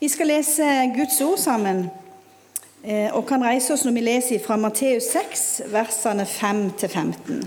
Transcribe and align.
Vi 0.00 0.08
skal 0.08 0.30
lese 0.32 0.64
Guds 0.96 1.20
ord 1.20 1.36
sammen 1.36 1.82
eh, 2.82 3.12
og 3.12 3.26
kan 3.28 3.42
reise 3.44 3.74
oss 3.74 3.82
når 3.84 3.92
vi 3.98 4.02
leser 4.06 4.38
fra 4.40 4.56
Matteus 4.56 5.10
6, 5.12 5.42
versene 5.68 6.24
5-15. 6.24 7.42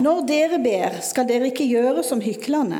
Når 0.00 0.22
dere 0.24 0.60
ber, 0.64 0.96
skal 1.04 1.28
dere 1.28 1.50
ikke 1.50 1.68
gjøre 1.68 2.00
som 2.08 2.22
hyklerne. 2.24 2.78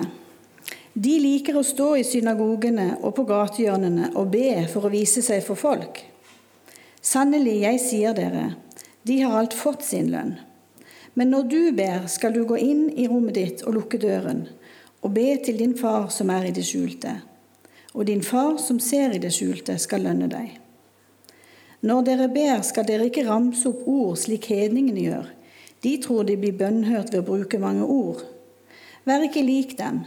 De 0.96 1.18
liker 1.20 1.58
å 1.60 1.64
stå 1.66 1.90
i 2.00 2.06
synagogene 2.08 2.94
og 3.02 3.12
på 3.18 3.26
gatehjørnene 3.28 4.14
og 4.14 4.32
be 4.32 4.62
for 4.72 4.88
å 4.88 4.92
vise 4.94 5.20
seg 5.20 5.44
for 5.44 5.60
folk. 5.60 6.00
Sannelig, 7.04 7.58
jeg 7.66 7.82
sier 7.84 8.16
dere, 8.16 8.54
de 9.04 9.18
har 9.20 9.36
alt 9.42 9.52
fått 9.52 9.84
sin 9.84 10.08
lønn. 10.08 10.38
Men 11.20 11.36
når 11.36 11.52
du 11.52 11.60
ber, 11.76 12.08
skal 12.08 12.32
du 12.32 12.46
gå 12.48 12.56
inn 12.64 12.86
i 12.96 13.10
rommet 13.12 13.36
ditt 13.36 13.66
og 13.68 13.76
lukke 13.76 14.00
døren 14.00 14.46
og 15.00 15.12
be 15.14 15.36
til 15.44 15.58
din 15.58 15.76
far 15.78 16.08
som 16.12 16.30
er 16.30 16.48
i 16.48 16.54
det 16.54 16.64
skjulte. 16.68 17.16
Og 17.94 18.06
din 18.06 18.22
far 18.22 18.58
som 18.62 18.78
ser 18.80 19.14
i 19.16 19.22
det 19.22 19.32
skjulte, 19.34 19.78
skal 19.78 20.04
lønne 20.06 20.28
deg. 20.30 20.58
Når 21.80 22.02
dere 22.06 22.28
ber, 22.28 22.60
skal 22.62 22.86
dere 22.86 23.08
ikke 23.08 23.24
ramse 23.26 23.64
opp 23.70 23.86
ord 23.88 24.18
slik 24.20 24.50
hedningene 24.52 25.06
gjør. 25.06 25.28
De 25.80 25.94
tror 26.04 26.26
de 26.28 26.36
blir 26.36 26.58
bønnhørt 26.60 27.12
ved 27.14 27.22
å 27.22 27.28
bruke 27.30 27.60
mange 27.60 27.86
ord. 27.88 28.20
Vær 29.08 29.24
ikke 29.24 29.42
lik 29.42 29.78
dem, 29.78 30.02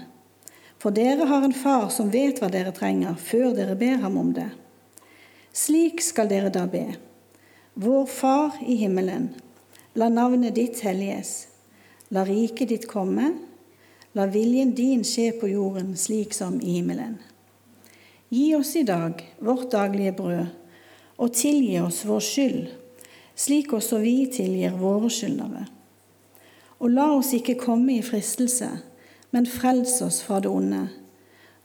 for 0.77 0.93
dere 0.93 1.25
har 1.25 1.45
en 1.47 1.55
far 1.55 1.87
som 1.95 2.11
vet 2.13 2.41
hva 2.41 2.51
dere 2.53 2.75
trenger, 2.75 3.15
før 3.17 3.55
dere 3.57 3.73
ber 3.79 4.03
ham 4.03 4.19
om 4.21 4.29
det. 4.35 4.51
Slik 5.53 6.01
skal 6.01 6.29
dere 6.29 6.51
da 6.53 6.67
be. 6.69 6.85
Vår 7.73 8.05
Far 8.05 8.59
i 8.61 8.75
himmelen. 8.81 9.31
La 9.97 10.09
navnet 10.09 10.53
ditt 10.57 10.81
helliges. 10.85 11.47
La 12.13 12.25
riket 12.25 12.69
ditt 12.69 12.87
komme. 12.89 13.31
La 14.13 14.27
viljen 14.29 14.75
din 14.77 15.01
skje 15.01 15.31
på 15.39 15.47
jorden 15.49 15.95
slik 15.97 16.35
som 16.37 16.59
i 16.61 16.77
himmelen. 16.77 17.17
Gi 18.29 18.55
oss 18.55 18.75
i 18.75 18.83
dag 18.85 19.21
vårt 19.39 19.71
daglige 19.71 20.13
brød, 20.17 20.45
og 21.17 21.33
tilgi 21.33 21.79
oss 21.81 22.03
vår 22.05 22.21
skyld, 22.21 22.67
slik 23.35 23.73
også 23.73 23.99
vi 24.03 24.15
tilgir 24.33 24.77
våre 24.77 25.09
skyldnere. 25.09 25.65
Og 26.77 26.93
la 26.93 27.07
oss 27.15 27.33
ikke 27.33 27.57
komme 27.57 27.95
i 27.97 28.05
fristelse, 28.05 28.69
men 29.33 29.49
frels 29.49 29.99
oss 30.05 30.21
fra 30.25 30.39
det 30.43 30.51
onde. 30.51 30.87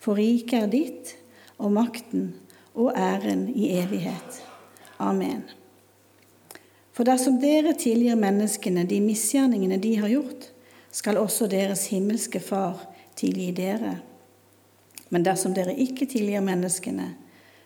For 0.00 0.16
riket 0.16 0.62
er 0.62 0.72
ditt, 0.72 1.14
og 1.58 1.72
makten 1.74 2.30
og 2.78 2.92
æren 2.96 3.48
i 3.52 3.74
evighet. 3.76 4.42
Amen. 4.98 5.42
For 6.96 7.04
dersom 7.04 7.40
dere 7.42 7.74
tilgir 7.78 8.16
menneskene 8.18 8.86
de 8.88 9.02
misgjerningene 9.04 9.76
de 9.82 9.96
har 10.00 10.12
gjort, 10.12 10.48
skal 10.90 11.18
også 11.20 11.48
deres 11.50 11.86
himmelske 11.92 12.40
Far 12.40 12.80
tilgi 13.18 13.50
dere. 13.56 13.98
Men 15.08 15.24
dersom 15.24 15.54
dere 15.56 15.76
ikke 15.76 16.08
tilgir 16.08 16.44
menneskene, 16.44 17.14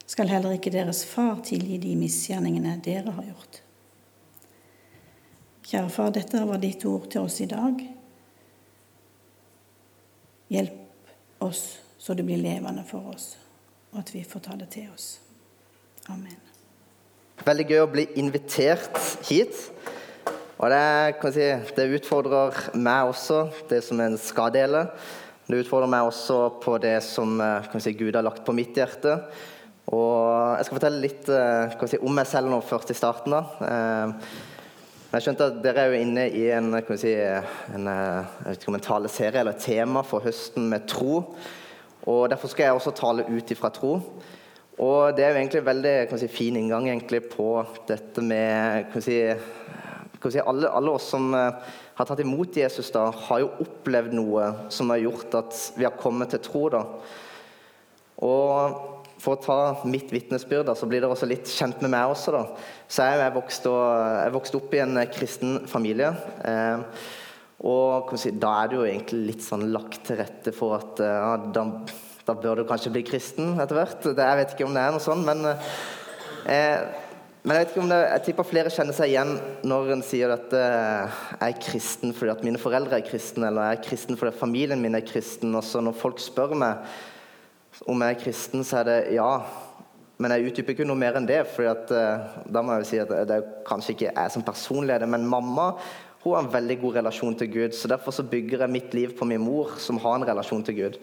skal 0.06 0.28
heller 0.28 0.56
ikke 0.56 0.72
deres 0.74 1.04
Far 1.08 1.40
tilgi 1.46 1.78
de 1.82 1.94
misgjerningene 1.96 2.76
dere 2.84 3.14
har 3.14 3.28
gjort. 3.30 3.62
Kjære 5.62 5.90
Far, 5.90 6.10
dette 6.12 6.42
var 6.46 6.60
ditt 6.60 6.84
ord 6.84 7.08
til 7.10 7.24
oss 7.24 7.40
i 7.40 7.48
dag. 7.50 7.78
Hjelp 10.52 11.42
oss 11.42 11.62
så 12.02 12.14
det 12.18 12.26
blir 12.26 12.40
levende 12.42 12.82
for 12.84 13.14
oss, 13.14 13.36
og 13.92 14.00
at 14.02 14.10
vi 14.10 14.24
får 14.26 14.40
ta 14.42 14.56
det 14.58 14.72
til 14.74 14.88
oss. 14.90 15.20
Amen. 16.10 16.40
Veldig 17.46 17.66
gøy 17.70 17.78
å 17.78 17.90
bli 17.90 18.04
invitert 18.18 18.98
hit. 19.28 19.54
Og 20.62 20.70
det, 20.70 21.16
kan 21.18 21.32
si, 21.34 21.46
det 21.74 21.88
utfordrer 21.96 22.54
meg 22.78 23.08
også, 23.10 23.48
det 23.66 23.80
som 23.82 23.98
en 23.98 24.14
skal 24.20 24.52
dele. 24.54 24.84
Det 25.48 25.58
utfordrer 25.64 25.90
meg 25.90 26.06
også 26.06 26.36
på 26.62 26.76
det 26.78 27.00
som 27.02 27.34
eh, 27.42 27.72
si, 27.82 27.90
Gud 27.98 28.14
har 28.14 28.22
lagt 28.22 28.44
på 28.46 28.54
mitt 28.54 28.76
hjerte. 28.78 29.16
Og 29.90 30.54
Jeg 30.54 30.68
skal 30.68 30.78
fortelle 30.78 31.02
litt 31.02 31.26
eh, 31.34 31.74
si, 31.90 31.98
om 31.98 32.14
meg 32.14 32.30
selv 32.30 32.52
nå 32.52 32.60
først 32.62 32.92
i 32.94 32.96
starten. 32.96 33.34
da. 33.34 33.42
Eh, 33.66 34.36
jeg 35.16 35.24
skjønte 35.26 35.48
at 35.50 35.58
Dere 35.64 35.82
er 35.82 35.90
jo 35.90 36.04
inne 36.04 36.28
i 36.30 36.44
en, 36.54 36.70
en, 36.78 37.90
en 37.90 38.86
taleserie 38.86 39.42
eller 39.42 39.58
tema 39.58 40.04
for 40.06 40.22
høsten 40.24 40.70
med 40.70 40.86
tro. 40.88 41.24
og 42.06 42.22
Derfor 42.30 42.54
skal 42.54 42.68
jeg 42.68 42.78
også 42.78 42.94
tale 43.02 43.26
ut 43.26 43.50
ifra 43.50 43.72
tro. 43.74 43.96
Og 44.78 45.16
Det 45.18 45.26
er 45.26 45.34
jo 45.34 45.42
egentlig 45.42 45.64
en 45.64 45.68
veldig 45.72 45.96
si, 46.22 46.30
fin 46.30 46.62
inngang 46.62 46.86
på 47.34 47.50
dette 47.90 48.22
med 48.22 48.94
si, 49.02 49.18
si, 50.30 50.38
alle, 50.38 50.70
alle, 50.70 50.94
oss 50.94 51.08
som 51.10 51.32
uh, 51.34 51.50
har 51.96 52.06
tatt 52.06 52.22
imot 52.22 52.56
Jesus, 52.56 52.92
da, 52.94 53.08
har 53.26 53.42
jo 53.42 53.50
opplevd 53.64 54.14
noe 54.14 54.48
som 54.70 54.92
har 54.94 55.02
gjort 55.02 55.34
at 55.40 55.58
vi 55.74 55.86
har 55.88 55.98
kommet 55.98 56.30
til 56.34 56.42
tro. 56.44 56.68
da. 56.72 56.84
Og 58.22 58.88
For 59.22 59.36
å 59.36 59.42
ta 59.42 59.86
mitt 59.86 60.10
vitnesbyrd, 60.10 60.72
så 60.74 60.86
blir 60.90 61.02
dere 61.02 61.14
også 61.14 61.28
litt 61.30 61.46
kjent 61.46 61.82
med 61.84 61.92
meg 61.94 62.10
også. 62.10 62.32
da. 62.34 62.42
Så 62.90 63.06
Jeg 63.06 63.20
er 63.22 63.34
vokst, 63.34 63.66
og, 63.70 63.82
jeg 64.18 64.34
vokste, 64.34 64.58
opp 64.58 64.74
i 64.74 64.80
en 64.82 64.96
eh, 64.98 65.10
kristen 65.14 65.60
familie. 65.70 66.08
Eh, 66.42 66.82
og 67.70 68.10
si, 68.18 68.32
Da 68.34 68.56
er 68.62 68.70
det 68.70 68.78
jo 68.80 68.88
egentlig 68.88 69.20
litt 69.28 69.44
sånn 69.46 69.68
lagt 69.70 70.02
til 70.08 70.18
rette 70.18 70.54
for 70.54 70.74
at 70.80 71.02
eh, 71.02 71.20
ja, 71.22 71.36
da, 71.54 71.64
da, 72.26 72.34
bør 72.34 72.62
du 72.62 72.66
kanskje 72.66 72.90
bli 72.96 73.04
kristen 73.06 73.54
etter 73.62 73.78
hvert. 73.78 74.10
Jeg 74.10 74.40
vet 74.40 74.56
ikke 74.56 74.66
om 74.66 74.74
det 74.74 74.82
er 74.82 74.96
noe 74.96 75.06
sånn, 75.06 75.22
men 75.28 75.46
eh, 76.50 76.82
men 77.42 77.56
jeg 77.56 77.64
vet 77.64 77.72
ikke 77.72 77.82
om 77.82 77.90
det, 77.90 77.98
jeg 78.06 78.22
tipper 78.28 78.46
flere 78.46 78.70
kjenner 78.70 78.94
seg 78.94 79.10
igjen 79.10 79.32
når 79.66 79.88
en 79.96 80.04
sier 80.06 80.30
at 80.30 80.52
eh, 80.54 81.22
jeg 81.40 81.54
er 81.56 81.64
kristen 81.64 82.12
fordi 82.14 82.30
at 82.30 82.44
mine 82.46 82.60
foreldre 82.62 83.00
er 83.00 83.08
kristne, 83.08 83.48
eller 83.48 83.66
jeg 83.66 83.80
er 83.80 83.88
kristen 83.88 84.18
fordi 84.20 84.36
familien 84.38 84.82
min 84.82 84.94
er 84.94 85.02
kristen. 85.02 85.50
Og 85.58 85.66
så 85.66 85.82
når 85.82 85.96
folk 85.98 86.22
spør 86.22 86.54
meg 86.54 86.86
om 87.90 88.04
jeg 88.04 88.14
er 88.14 88.20
kristen, 88.20 88.62
så 88.62 88.78
er 88.82 88.86
det 88.86 88.96
ja. 89.16 89.26
Men 90.22 90.36
jeg 90.36 90.52
utdyper 90.52 90.76
ikke 90.76 90.86
noe 90.86 91.00
mer 91.00 91.18
enn 91.18 91.26
det. 91.26 91.40
For 91.50 91.66
eh, 91.66 92.38
da 92.46 92.62
må 92.62 92.76
jeg 92.76 92.84
jo 92.84 92.90
si 92.92 93.02
at 93.02 93.10
det 93.26 93.40
er 93.40 93.50
kanskje 93.66 93.96
ikke 93.96 94.12
jeg 94.12 94.34
som 94.36 94.46
personlig 94.46 95.00
det, 95.02 95.10
men 95.10 95.26
mamma 95.26 95.72
hun 96.22 96.36
har 96.36 96.44
en 96.44 96.52
veldig 96.52 96.76
god 96.78 97.00
relasjon 97.00 97.34
til 97.34 97.50
Gud. 97.50 97.74
så 97.74 97.90
Derfor 97.90 98.14
så 98.14 98.22
bygger 98.22 98.62
jeg 98.62 98.70
mitt 98.70 98.94
liv 98.94 99.16
på 99.18 99.26
min 99.26 99.42
mor, 99.42 99.74
som 99.82 99.98
har 99.98 100.14
en 100.14 100.28
relasjon 100.28 100.62
til 100.62 100.78
Gud. 100.78 101.00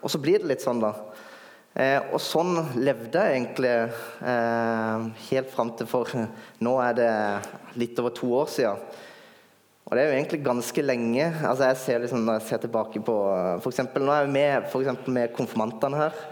Og 0.00 0.08
så 0.08 0.16
blir 0.16 0.40
det 0.40 0.48
litt 0.48 0.64
sånn, 0.64 0.80
da. 0.80 0.94
Eh, 1.72 1.98
og 2.12 2.20
sånn 2.20 2.58
levde 2.76 3.16
jeg 3.16 3.38
egentlig 3.38 3.70
eh, 4.28 5.06
helt 5.30 5.52
fram 5.54 5.70
til 5.78 5.88
for 5.88 6.10
Nå 6.60 6.74
er 6.84 6.98
det 6.98 7.12
litt 7.80 7.96
over 8.02 8.12
to 8.16 8.28
år 8.42 8.50
siden. 8.52 8.82
Og 9.88 9.96
det 9.96 10.02
er 10.02 10.10
jo 10.10 10.16
egentlig 10.18 10.42
ganske 10.44 10.84
lenge. 10.84 11.30
Altså 11.48 11.70
jeg 11.70 11.80
ser 11.80 12.04
liksom, 12.04 12.26
Når 12.26 12.38
jeg 12.38 12.48
ser 12.50 12.62
tilbake 12.66 13.00
på 13.04 13.16
for 13.64 13.70
eksempel, 13.72 14.04
Nå 14.04 14.12
er 14.12 14.26
jeg 14.26 14.34
med, 14.36 14.68
for 14.72 15.10
med 15.16 15.34
konfirmantene 15.36 16.04
her. 16.04 16.22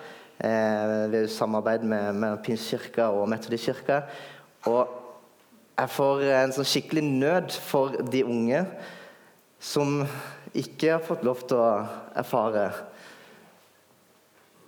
Eh, 0.41 1.11
ved 1.13 1.29
samarbeid 1.33 1.83
med, 1.85 2.15
med 2.21 2.45
Pinskirka 2.45 3.09
og 3.13 3.29
Metodistkirka. 3.29 4.03
Og 4.69 4.89
jeg 5.81 5.93
får 5.97 6.23
en 6.37 6.53
sånn 6.53 6.69
skikkelig 6.69 7.05
nød 7.09 7.57
for 7.65 7.97
de 8.13 8.23
unge 8.29 8.61
som 9.61 10.03
ikke 10.57 10.95
har 10.95 11.05
fått 11.05 11.25
lov 11.25 11.45
til 11.49 11.61
å 11.61 11.71
erfare 12.21 12.71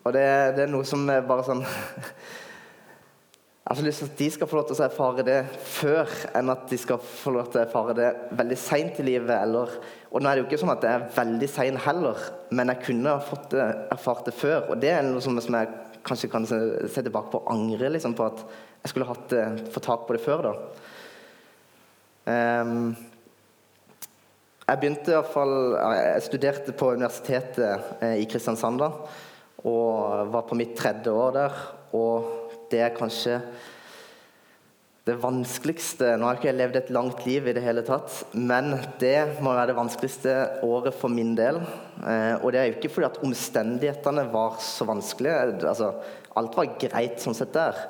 og 0.02 0.14
det, 0.14 0.24
det, 0.56 0.64
er 0.64 0.72
noe 0.72 0.86
som 0.88 1.04
er 1.10 1.26
bare 1.26 1.44
sånn 1.46 1.62
Jeg 3.62 3.70
har 3.70 3.78
så 3.78 3.84
lyst 3.86 4.02
til 4.02 4.08
at 4.10 4.18
de 4.18 4.26
skal 4.34 4.48
få 4.50 4.56
lov 4.58 4.64
til 4.66 4.74
å 4.74 4.84
erfare 4.84 5.22
det 5.24 5.36
før 5.64 6.10
enn 6.34 6.50
at 6.52 6.64
de 6.68 6.76
skal 6.82 6.98
få 7.00 7.30
lov 7.36 7.46
til 7.52 7.60
å 7.60 7.62
erfare 7.62 7.94
det 7.96 8.08
veldig 8.34 8.58
seint 8.58 8.98
i 9.00 9.04
livet. 9.06 9.30
Eller, 9.38 9.76
og 10.10 10.18
nå 10.18 10.28
er 10.28 10.34
det 10.34 10.42
jo 10.42 10.48
ikke 10.48 10.58
sånn 10.60 10.72
at 10.74 10.82
det 10.82 10.90
er 10.90 11.06
veldig 11.14 11.48
seint 11.48 11.80
heller, 11.86 12.26
men 12.50 12.72
jeg 12.72 12.82
kunne 12.88 13.14
ha 13.14 13.22
fått 13.22 13.46
det, 13.54 13.68
erfart 13.94 14.26
det 14.26 14.34
før. 14.36 14.66
Og 14.74 14.82
det 14.82 14.90
er 14.92 15.06
noe 15.06 15.22
som, 15.24 15.38
som 15.40 15.56
jeg 15.56 15.70
kanskje 16.04 16.32
kan 16.34 16.48
se, 16.50 16.58
se 16.90 17.06
tilbake 17.06 17.32
på 17.32 17.40
og 17.40 17.54
angre 17.54 17.94
liksom, 17.94 18.18
på 18.18 18.26
at 18.26 18.42
jeg 18.82 18.92
skulle 18.92 19.08
hatt 19.08 19.24
det, 19.30 19.46
fått 19.72 19.88
tak 19.88 20.04
på 20.10 20.18
det 20.18 20.24
før. 20.26 20.50
da. 20.50 20.54
Um, 22.26 22.92
jeg 24.66 24.78
begynte 24.82 25.12
i 25.12 25.94
jeg 25.94 26.22
studerte 26.26 26.74
på 26.78 26.92
universitetet 26.96 28.02
eh, 28.02 28.18
i 28.22 28.28
Kristiansand. 28.30 28.82
da, 28.82 28.90
og 29.68 30.32
var 30.32 30.48
på 30.48 30.58
mitt 30.58 30.74
tredje 30.78 31.12
år 31.12 31.36
der. 31.36 31.60
Og 31.96 32.58
det 32.72 32.80
er 32.82 32.96
kanskje 32.96 33.40
det 35.02 35.16
vanskeligste 35.18 36.12
Nå 36.14 36.28
har 36.28 36.36
jeg 36.36 36.44
ikke 36.44 36.58
levd 36.60 36.76
et 36.78 36.90
langt 36.94 37.24
liv 37.26 37.48
i 37.50 37.54
det 37.56 37.64
hele 37.64 37.82
tatt, 37.82 38.20
men 38.38 38.76
det 39.02 39.42
må 39.42 39.50
være 39.50 39.72
det 39.72 39.78
vanskeligste 39.80 40.34
året 40.62 40.94
for 40.94 41.10
min 41.10 41.32
del. 41.34 41.58
Eh, 42.06 42.36
og 42.38 42.52
det 42.54 42.60
er 42.60 42.68
jo 42.68 42.76
ikke 42.76 42.92
fordi 42.94 43.08
at 43.08 43.18
omstendighetene 43.26 44.28
var 44.30 44.60
så 44.62 44.86
vanskelige. 44.86 45.58
Altså, 45.66 45.90
alt 46.38 46.54
var 46.54 46.70
greit 46.84 47.18
sånn 47.22 47.34
sett 47.34 47.50
der. 47.56 47.82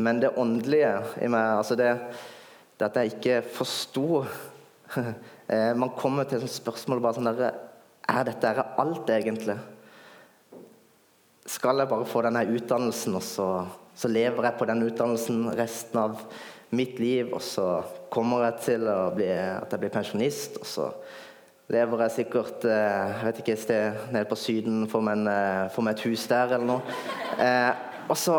Men 0.00 0.22
det 0.22 0.32
åndelige 0.40 0.94
i 1.20 1.28
meg, 1.28 1.58
altså 1.58 1.76
det, 1.76 1.90
det 2.80 2.86
at 2.86 2.96
jeg 2.96 3.16
ikke 3.18 3.40
forsto 3.52 4.22
eh, 5.52 5.72
Man 5.76 5.92
kommer 5.98 6.24
til 6.30 6.46
et 6.46 6.54
spørsmål 6.54 7.02
bare 7.04 7.18
sånn 7.18 7.28
der, 7.28 7.58
Er 8.08 8.24
dette 8.24 8.54
alt, 8.80 9.10
egentlig? 9.12 9.58
Skal 11.48 11.80
jeg 11.80 11.88
bare 11.88 12.08
få 12.08 12.22
denne 12.26 12.44
utdannelsen, 12.52 13.16
og 13.16 13.24
så, 13.24 13.48
så, 13.96 14.10
lever 14.12 14.44
jeg 14.44 14.58
på 14.58 14.68
den 14.68 14.84
utdannelsen 14.84 15.46
resten 15.56 16.00
av 16.00 16.20
mitt 16.76 16.98
liv, 17.00 17.32
og 17.32 17.40
så 17.42 17.68
kommer 18.12 18.44
jeg 18.48 18.60
til 18.66 18.84
bli, 19.16 19.30
at 19.32 19.72
jeg 19.72 19.80
blir 19.80 19.94
pensjonist, 19.94 20.60
og 20.60 20.68
så 20.68 20.90
lever 21.72 22.04
jeg 22.04 22.16
sikkert 22.18 22.64
eh, 22.68 23.14
jeg 23.14 23.28
vet 23.28 23.40
ikke, 23.42 23.56
et 23.56 23.62
sted 23.64 24.06
nede 24.12 24.28
på 24.28 24.38
Syden, 24.40 24.84
eh, 24.84 25.64
får 25.72 25.84
meg 25.84 25.96
et 25.96 26.04
hus 26.08 26.26
der 26.28 26.54
eller 26.56 26.68
noe. 26.68 26.96
Eh, 27.40 27.84
og, 28.08 28.16
så, 28.16 28.38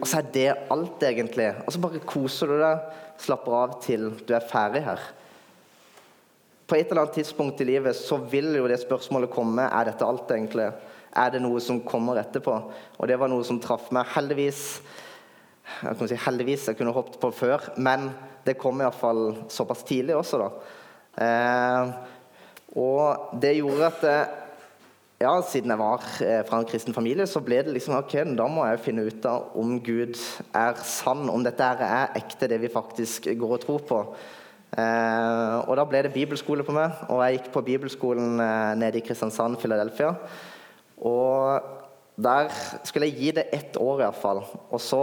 og 0.00 0.06
så 0.08 0.20
er 0.20 0.30
det 0.32 0.48
alt, 0.72 1.02
egentlig. 1.04 1.50
Og 1.66 1.74
så 1.74 1.82
bare 1.84 2.04
koser 2.08 2.52
du 2.52 2.56
deg, 2.60 2.84
slapper 3.20 3.56
av 3.56 3.78
til 3.84 4.10
du 4.24 4.32
er 4.36 4.48
ferdig 4.48 4.84
her. 4.86 5.02
På 6.68 6.76
et 6.76 6.88
eller 6.88 7.06
annet 7.06 7.18
tidspunkt 7.20 7.60
i 7.64 7.68
livet 7.68 7.96
så 7.96 8.16
vil 8.32 8.52
jo 8.56 8.68
det 8.68 8.80
spørsmålet 8.80 9.32
komme 9.32 9.64
er 9.68 9.88
dette 9.88 10.08
alt 10.08 10.32
egentlig. 10.32 10.70
Er 11.16 11.34
det 11.34 11.42
noe 11.44 11.60
som 11.64 11.80
kommer 11.86 12.20
etterpå? 12.20 12.56
Og 12.98 13.08
det 13.08 13.18
var 13.20 13.30
noe 13.32 13.46
som 13.46 13.60
traff 13.62 13.92
meg. 13.94 14.08
Heldigvis 14.16 14.80
jeg 15.68 15.98
kan 15.98 16.08
si 16.10 16.16
heldigvis, 16.18 16.66
jeg 16.70 16.78
kunne 16.78 16.94
hoppet 16.96 17.18
på 17.20 17.30
før, 17.34 17.70
men 17.76 18.08
det 18.46 18.56
kom 18.58 18.80
iallfall 18.80 19.34
såpass 19.52 19.84
tidlig 19.86 20.16
også, 20.16 20.40
da. 20.40 20.48
Eh, 21.24 21.90
og 22.78 23.34
det 23.42 23.58
gjorde 23.58 23.90
at 23.90 24.06
eh, 24.08 24.34
ja, 25.20 25.32
siden 25.44 25.72
jeg 25.74 25.80
var 25.80 26.08
eh, 26.24 26.40
fra 26.48 26.60
en 26.60 26.68
kristen 26.68 26.96
familie, 26.96 27.26
så 27.28 27.42
ble 27.44 27.60
det 27.66 27.76
liksom 27.76 27.96
ok, 27.98 28.16
da 28.38 28.48
må 28.50 28.64
jeg 28.68 28.82
finne 28.86 29.06
ut 29.06 29.28
av 29.28 29.54
om 29.60 29.76
Gud 29.84 30.16
er 30.56 30.82
sann, 30.86 31.28
om 31.30 31.46
dette 31.46 31.70
er 31.74 32.14
ekte, 32.18 32.50
det 32.50 32.60
vi 32.62 32.72
faktisk 32.72 33.30
går 33.38 33.56
og 33.58 33.64
tror 33.64 33.88
på. 33.88 34.02
Eh, 34.78 35.56
og 35.64 35.74
da 35.78 35.86
ble 35.88 36.04
det 36.06 36.14
bibelskole 36.16 36.66
på 36.66 36.76
meg, 36.76 37.02
og 37.08 37.22
jeg 37.24 37.38
gikk 37.38 37.52
på 37.54 37.66
bibelskolen 37.66 38.38
eh, 38.44 38.76
nede 38.80 39.00
i 39.00 39.04
Kristiansand, 39.04 39.60
Philadelphia. 39.60 40.14
Og 41.06 41.60
der 42.18 42.50
skulle 42.86 43.06
jeg 43.06 43.18
gi 43.18 43.34
det 43.36 43.46
ett 43.54 43.76
år 43.78 44.02
iallfall, 44.02 44.42
og 44.70 44.80
så 44.82 45.02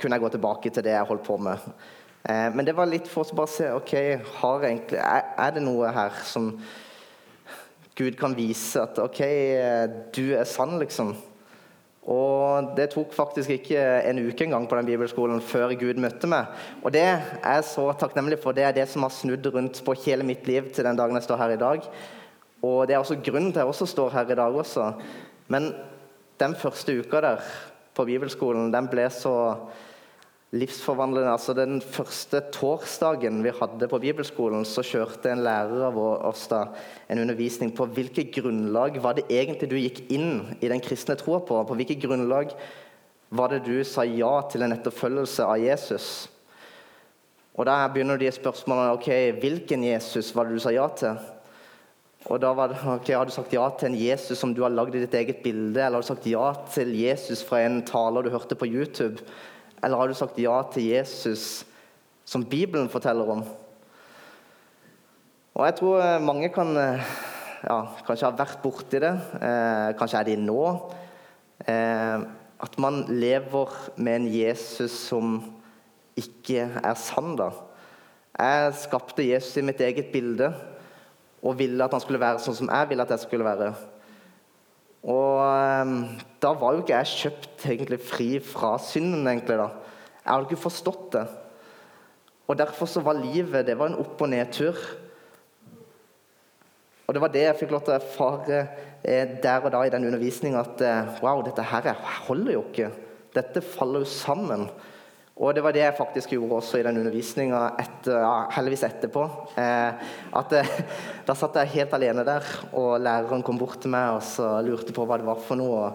kunne 0.00 0.16
jeg 0.16 0.24
gå 0.24 0.32
tilbake 0.32 0.72
til 0.72 0.84
det 0.86 0.94
jeg 0.94 1.10
holdt 1.10 1.26
på 1.26 1.36
med. 1.36 1.68
Eh, 2.24 2.48
men 2.54 2.64
det 2.64 2.76
var 2.76 2.88
litt 2.88 3.08
for 3.10 3.26
å 3.26 3.36
bare 3.36 3.52
se 3.52 3.68
ok, 3.74 3.92
egentlig, 4.64 5.00
er, 5.02 5.28
er 5.36 5.54
det 5.54 5.64
noe 5.64 5.92
her 5.92 6.16
som 6.24 6.54
Gud 7.94 8.16
kan 8.18 8.32
vise 8.34 8.80
at 8.82 8.98
OK, 8.98 9.20
du 10.16 10.24
er 10.34 10.48
sann, 10.48 10.78
liksom. 10.80 11.12
Og 12.10 12.74
det 12.76 12.90
tok 12.92 13.14
faktisk 13.16 13.54
ikke 13.54 13.80
en 14.04 14.18
uke 14.26 14.44
engang 14.44 14.66
på 14.68 14.76
den 14.76 14.88
bibelskolen 14.90 15.40
før 15.40 15.72
Gud 15.78 16.00
møtte 16.02 16.28
meg. 16.28 16.50
Og 16.82 16.92
det 16.92 17.04
er 17.06 17.22
jeg 17.56 17.68
så 17.70 17.86
takknemlig 17.96 18.40
for. 18.42 18.52
Det 18.52 18.66
er 18.66 18.74
det 18.76 18.84
som 18.92 19.06
har 19.06 19.14
snudd 19.14 19.46
rundt 19.54 19.80
på 19.84 19.94
hele 20.04 20.26
mitt 20.26 20.44
liv 20.48 20.68
til 20.74 20.84
den 20.84 20.98
dagen 20.98 21.16
jeg 21.16 21.24
står 21.24 21.40
her 21.40 21.54
i 21.54 21.60
dag. 21.62 21.86
Og 22.64 22.84
det 22.88 22.96
er 22.96 23.00
også 23.00 23.20
grunnen 23.24 23.52
til 23.52 23.62
at 23.62 23.64
jeg 23.64 23.72
også 23.72 23.88
står 23.88 24.12
her 24.18 24.34
i 24.34 24.36
dag 24.36 24.58
også. 24.64 24.90
Men 25.52 25.72
den 26.40 26.54
første 26.58 26.94
uka 27.00 27.20
der 27.22 27.48
på 27.94 28.06
bibelskolen, 28.08 28.72
den 28.74 28.88
ble 28.90 29.06
så 29.12 29.34
livsforvandlende. 30.54 31.32
Altså 31.32 31.54
Den 31.54 31.80
første 31.80 32.40
torsdagen 32.54 33.42
vi 33.44 33.52
hadde 33.54 33.88
på 33.90 34.00
bibelskolen, 34.02 34.64
så 34.64 34.84
kjørte 34.86 35.32
en 35.32 35.44
lærer 35.44 35.88
av 35.88 35.98
oss 35.98 36.46
da 36.50 36.64
en 37.10 37.22
undervisning 37.24 37.74
på 37.74 37.88
hvilket 37.96 38.32
grunnlag 38.38 39.00
var 39.02 39.18
det 39.18 39.26
egentlig 39.28 39.70
du 39.70 39.76
gikk 39.80 40.04
inn 40.14 40.56
i 40.60 40.70
den 40.70 40.82
kristne 40.84 41.18
troa 41.18 41.42
på. 41.44 41.60
På 41.66 41.78
hvilket 41.78 42.02
grunnlag 42.06 42.54
var 43.34 43.50
det 43.50 43.64
du 43.66 43.76
sa 43.86 44.04
ja 44.06 44.36
til 44.50 44.62
en 44.62 44.76
etterfølgelse 44.76 45.46
av 45.46 45.58
Jesus? 45.62 46.08
Og 47.54 47.66
Da 47.66 47.84
begynner 47.86 48.18
de 48.18 48.30
spørsmålene 48.34 48.96
ok, 48.96 49.10
hvilken 49.38 49.84
Jesus 49.86 50.32
var 50.34 50.46
det 50.48 50.58
du 50.58 50.62
sa 50.62 50.72
ja 50.74 50.88
til. 50.90 51.18
Og 52.32 52.40
da 52.40 52.54
var 52.56 52.72
det, 52.72 52.78
ok, 52.96 53.10
Har 53.12 53.28
du 53.28 53.34
sagt 53.34 53.52
ja 53.52 53.66
til 53.78 53.90
en 53.90 53.98
Jesus 53.98 54.40
som 54.40 54.54
du 54.54 54.62
har 54.64 54.72
lagd 54.72 54.96
i 54.96 55.02
ditt 55.02 55.14
eget 55.14 55.42
bilde, 55.44 55.80
eller 55.80 55.98
har 55.98 56.04
du 56.04 56.08
sagt 56.08 56.28
ja 56.28 56.52
til 56.72 56.94
Jesus 56.96 57.44
fra 57.44 57.64
en 57.64 57.82
taler 57.84 58.24
du 58.24 58.32
hørte 58.32 58.56
på 58.56 58.68
YouTube? 58.68 59.20
Eller 59.84 60.00
har 60.00 60.08
du 60.08 60.16
sagt 60.16 60.38
ja 60.40 60.62
til 60.72 60.88
Jesus 60.88 61.64
som 62.24 62.44
Bibelen 62.44 62.88
forteller 62.88 63.28
om? 63.36 63.44
Og 65.54 65.66
Jeg 65.66 65.76
tror 65.78 66.00
eh, 66.02 66.22
mange 66.22 66.48
kan 66.50 66.72
eh, 66.80 67.10
ja, 67.62 67.76
kanskje 68.06 68.26
ha 68.26 68.36
vært 68.36 68.62
borti 68.64 68.98
det. 69.02 69.12
Eh, 69.38 69.90
kanskje 69.98 70.22
er 70.22 70.30
de 70.30 70.38
nå. 70.40 70.62
Eh, 71.68 72.24
at 72.64 72.78
man 72.80 73.04
lever 73.12 73.76
med 73.96 74.16
en 74.16 74.28
Jesus 74.32 74.96
som 75.10 75.36
ikke 76.16 76.64
er 76.80 76.96
sann. 76.98 77.36
da. 77.36 77.50
Jeg 78.34 78.78
skapte 78.80 79.26
Jesus 79.26 79.60
i 79.60 79.66
mitt 79.66 79.82
eget 79.84 80.08
bilde 80.14 80.48
og 81.44 81.58
ville 81.58 81.84
at 81.84 81.92
han 81.92 82.00
skulle 82.02 82.22
være 82.22 82.40
sånn 82.40 82.56
som 82.56 82.70
jeg 82.72 82.88
ville 82.88 83.04
at 83.04 83.12
jeg 83.12 83.24
skulle 83.26 83.46
være. 83.46 83.74
Og 85.04 85.40
um, 85.84 85.96
da 86.40 86.52
var 86.56 86.72
jo 86.72 86.82
ikke 86.82 86.96
jeg 86.96 87.16
kjøpt 87.20 87.66
egentlig 87.68 88.00
fri 88.00 88.28
fra 88.40 88.74
synden, 88.80 89.26
egentlig. 89.28 89.58
da. 89.60 89.68
Jeg 90.22 90.30
hadde 90.30 90.48
ikke 90.48 90.64
forstått 90.64 91.10
det. 91.12 91.24
Og 92.48 92.56
derfor 92.56 92.88
så 92.88 93.02
var 93.04 93.20
livet 93.20 93.66
det 93.68 93.76
var 93.78 93.92
en 93.92 94.00
opp- 94.00 94.24
og 94.24 94.30
nedtur. 94.32 94.80
Og 97.04 97.12
det 97.12 97.20
var 97.20 97.32
det 97.32 97.44
jeg 97.44 97.58
fikk 97.60 97.74
lov 97.74 97.84
til 97.84 97.92
å 97.92 97.98
erfare 97.98 98.62
eh, 99.04 99.36
der 99.44 99.64
og 99.64 99.72
da 99.74 99.82
i 99.84 99.92
den 99.92 100.08
undervisninga. 100.08 100.64
At 100.64 100.80
eh, 100.80 101.20
wow, 101.24 101.44
dette 101.44 101.64
her 101.68 101.92
holder 102.24 102.56
jo 102.56 102.64
ikke. 102.70 102.88
Dette 103.36 103.60
faller 103.60 104.04
jo 104.04 104.08
sammen. 104.08 104.70
Og 105.34 105.50
det 105.50 105.64
var 105.66 105.74
det 105.74 105.82
jeg 105.82 105.96
faktisk 105.98 106.32
gjorde 106.36 106.60
også 106.60 106.78
i 106.78 106.84
den 106.86 107.00
undervisninga 107.00 107.60
etter, 107.82 108.20
ja, 108.22 108.34
heldigvis 108.54 108.84
etterpå. 108.86 109.24
Eh, 109.58 110.10
at 110.38 110.52
eh, 110.54 110.74
Da 111.26 111.34
satt 111.34 111.56
jeg 111.58 111.72
helt 111.72 111.96
alene 111.96 112.22
der, 112.26 112.46
og 112.70 113.00
læreren 113.02 113.42
kom 113.42 113.58
bort 113.58 113.80
til 113.82 113.90
meg 113.90 114.14
og 114.14 114.22
så 114.22 114.60
lurte 114.62 114.94
på 114.94 115.06
hva 115.08 115.18
det 115.18 115.26
var 115.26 115.40
for 115.42 115.58
noe. 115.58 115.88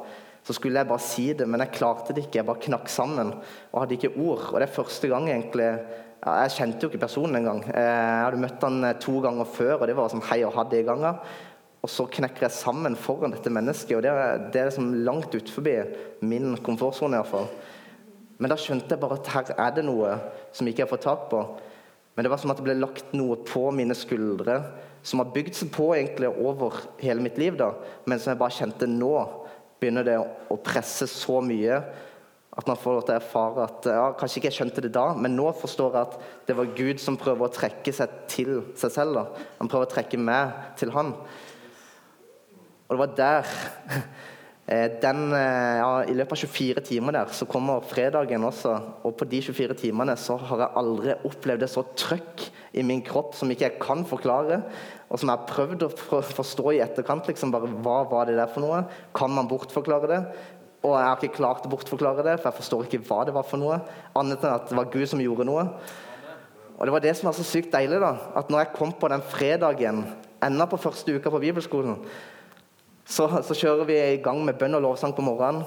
Så 0.44 0.56
skulle 0.58 0.82
jeg 0.82 0.90
bare 0.90 1.06
si 1.06 1.30
det, 1.38 1.48
men 1.48 1.64
jeg 1.64 1.76
klarte 1.78 2.16
det 2.16 2.26
ikke. 2.26 2.42
Jeg 2.42 2.50
bare 2.50 2.66
knakk 2.66 2.92
sammen 2.92 3.32
og 3.38 3.80
hadde 3.80 3.96
ikke 3.96 4.16
ord. 4.18 4.50
Og 4.52 4.60
det 4.60 4.68
er 4.68 4.76
første 4.76 5.12
gang 5.12 5.30
egentlig 5.30 5.70
ja, 5.70 6.34
Jeg 6.44 6.56
kjente 6.58 6.84
jo 6.84 6.92
ikke 6.92 7.06
personen 7.06 7.40
engang. 7.40 7.64
Eh, 7.70 7.80
jeg 7.80 8.26
hadde 8.26 8.44
møtt 8.44 8.68
han 8.68 8.84
eh, 8.90 8.98
to 9.00 9.22
ganger 9.24 9.48
før, 9.56 9.76
og 9.78 9.88
det 9.88 9.96
var 10.02 10.12
som 10.12 10.26
hei 10.34 10.42
og 10.44 10.56
ha 10.58 10.68
det 10.68 10.84
ganger. 10.90 11.24
Og 11.80 11.88
så 11.88 12.10
knekker 12.12 12.50
jeg 12.50 12.60
sammen 12.60 13.00
foran 13.00 13.32
dette 13.32 13.54
mennesket, 13.56 13.96
og 13.96 14.04
det 14.04 14.12
er, 14.12 14.48
det 14.52 14.60
er 14.60 14.68
liksom 14.68 14.92
langt 15.08 15.32
utenfor 15.32 16.26
min 16.28 16.58
komfortsone 16.66 17.16
iallfall. 17.16 17.48
Men 18.40 18.52
da 18.52 18.58
skjønte 18.60 18.96
jeg 18.96 19.02
bare 19.02 19.18
at 19.20 19.32
her 19.34 19.52
er 19.56 19.74
det 19.76 19.84
noe 19.88 20.16
som 20.56 20.68
ikke 20.68 20.84
jeg 20.84 20.88
har 20.88 20.94
fått 20.94 21.08
tak 21.08 21.28
på. 21.32 21.42
Men 22.16 22.26
det 22.26 22.32
var 22.32 22.42
som 22.42 22.52
at 22.52 22.60
det 22.60 22.66
ble 22.66 22.78
lagt 22.80 23.12
noe 23.16 23.40
på 23.48 23.68
mine 23.76 23.96
skuldre 23.96 24.62
som 25.04 25.22
har 25.22 25.32
bygd 25.32 25.56
seg 25.56 25.72
på 25.76 25.92
egentlig 25.96 26.32
over 26.32 26.82
hele 27.00 27.24
mitt 27.24 27.38
liv, 27.40 27.56
da, 27.60 27.72
men 28.04 28.20
som 28.20 28.34
jeg 28.34 28.40
bare 28.42 28.56
kjente 28.58 28.90
nå 28.92 29.14
begynner 29.80 30.04
det 30.04 30.18
å 30.20 30.58
presse 30.60 31.08
så 31.08 31.40
mye 31.44 31.78
at 32.60 32.68
man 32.68 32.80
får 32.80 32.98
lov 32.98 33.06
til 33.08 33.14
å 33.14 33.20
erfare 33.22 33.66
at 33.70 33.88
ja, 33.88 34.08
Kanskje 34.20 34.42
ikke 34.42 34.50
jeg 34.50 34.58
skjønte 34.58 34.84
det 34.84 34.92
da, 34.96 35.06
men 35.16 35.38
nå 35.38 35.48
forstår 35.56 35.96
jeg 35.96 36.08
at 36.10 36.18
det 36.50 36.58
var 36.58 36.74
Gud 36.76 37.00
som 37.00 37.18
prøver 37.20 37.48
å 37.48 37.54
trekke 37.56 37.94
seg 37.96 38.18
til 38.32 38.52
seg 38.80 38.92
selv. 38.92 39.16
da. 39.16 39.46
Han 39.62 39.72
prøver 39.72 39.88
å 39.88 39.94
trekke 39.94 40.20
meg 40.20 40.58
til 40.80 40.92
han. 40.96 41.14
Og 42.90 42.98
det 42.98 43.00
var 43.00 43.16
der 43.16 43.54
den, 44.70 45.34
eh, 45.34 45.80
ja, 45.82 46.04
I 46.06 46.14
løpet 46.14 46.36
av 46.36 46.42
24 46.46 46.82
timer 46.86 47.16
der 47.16 47.32
så 47.34 47.48
kommer 47.50 47.82
fredagen 47.82 48.44
også. 48.46 48.76
Og 49.04 49.16
på 49.18 49.26
de 49.26 49.42
24 49.42 49.74
timene 49.74 50.14
så 50.14 50.38
har 50.38 50.62
jeg 50.62 50.78
aldri 50.78 51.16
opplevd 51.26 51.64
det 51.64 51.70
så 51.72 51.82
trøkk 51.98 52.44
i 52.78 52.84
min 52.86 53.02
kropp 53.02 53.34
som 53.34 53.50
ikke 53.50 53.66
jeg 53.66 53.80
kan 53.82 54.06
forklare. 54.06 54.62
Og 55.10 55.18
som 55.18 55.32
jeg 55.32 55.40
har 55.40 55.50
prøvd 55.50 55.88
å 55.88 56.22
forstå 56.22 56.76
i 56.76 56.84
etterkant. 56.86 57.26
liksom 57.26 57.52
bare, 57.52 57.66
Hva 57.82 58.04
var 58.12 58.26
det 58.30 58.38
der 58.38 58.48
for 58.54 58.62
noe? 58.62 58.84
Kan 59.16 59.32
man 59.32 59.50
bortforklare 59.50 60.08
det? 60.08 60.22
Og 60.84 60.94
jeg 60.94 61.08
har 61.08 61.18
ikke 61.18 61.42
klart 61.42 61.66
å 61.66 61.74
bortforklare 61.74 62.24
det, 62.24 62.38
for 62.40 62.52
jeg 62.52 62.60
forstår 62.62 62.86
ikke 62.86 63.04
hva 63.10 63.26
det 63.26 63.34
var 63.34 63.44
for 63.44 63.58
noe. 63.58 63.82
Annet 64.16 64.44
enn 64.44 64.54
at 64.54 64.70
det 64.70 64.78
var 64.78 64.92
Gud 64.94 65.10
som 65.10 65.20
gjorde 65.20 65.50
noe. 65.50 65.66
Og 66.78 66.86
det 66.86 66.94
var 66.94 67.04
det 67.04 67.18
som 67.18 67.28
var 67.28 67.36
så 67.36 67.44
sykt 67.44 67.74
deilig. 67.74 68.00
da, 68.00 68.16
At 68.36 68.50
når 68.50 68.60
jeg 68.60 68.76
kom 68.78 68.94
på 68.94 69.10
den 69.10 69.22
fredagen, 69.22 70.06
enda 70.40 70.66
på 70.70 70.78
første 70.78 71.18
uka 71.18 71.30
på 71.34 71.42
bibelskolen, 71.42 71.98
så, 73.10 73.26
så, 73.42 73.56
kjører 73.58 73.88
vi 73.90 73.96
i 73.98 74.18
gang 74.22 74.44
med 74.46 74.58
bønn 74.60 74.78
og 74.78 74.84
lovsang 74.86 75.16
på 75.18 75.26
morgenen. 75.26 75.64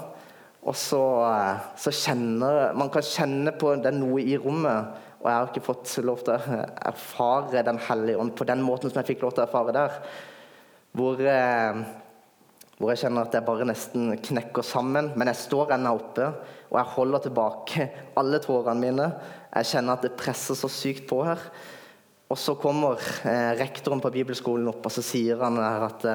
Og 0.62 0.76
så, 0.78 1.00
eh, 1.26 1.64
så 1.74 1.90
kjenner 1.90 2.70
Man 2.78 2.90
kan 2.94 3.02
kjenne 3.02 3.50
på 3.58 3.74
det 3.82 3.90
er 3.90 3.98
noe 3.98 4.22
i 4.22 4.36
rommet. 4.38 5.00
Og 5.22 5.26
jeg 5.26 5.38
har 5.38 5.50
ikke 5.50 5.64
fått 5.66 5.96
lov 6.06 6.22
til 6.22 6.34
å 6.34 6.60
erfare 6.86 7.64
Den 7.66 7.80
hellige 7.82 8.18
ånd 8.18 8.34
på 8.38 8.46
den 8.46 8.62
måten 8.62 8.90
som 8.90 9.00
jeg 9.00 9.12
fikk 9.12 9.26
lov 9.26 9.34
til 9.34 9.42
å 9.42 9.48
erfare 9.48 9.74
der. 9.74 9.98
Hvor, 10.94 11.18
eh, 11.18 11.82
hvor 12.78 12.92
jeg 12.92 13.02
kjenner 13.02 13.26
at 13.26 13.34
jeg 13.34 13.46
bare 13.46 13.66
nesten 13.66 14.16
knekker 14.22 14.62
sammen. 14.62 15.10
Men 15.16 15.32
jeg 15.32 15.42
står 15.42 15.74
ennå 15.74 15.96
oppe, 15.98 16.30
og 16.70 16.78
jeg 16.78 16.94
holder 16.94 17.26
tilbake 17.26 17.90
alle 18.22 18.38
tårene 18.38 18.86
mine. 18.86 19.12
Jeg 19.50 19.72
kjenner 19.74 19.98
at 19.98 20.06
det 20.06 20.16
presser 20.16 20.54
så 20.54 20.70
sykt 20.70 21.08
på 21.10 21.24
her. 21.26 21.42
Og 22.30 22.38
så 22.38 22.54
kommer 22.54 23.02
eh, 23.26 23.52
rektoren 23.58 24.00
på 24.00 24.14
bibelskolen 24.14 24.70
opp, 24.70 24.86
og 24.86 24.94
så 24.94 25.02
sier 25.02 25.42
han 25.42 25.58
at 25.58 26.06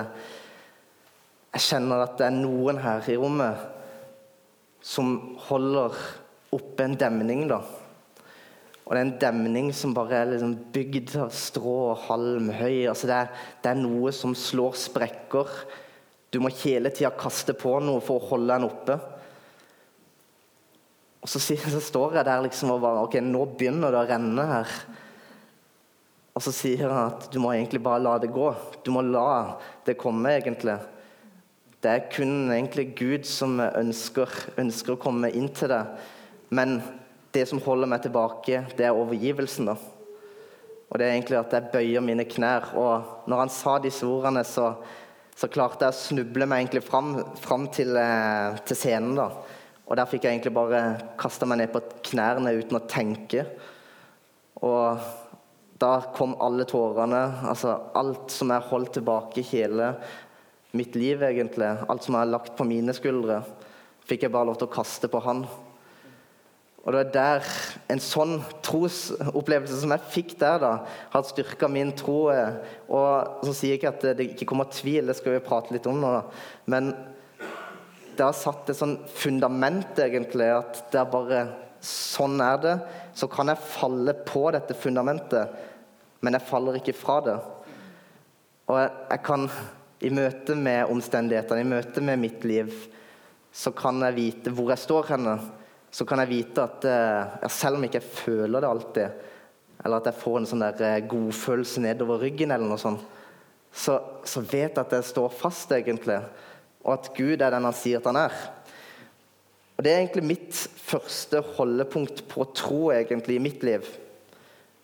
jeg 1.57 1.65
kjenner 1.71 2.05
at 2.05 2.15
det 2.19 2.27
er 2.27 2.37
noen 2.37 2.77
her 2.83 3.05
i 3.09 3.17
rommet 3.17 3.65
som 4.85 5.15
holder 5.47 5.95
oppe 6.53 6.85
en 6.85 6.95
demning. 6.99 7.47
da. 7.49 7.59
Og 8.85 8.93
det 8.93 8.99
er 8.99 9.03
en 9.03 9.17
demning 9.19 9.71
som 9.75 9.95
bare 9.95 10.21
er 10.21 10.29
liksom 10.31 10.53
bygd 10.71 11.15
av 11.25 11.33
strå 11.35 11.75
og 11.89 12.05
halm 12.05 12.51
høy. 12.55 12.85
Altså 12.87 13.09
det, 13.09 13.17
er, 13.17 13.47
det 13.63 13.71
er 13.73 13.81
noe 13.81 14.13
som 14.15 14.35
slår 14.37 14.77
sprekker. 14.79 15.49
Du 16.31 16.39
må 16.43 16.53
hele 16.61 16.91
tida 16.93 17.11
kaste 17.17 17.55
på 17.57 17.73
noe 17.83 18.03
for 18.05 18.21
å 18.21 18.29
holde 18.29 18.53
den 18.53 18.67
oppe. 18.69 18.99
Og 21.19 21.31
så, 21.31 21.41
så, 21.41 21.81
står 21.83 22.19
jeg 22.19 22.29
der 22.29 22.45
liksom 22.45 22.71
og 22.71 22.83
bare 22.85 23.03
Ok, 23.03 23.17
nå 23.19 23.41
begynner 23.57 23.91
det 23.91 24.03
å 24.03 24.07
renne 24.07 24.45
her. 24.53 24.75
Og 26.37 26.45
så 26.45 26.53
sier 26.53 26.85
han 26.85 27.15
at 27.15 27.27
du 27.33 27.41
må 27.41 27.51
egentlig 27.55 27.81
bare 27.83 28.05
la 28.05 28.13
det 28.21 28.29
gå. 28.31 28.51
Du 28.85 28.93
må 28.95 29.01
la 29.03 29.57
det 29.89 29.97
komme, 29.99 30.37
egentlig. 30.37 30.77
Det 31.83 31.91
er 31.91 32.07
kun 32.09 32.49
egentlig 32.49 32.87
Gud 32.97 33.27
som 33.29 33.59
ønsker, 33.61 34.31
ønsker 34.57 34.95
å 34.95 35.01
komme 35.01 35.29
inn 35.29 35.51
til 35.53 35.69
det. 35.69 35.83
Men 36.49 36.79
det 37.35 37.43
som 37.49 37.61
holder 37.61 37.91
meg 37.91 38.01
tilbake, 38.01 38.63
det 38.79 38.87
er 38.87 38.97
overgivelsen. 38.97 39.69
da. 39.69 39.75
Og 40.87 40.97
det 40.97 41.05
er 41.05 41.13
egentlig 41.13 41.37
at 41.37 41.53
jeg 41.53 41.69
bøyer 41.73 42.01
mine 42.01 42.25
knær. 42.25 42.71
Og 42.73 43.29
når 43.29 43.43
han 43.43 43.53
sa 43.53 43.77
disse 43.83 44.07
ordene, 44.09 44.41
så, 44.47 44.71
så 45.37 45.51
klarte 45.53 45.85
jeg 45.85 45.93
å 45.93 45.99
snuble 45.99 46.49
meg 46.49 46.63
egentlig 46.63 46.85
fram, 46.87 47.13
fram 47.43 47.67
til, 47.69 47.93
eh, 47.99 48.57
til, 48.65 48.79
scenen. 48.79 49.13
da. 49.19 49.29
Og 49.85 49.99
der 49.99 50.09
fikk 50.09 50.25
jeg 50.25 50.37
egentlig 50.37 50.55
bare 50.57 50.81
kasta 51.19 51.45
meg 51.45 51.61
ned 51.61 51.73
på 51.75 51.83
knærne 52.09 52.57
uten 52.57 52.79
å 52.79 52.85
tenke. 52.89 53.45
Og 54.65 54.97
da 55.77 55.91
kom 56.15 56.33
alle 56.41 56.65
tårene, 56.65 57.21
altså 57.45 57.75
alt 57.93 58.33
som 58.33 58.49
jeg 58.49 58.65
holdt 58.71 58.95
tilbake 58.97 59.45
hele 59.45 59.93
mitt 60.77 60.95
liv, 60.97 61.23
egentlig. 61.25 61.69
Alt 61.89 62.05
som 62.05 62.17
er 62.19 62.29
lagt 62.29 62.55
på 62.57 62.67
mine 62.67 62.93
skuldre, 62.95 63.41
fikk 64.07 64.25
jeg 64.25 64.33
bare 64.33 64.49
lov 64.49 64.59
til 64.61 64.69
å 64.69 64.75
kaste 64.77 65.09
på 65.11 65.21
han. 65.25 65.43
Og 66.87 66.93
det 66.95 67.01
er 67.01 67.09
der 67.11 67.47
en 67.91 67.99
sånn 67.99 68.37
trosopplevelse 68.63 69.81
som 69.81 69.91
jeg 69.91 70.11
fikk 70.13 70.29
der, 70.39 70.61
da, 70.63 70.71
har 71.11 71.25
styrka 71.27 71.67
min 71.67 71.91
tro. 71.99 72.29
Og 72.31 73.43
så 73.43 73.51
sier 73.51 73.73
jeg 73.73 73.81
ikke 73.81 73.91
at 73.91 74.05
det 74.15 74.29
ikke 74.29 74.47
kommer 74.53 74.69
tvil, 74.71 75.09
det 75.09 75.17
skal 75.19 75.35
vi 75.35 75.43
prate 75.43 75.75
litt 75.75 75.89
om 75.91 75.99
nå, 75.99 76.13
da. 76.15 76.23
Men 76.71 76.93
det 78.17 78.23
har 78.23 78.37
satt 78.37 78.71
et 78.71 78.79
sånn 78.79 78.95
fundament, 79.19 79.99
egentlig, 79.99 80.47
at 80.55 80.79
det 80.93 81.01
er 81.01 81.11
bare 81.11 81.41
sånn 81.83 82.39
er 82.41 82.63
det. 82.63 82.77
Så 83.19 83.27
kan 83.35 83.51
jeg 83.51 83.67
falle 83.75 84.15
på 84.23 84.47
dette 84.55 84.77
fundamentet, 84.79 85.59
men 86.23 86.39
jeg 86.39 86.47
faller 86.47 86.79
ikke 86.79 86.95
fra 86.97 87.19
det. 87.25 87.35
Og 88.71 88.79
jeg, 88.79 88.95
jeg 89.11 89.25
kan 89.27 89.49
i 90.05 90.11
møte 90.13 90.55
med 90.57 90.91
omstendighetene, 90.93 91.63
i 91.63 91.69
møte 91.71 92.03
med 92.05 92.21
mitt 92.21 92.43
liv, 92.45 92.73
så 93.53 93.71
kan 93.73 94.01
jeg 94.05 94.17
vite 94.17 94.53
hvor 94.53 94.69
jeg 94.73 94.83
står 94.83 95.13
henne. 95.15 95.37
Så 95.89 96.05
kan 96.05 96.21
jeg 96.21 96.29
vite 96.29 96.65
at 96.67 96.85
jeg, 96.85 97.51
selv 97.53 97.77
om 97.77 97.85
jeg 97.85 97.93
ikke 97.93 98.17
føler 98.19 98.61
det 98.61 98.69
alltid, 98.69 99.23
eller 99.85 100.01
at 100.01 100.09
jeg 100.09 100.21
får 100.21 100.39
en 100.39 100.49
sånn 100.49 100.65
der 100.65 100.83
eh, 100.85 101.05
godfølelse 101.09 101.81
nedover 101.85 102.21
ryggen, 102.21 102.51
eller 102.53 102.69
noe 102.69 102.81
sånt, 102.81 103.01
så, 103.73 103.97
så 104.25 104.41
vet 104.41 104.73
jeg 104.73 104.81
at 104.81 104.95
jeg 104.97 105.05
står 105.05 105.33
fast, 105.37 105.73
egentlig. 105.73 106.17
Og 106.83 106.93
at 106.95 107.11
Gud 107.17 107.41
er 107.41 107.53
den 107.53 107.67
han 107.67 107.77
sier 107.77 108.01
at 108.01 108.09
han 108.09 108.19
er. 108.19 108.37
Og 109.77 109.85
Det 109.85 109.91
er 109.91 110.01
egentlig 110.01 110.25
mitt 110.25 110.61
første 110.81 111.43
holdepunkt 111.57 112.23
på 112.29 112.47
tro 112.57 112.87
egentlig 112.93 113.37
i 113.37 113.43
mitt 113.43 113.65
liv. 113.65 113.85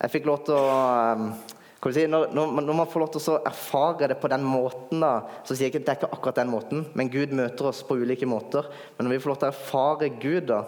Jeg 0.04 0.14
fikk 0.14 0.28
lov 0.30 0.44
til 0.46 0.58
å 0.58 0.70
eh, 0.78 1.53
si, 1.92 2.06
når, 2.08 2.30
når, 2.32 2.76
man 2.78 2.88
får 2.88 3.02
lov 3.04 3.10
til 3.12 3.34
å 3.34 3.42
erfare 3.50 4.08
det 4.08 4.16
på 4.22 4.30
den 4.32 4.46
måten, 4.48 5.02
da, 5.04 5.26
så 5.44 5.52
sier 5.52 5.68
jeg 5.68 5.74
ikke 5.74 5.82
at 5.82 5.88
det 5.88 5.94
er 5.94 6.00
ikke 6.00 6.16
akkurat 6.16 6.40
den 6.40 6.54
måten, 6.54 6.86
men 6.96 7.12
Gud 7.12 7.34
møter 7.36 7.68
oss 7.68 7.82
på 7.84 7.98
ulike 8.00 8.30
måter. 8.30 8.70
Men 8.96 9.10
når 9.10 9.16
vi 9.16 9.24
får 9.24 9.34
lov 9.34 9.42
til 9.42 9.50
å 9.50 9.52
erfare 9.52 10.10
Gud, 10.22 10.54
da, 10.54 10.62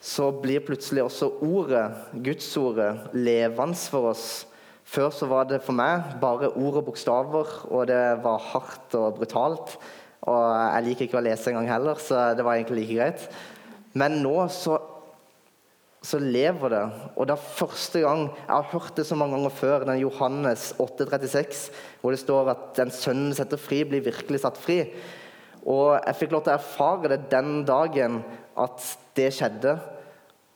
så 0.00 0.30
blir 0.32 0.62
plutselig 0.64 1.02
også 1.04 1.32
ordet, 1.44 1.82
Gudsordet, 2.24 3.10
levende 3.16 3.90
for 3.90 4.12
oss. 4.12 4.28
Før 4.90 5.10
så 5.14 5.26
var 5.30 5.50
det 5.50 5.60
for 5.62 5.76
meg 5.76 6.16
bare 6.22 6.52
ord 6.54 6.80
og 6.80 6.86
bokstaver, 6.88 7.50
og 7.68 7.90
det 7.90 8.04
var 8.22 8.46
hardt 8.52 8.96
og 8.98 9.18
brutalt. 9.18 9.74
Og 10.30 10.46
jeg 10.54 10.86
liker 10.86 11.06
ikke 11.06 11.20
å 11.20 11.26
lese 11.26 11.52
engang 11.52 11.68
heller, 11.70 12.00
så 12.02 12.30
det 12.36 12.46
var 12.46 12.58
egentlig 12.58 12.84
like 12.84 12.96
greit. 12.96 13.28
Men 13.98 14.20
nå 14.22 14.34
så 14.54 14.78
så 16.02 16.18
lever 16.20 16.72
det. 16.72 16.82
Og 17.16 17.28
det 17.28 17.34
er 17.34 17.48
første 17.58 18.00
gang 18.00 18.22
Jeg 18.30 18.54
har 18.54 18.68
hørt 18.72 18.96
det 18.96 19.06
så 19.06 19.18
mange 19.18 19.36
ganger 19.36 19.52
før, 19.52 19.84
den 19.84 20.00
Johannes 20.00 20.70
8,36, 20.80 21.68
hvor 22.00 22.14
det 22.14 22.22
står 22.22 22.52
at 22.54 22.62
den 22.78 22.92
sønnen 22.94 23.34
setter 23.36 23.60
fri, 23.60 23.82
blir 23.84 24.04
virkelig 24.04 24.40
satt 24.44 24.60
fri. 24.60 24.80
Og 25.68 25.98
jeg 25.98 26.16
fikk 26.16 26.32
lov 26.32 26.44
til 26.46 26.54
å 26.54 26.58
erfare 26.58 27.12
det 27.12 27.20
den 27.32 27.64
dagen 27.68 28.22
at 28.56 28.84
det 29.16 29.28
skjedde, 29.36 29.76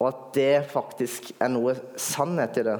og 0.00 0.08
at 0.08 0.22
det 0.36 0.54
faktisk 0.72 1.34
er 1.38 1.52
noe 1.52 1.76
sannhet 2.00 2.60
i 2.60 2.64
det. 2.66 2.78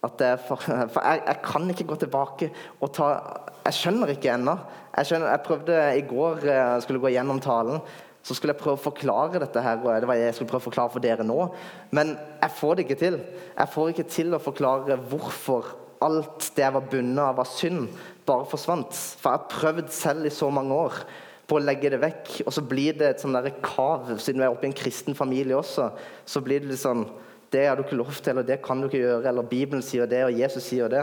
For, 0.00 0.56
for 0.56 1.02
jeg, 1.04 1.20
jeg, 1.26 1.40
kan 1.44 1.66
ikke 1.68 1.84
gå 1.90 1.96
tilbake 2.00 2.46
og 2.80 2.88
ta 2.96 3.08
Jeg 3.66 3.76
skjønner 3.76 4.14
ikke 4.14 4.30
ennå. 4.32 4.54
Jeg, 4.94 5.20
jeg 5.20 5.42
prøvde 5.44 5.80
i 5.98 6.04
går, 6.08 6.38
jeg 6.46 6.56
eh, 6.56 6.78
skulle 6.86 7.02
gå 7.02 7.10
gjennom 7.12 7.42
talen 7.44 7.82
så 8.22 8.36
skulle 8.36 8.52
jeg 8.52 8.60
prøve 8.60 8.76
å 8.76 8.84
forklare 8.84 9.40
dette 9.40 9.62
her, 9.64 9.80
og 9.80 10.02
det 10.02 10.08
var 10.08 10.18
jeg 10.18 10.34
skulle 10.36 10.50
prøve 10.50 10.62
å 10.62 10.68
forklare 10.68 10.92
for 10.92 11.04
dere 11.04 11.24
nå. 11.24 11.38
Men 11.96 12.12
jeg 12.42 12.56
får 12.58 12.76
det 12.76 12.84
ikke 12.84 13.00
til. 13.00 13.16
Jeg 13.56 13.72
får 13.72 13.92
ikke 13.92 14.10
til 14.12 14.36
å 14.36 14.42
forklare 14.42 14.98
hvorfor 15.08 15.72
alt 16.04 16.50
det 16.56 16.64
jeg 16.64 16.74
var 16.76 16.86
bundet 16.92 17.24
av 17.24 17.40
av 17.40 17.48
synd, 17.48 17.88
bare 18.28 18.48
forsvant. 18.48 18.92
For 18.92 19.32
jeg 19.32 19.40
har 19.40 19.50
prøvd 19.56 19.90
selv 19.94 20.28
i 20.28 20.32
så 20.34 20.50
mange 20.52 20.76
år 20.76 21.00
på 21.50 21.58
å 21.58 21.64
legge 21.64 21.90
det 21.92 21.98
vekk, 22.02 22.30
og 22.44 22.54
så 22.54 22.62
blir 22.64 22.94
det 23.00 23.08
et 23.08 23.24
sånn 23.24 23.36
kav. 23.64 24.12
Siden 24.22 24.40
vi 24.40 24.46
er 24.46 24.52
oppe 24.52 24.68
i 24.68 24.70
en 24.70 24.76
kristen 24.76 25.16
familie 25.18 25.58
også, 25.58 25.90
så 26.28 26.44
blir 26.44 26.62
det 26.62 26.72
litt 26.72 26.84
sånn 26.84 27.08
Det 27.50 27.64
har 27.66 27.74
du 27.74 27.82
ikke 27.82 27.98
lov 27.98 28.14
til, 28.14 28.30
eller 28.30 28.46
det 28.46 28.60
kan 28.62 28.78
du 28.78 28.86
ikke 28.86 29.00
gjøre, 29.00 29.26
eller 29.26 29.42
Bibelen 29.50 29.82
sier 29.82 30.06
det, 30.06 30.20
og 30.22 30.36
Jesus 30.38 30.68
sier 30.70 30.86
det. 30.92 31.00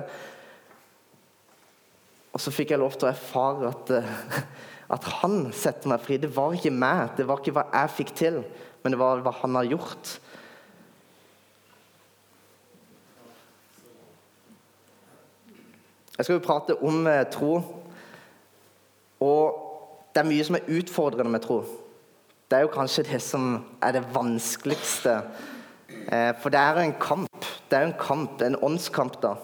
Og 2.32 2.40
så 2.40 2.54
fikk 2.56 2.72
jeg 2.72 2.80
lov 2.80 2.96
til 2.96 3.10
å 3.10 3.12
erfare 3.12 3.74
at 3.74 3.92
at 4.94 5.04
han 5.20 5.50
setter 5.56 5.92
meg 5.92 6.04
fri. 6.04 6.18
Det 6.22 6.30
var 6.36 6.56
ikke 6.56 6.72
meg, 6.72 7.12
det 7.18 7.28
var 7.28 7.42
ikke 7.42 7.56
hva 7.58 7.68
jeg 7.74 7.96
fikk 7.98 8.14
til, 8.16 8.42
men 8.84 8.94
det 8.94 9.00
var 9.02 9.24
hva 9.26 9.34
han 9.42 9.60
har 9.60 9.68
gjort. 9.68 10.14
Jeg 16.18 16.26
skal 16.26 16.40
jo 16.40 16.46
prate 16.46 16.78
om 16.82 17.04
eh, 17.06 17.26
tro. 17.30 17.60
Og 19.22 19.66
det 20.14 20.24
er 20.24 20.30
mye 20.30 20.46
som 20.48 20.58
er 20.58 20.72
utfordrende 20.80 21.30
med 21.30 21.44
tro. 21.44 21.60
Det 22.50 22.58
er 22.58 22.66
jo 22.66 22.72
kanskje 22.74 23.06
det 23.06 23.20
som 23.22 23.60
er 23.84 23.98
det 23.98 24.06
vanskeligste. 24.16 25.20
Eh, 26.08 26.32
for 26.42 26.50
det 26.50 26.60
er 26.62 26.74
jo 26.74 26.88
en 26.88 26.98
kamp. 27.02 27.46
Det 27.70 27.78
er 27.78 27.86
jo 27.86 27.92
en 27.92 28.00
kamp, 28.02 28.42
en 28.42 28.58
åndskamp, 28.66 29.20
da. 29.22 29.36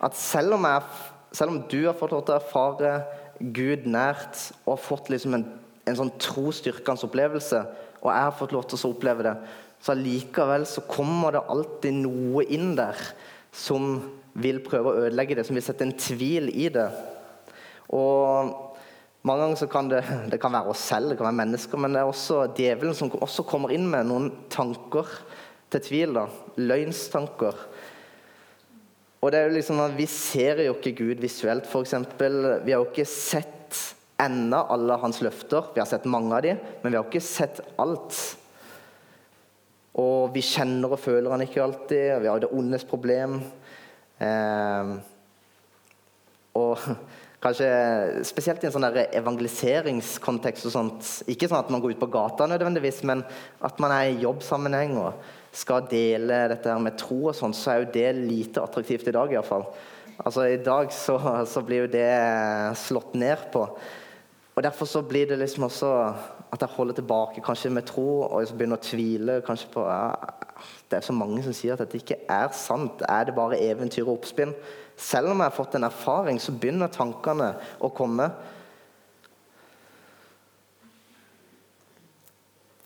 At 0.00 0.16
selv 0.16 0.54
om, 0.54 0.64
jeg, 0.64 0.82
selv 1.32 1.52
om 1.52 1.62
du 1.70 1.80
har 1.86 1.96
fått 1.96 2.14
lov 2.14 2.24
til 2.26 2.36
å 2.36 2.40
erfare 2.40 2.92
Gud 3.38 3.86
nært 3.86 4.40
og 4.66 4.80
fått 4.82 5.10
liksom 5.12 5.36
en, 5.36 5.46
en 5.86 5.98
sånn 5.98 6.14
trosstyrkende 6.20 7.06
opplevelse, 7.06 7.62
og 7.98 8.12
jeg 8.12 8.26
har 8.28 8.38
fått 8.38 8.54
lov 8.54 8.66
til 8.68 8.78
å 8.78 8.92
oppleve 8.92 9.26
det, 9.26 9.34
så 9.82 9.94
allikevel 9.94 10.64
så 10.66 10.82
kommer 10.90 11.36
det 11.36 11.44
alltid 11.52 12.00
noe 12.00 12.44
inn 12.50 12.72
der 12.78 12.98
som 13.54 13.98
vil 14.38 14.60
prøve 14.64 14.90
å 14.90 15.04
ødelegge 15.04 15.38
det, 15.38 15.46
som 15.46 15.58
vil 15.58 15.64
sette 15.66 15.86
en 15.86 15.94
tvil 15.98 16.50
i 16.50 16.68
det. 16.72 16.88
Og 17.94 18.54
mange 19.26 19.44
ganger 19.44 19.60
så 19.60 19.68
kan 19.70 19.90
det, 19.90 20.02
det 20.32 20.40
kan 20.42 20.54
være 20.54 20.74
oss 20.74 20.84
selv, 20.90 21.12
det 21.12 21.18
kan 21.18 21.28
være 21.30 21.40
mennesker, 21.42 21.80
men 21.80 21.94
det 21.94 22.02
er 22.02 22.10
også 22.10 22.46
djevelen 22.58 22.96
som 22.96 23.12
også 23.18 23.46
kommer 23.48 23.74
inn 23.74 23.86
med 23.90 24.08
noen 24.10 24.30
tanker 24.52 25.10
til 25.72 25.84
tvil. 25.84 26.16
da, 26.16 26.26
Løgnstanker 26.58 27.66
og 29.18 29.32
det 29.32 29.38
er 29.38 29.48
jo 29.48 29.56
liksom 29.56 29.80
at 29.82 29.96
Vi 29.98 30.06
ser 30.10 30.62
jo 30.62 30.76
ikke 30.76 30.94
Gud 31.00 31.22
visuelt, 31.22 31.66
f.eks. 31.66 31.94
Vi 32.18 32.72
har 32.72 32.78
jo 32.78 32.86
ikke 32.86 33.08
sett 33.08 33.54
ennå 34.18 34.64
alle 34.74 34.98
hans 35.02 35.20
løfter. 35.22 35.72
Vi 35.74 35.82
har 35.82 35.88
sett 35.90 36.06
mange 36.10 36.34
av 36.34 36.42
dem, 36.46 36.58
men 36.82 36.92
vi 36.92 36.98
har 36.98 37.06
ikke 37.06 37.22
sett 37.22 37.60
alt. 37.78 38.14
Og 39.98 40.30
vi 40.34 40.42
kjenner 40.44 40.94
og 40.94 41.02
føler 41.02 41.34
han 41.34 41.42
ikke 41.42 41.62
alltid. 41.62 42.04
og 42.14 42.22
Vi 42.22 42.30
har 42.30 42.38
jo 42.38 42.44
det 42.46 42.52
ondes 42.60 42.86
problem. 42.86 43.40
Eh, 44.22 44.92
og 46.58 46.86
kanskje 47.42 47.70
spesielt 48.26 48.62
i 48.62 48.68
en 48.70 48.74
sånn 48.74 48.86
evangeliseringskontekst 48.90 50.70
og 50.70 50.74
sånt. 50.74 51.10
Ikke 51.30 51.50
sånn 51.50 51.60
at 51.62 51.74
man 51.74 51.82
går 51.82 51.96
ut 51.96 52.02
på 52.02 52.10
gata 52.14 52.46
nødvendigvis, 52.50 53.02
men 53.06 53.26
at 53.66 53.82
man 53.82 53.94
er 53.94 54.12
i 54.12 54.22
jobbsammenheng. 54.22 54.98
og 55.02 55.47
skal 55.58 55.86
dele 55.90 56.44
dette 56.52 56.70
her 56.70 56.82
med 56.82 56.98
tro 57.00 57.28
og 57.30 57.36
sånn, 57.36 57.54
så 57.56 57.72
er 57.72 57.82
jo 57.82 57.92
det 57.96 58.08
lite 58.16 58.62
attraktivt 58.62 59.08
i 59.10 59.14
dag 59.14 59.32
iallfall. 59.34 59.66
Altså, 60.18 60.48
I 60.50 60.58
dag 60.62 60.90
så, 60.94 61.18
så, 61.46 61.62
blir 61.62 61.84
jo 61.84 61.92
det 61.92 62.10
slått 62.78 63.14
ned 63.18 63.48
på. 63.54 63.64
Og 64.56 64.64
Derfor 64.66 64.90
så 64.90 65.02
blir 65.06 65.28
det 65.30 65.38
liksom 65.38 65.68
også 65.68 65.92
at 66.48 66.62
jeg 66.64 66.74
holder 66.74 66.96
tilbake 66.98 67.42
kanskje 67.44 67.70
med 67.70 67.86
tro, 67.86 68.24
og 68.26 68.46
så 68.48 68.56
begynner 68.56 68.80
å 68.80 68.82
tvile 68.82 69.38
kanskje 69.46 69.68
på 69.74 69.84
ja, 69.84 70.14
Det 70.90 70.98
er 70.98 71.06
så 71.06 71.14
mange 71.14 71.42
som 71.44 71.54
sier 71.54 71.76
at 71.76 71.82
dette 71.84 72.00
ikke 72.00 72.22
er 72.24 72.48
sant. 72.56 73.04
Er 73.06 73.28
det 73.28 73.36
bare 73.36 73.60
eventyr 73.62 74.06
og 74.06 74.16
oppspinn? 74.16 74.54
Selv 74.98 75.30
om 75.30 75.38
jeg 75.38 75.50
har 75.50 75.54
fått 75.54 75.76
en 75.78 75.86
erfaring, 75.86 76.40
så 76.42 76.54
begynner 76.56 76.90
tankene 76.90 77.52
å 77.78 77.92
komme. 77.94 78.30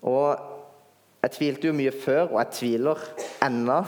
Og 0.02 0.51
jeg 1.22 1.34
tvilte 1.36 1.68
jo 1.68 1.76
mye 1.76 1.92
før, 1.94 2.32
og 2.32 2.38
jeg 2.40 2.54
tviler 2.58 3.02
ennå. 3.46 3.78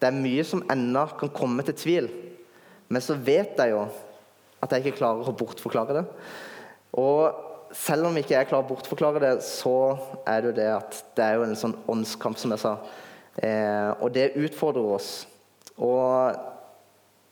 Det 0.00 0.08
er 0.08 0.16
mye 0.16 0.44
som 0.48 0.64
ennå 0.72 1.04
kan 1.20 1.30
komme 1.34 1.64
til 1.66 1.76
tvil. 1.76 2.08
Men 2.88 3.04
så 3.04 3.14
vet 3.14 3.60
jeg 3.60 3.74
jo 3.74 3.84
at 4.62 4.72
jeg 4.72 4.86
ikke 4.86 5.02
klarer 5.02 5.28
å 5.28 5.36
bortforklare 5.36 5.98
det. 5.98 6.04
Og 6.98 7.74
selv 7.76 8.08
om 8.08 8.16
ikke 8.16 8.34
jeg 8.34 8.48
klarer 8.50 8.64
å 8.64 8.70
bortforklare 8.70 9.20
det, 9.22 9.34
så 9.44 9.74
er 10.28 10.40
det 10.40 10.50
jo 10.50 10.56
det 10.60 10.68
at 10.74 10.98
det 11.16 11.26
er 11.26 11.38
jo 11.38 11.46
en 11.46 11.58
sånn 11.58 11.76
åndskamp, 11.92 12.40
som 12.40 12.54
jeg 12.54 12.64
sa. 12.64 12.74
Eh, 13.36 13.90
og 13.98 14.12
det 14.16 14.32
utfordrer 14.40 14.96
oss. 14.96 15.12
Og 15.76 16.36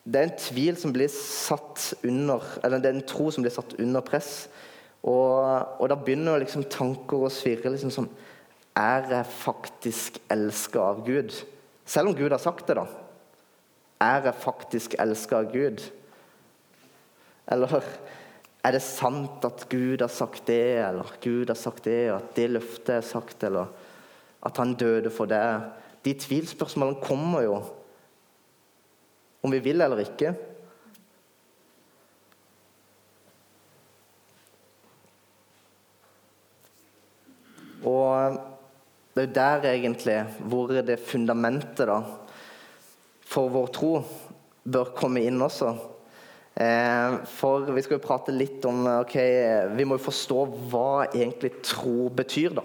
det 0.04 0.20
er 0.20 0.28
en 0.28 0.40
tvil 0.40 0.78
som 0.80 0.92
blir 0.94 1.10
satt 1.12 1.90
under 2.08 2.44
Eller 2.64 2.80
det 2.80 2.88
er 2.88 2.96
en 2.96 3.04
tro 3.06 3.28
som 3.30 3.44
blir 3.44 3.52
satt 3.52 3.76
under 3.78 4.04
press. 4.04 4.48
Og, 5.00 5.80
og 5.80 5.86
da 5.88 5.96
begynner 5.96 6.40
liksom 6.42 6.66
tanker 6.72 7.24
å 7.24 7.32
svirre 7.32 7.72
liksom 7.72 7.92
sånn 7.94 8.08
Er 8.76 9.08
jeg 9.10 9.26
faktisk 9.26 10.20
elska 10.30 10.80
av 10.92 11.02
Gud? 11.06 11.34
Selv 11.84 12.12
om 12.12 12.16
Gud 12.16 12.30
har 12.30 12.42
sagt 12.42 12.68
det, 12.68 12.76
da. 12.78 12.86
Er 14.00 14.28
jeg 14.28 14.42
faktisk 14.44 14.94
elska 14.98 15.42
av 15.42 15.50
Gud? 15.52 15.82
Eller 17.50 17.82
er 18.62 18.76
det 18.76 18.82
sant 18.84 19.44
at 19.44 19.66
Gud 19.72 20.00
har 20.04 20.12
sagt 20.12 20.46
det, 20.46 20.78
eller 20.84 21.10
Gud 21.22 21.50
har 21.50 21.58
sagt 21.58 21.84
det, 21.88 22.12
at 22.14 22.30
det 22.36 22.50
løftet 22.52 22.94
er 23.00 23.06
sagt, 23.06 23.44
eller 23.44 23.72
at 24.46 24.56
han 24.60 24.76
døde 24.78 25.10
for 25.12 25.28
det? 25.28 25.42
De 26.04 26.14
tvilspørsmålene 26.16 27.02
kommer 27.04 27.44
jo 27.44 27.58
om 29.42 29.52
vi 29.52 29.58
vil 29.64 29.80
eller 29.80 30.04
ikke. 30.04 30.34
Og 37.88 38.49
det 39.14 39.22
er 39.22 39.26
jo 39.26 39.34
der 39.34 39.64
egentlig 39.72 40.18
hvor 40.46 40.70
det 40.86 41.00
fundamentet 41.02 41.88
da, 41.90 42.00
for 43.26 43.50
vår 43.50 43.72
tro 43.74 43.94
bør 44.70 44.92
komme 44.94 45.22
inn 45.26 45.42
også. 45.42 45.72
Eh, 46.60 47.16
for 47.30 47.70
vi 47.72 47.82
skal 47.82 47.96
jo 47.96 48.04
prate 48.04 48.34
litt 48.34 48.64
om 48.68 48.84
ok, 49.00 49.16
Vi 49.76 49.86
må 49.86 49.96
jo 49.96 50.08
forstå 50.08 50.40
hva 50.70 51.06
egentlig 51.08 51.56
tro 51.66 52.08
betyr. 52.14 52.54
da. 52.58 52.64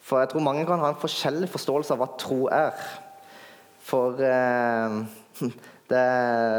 For 0.00 0.20
jeg 0.20 0.32
tror 0.32 0.44
mange 0.44 0.66
kan 0.66 0.80
ha 0.80 0.92
en 0.92 1.00
forskjellig 1.00 1.50
forståelse 1.52 1.94
av 1.94 2.00
hva 2.02 2.10
tro 2.20 2.48
er. 2.52 2.88
For 3.88 4.20
eh, 4.20 4.96
det, 5.92 6.04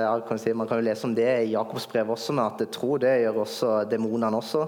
ja, 0.06 0.14
kan 0.26 0.42
si, 0.42 0.54
Man 0.54 0.70
kan 0.70 0.82
jo 0.82 0.88
lese 0.90 1.06
om 1.06 1.16
det 1.18 1.30
i 1.44 1.54
Jakobs 1.54 1.90
brev 1.90 2.10
også, 2.16 2.34
med 2.34 2.46
at 2.46 2.72
tro 2.74 2.98
det 2.98 3.20
gjør 3.24 3.44
også 3.46 3.74
demonene 3.90 4.38
også. 4.38 4.66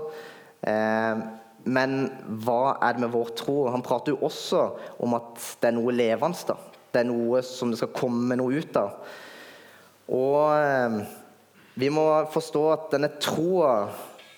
Eh, 0.62 1.24
men 1.64 2.06
hva 2.42 2.78
er 2.82 2.96
det 2.96 3.04
med 3.04 3.14
vår 3.14 3.34
tro? 3.38 3.58
Han 3.70 3.84
prater 3.86 4.16
jo 4.16 4.22
også 4.26 4.64
om 5.04 5.18
at 5.18 5.42
det 5.62 5.70
er 5.70 5.78
noe 5.78 5.94
levende. 5.94 6.48
da. 6.48 6.58
Det 6.92 7.04
er 7.04 7.08
noe 7.08 7.42
som 7.46 7.72
det 7.72 7.80
skal 7.80 7.94
komme 7.96 8.38
noe 8.40 8.62
ut 8.62 8.80
av. 8.80 8.96
Og 10.12 10.48
eh, 10.58 10.98
vi 11.80 11.92
må 11.94 12.06
forstå 12.34 12.64
at 12.74 12.90
denne 12.96 13.14
troa 13.22 13.76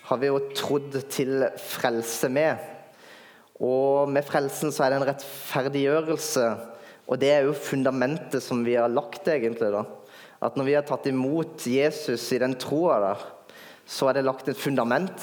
har 0.09 0.19
vi 0.21 0.29
jo 0.29 0.41
trodd 0.53 0.99
til 1.09 1.47
frelse 1.57 2.29
med. 2.29 2.59
Og 3.63 4.11
med 4.11 4.25
frelsen 4.27 4.73
så 4.73 4.85
er 4.85 4.93
det 4.93 4.99
en 4.99 5.07
rettferdiggjørelse. 5.07 6.45
Og 7.07 7.19
det 7.19 7.31
er 7.31 7.47
jo 7.47 7.55
fundamentet 7.57 8.43
som 8.43 8.63
vi 8.65 8.75
har 8.79 8.91
lagt, 8.91 9.27
egentlig. 9.27 9.71
da. 9.73 9.85
At 10.43 10.59
når 10.59 10.67
vi 10.67 10.75
har 10.75 10.85
tatt 10.87 11.07
imot 11.07 11.65
Jesus 11.69 12.27
i 12.35 12.41
den 12.43 12.57
troa 12.59 12.99
der, 13.03 13.25
så 13.87 14.09
er 14.09 14.17
det 14.17 14.27
lagt 14.27 14.47
et 14.51 14.59
fundament, 14.59 15.19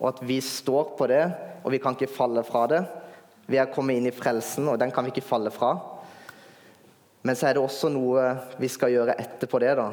og 0.00 0.08
at 0.10 0.22
vi 0.26 0.40
står 0.42 0.94
på 0.98 1.08
det, 1.10 1.24
og 1.62 1.72
vi 1.72 1.80
kan 1.82 1.96
ikke 1.96 2.10
falle 2.10 2.42
fra 2.46 2.66
det. 2.70 2.80
Vi 3.46 3.58
er 3.60 3.70
kommet 3.72 3.98
inn 3.98 4.08
i 4.08 4.14
frelsen, 4.14 4.66
og 4.72 4.78
den 4.80 4.92
kan 4.94 5.06
vi 5.06 5.12
ikke 5.14 5.26
falle 5.26 5.52
fra. 5.54 5.74
Men 7.24 7.36
så 7.36 7.48
er 7.48 7.56
det 7.56 7.62
også 7.64 7.88
noe 7.92 8.24
vi 8.60 8.68
skal 8.68 8.92
gjøre 8.92 9.16
etterpå 9.20 9.60
det, 9.62 9.72
da. 9.78 9.86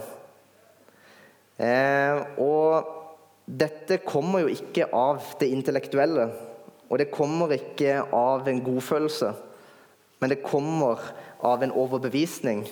Eh, 1.61 2.23
og 2.41 2.97
dette 3.45 4.01
kommer 4.07 4.43
jo 4.43 4.51
ikke 4.51 4.89
av 4.95 5.21
det 5.39 5.51
intellektuelle, 5.53 6.29
og 6.89 6.99
det 6.99 7.11
kommer 7.13 7.53
ikke 7.55 8.01
av 8.15 8.47
en 8.51 8.61
godfølelse, 8.65 9.31
men 10.19 10.31
det 10.33 10.41
kommer 10.43 10.99
av 11.45 11.63
en 11.63 11.73
overbevisning 11.73 12.65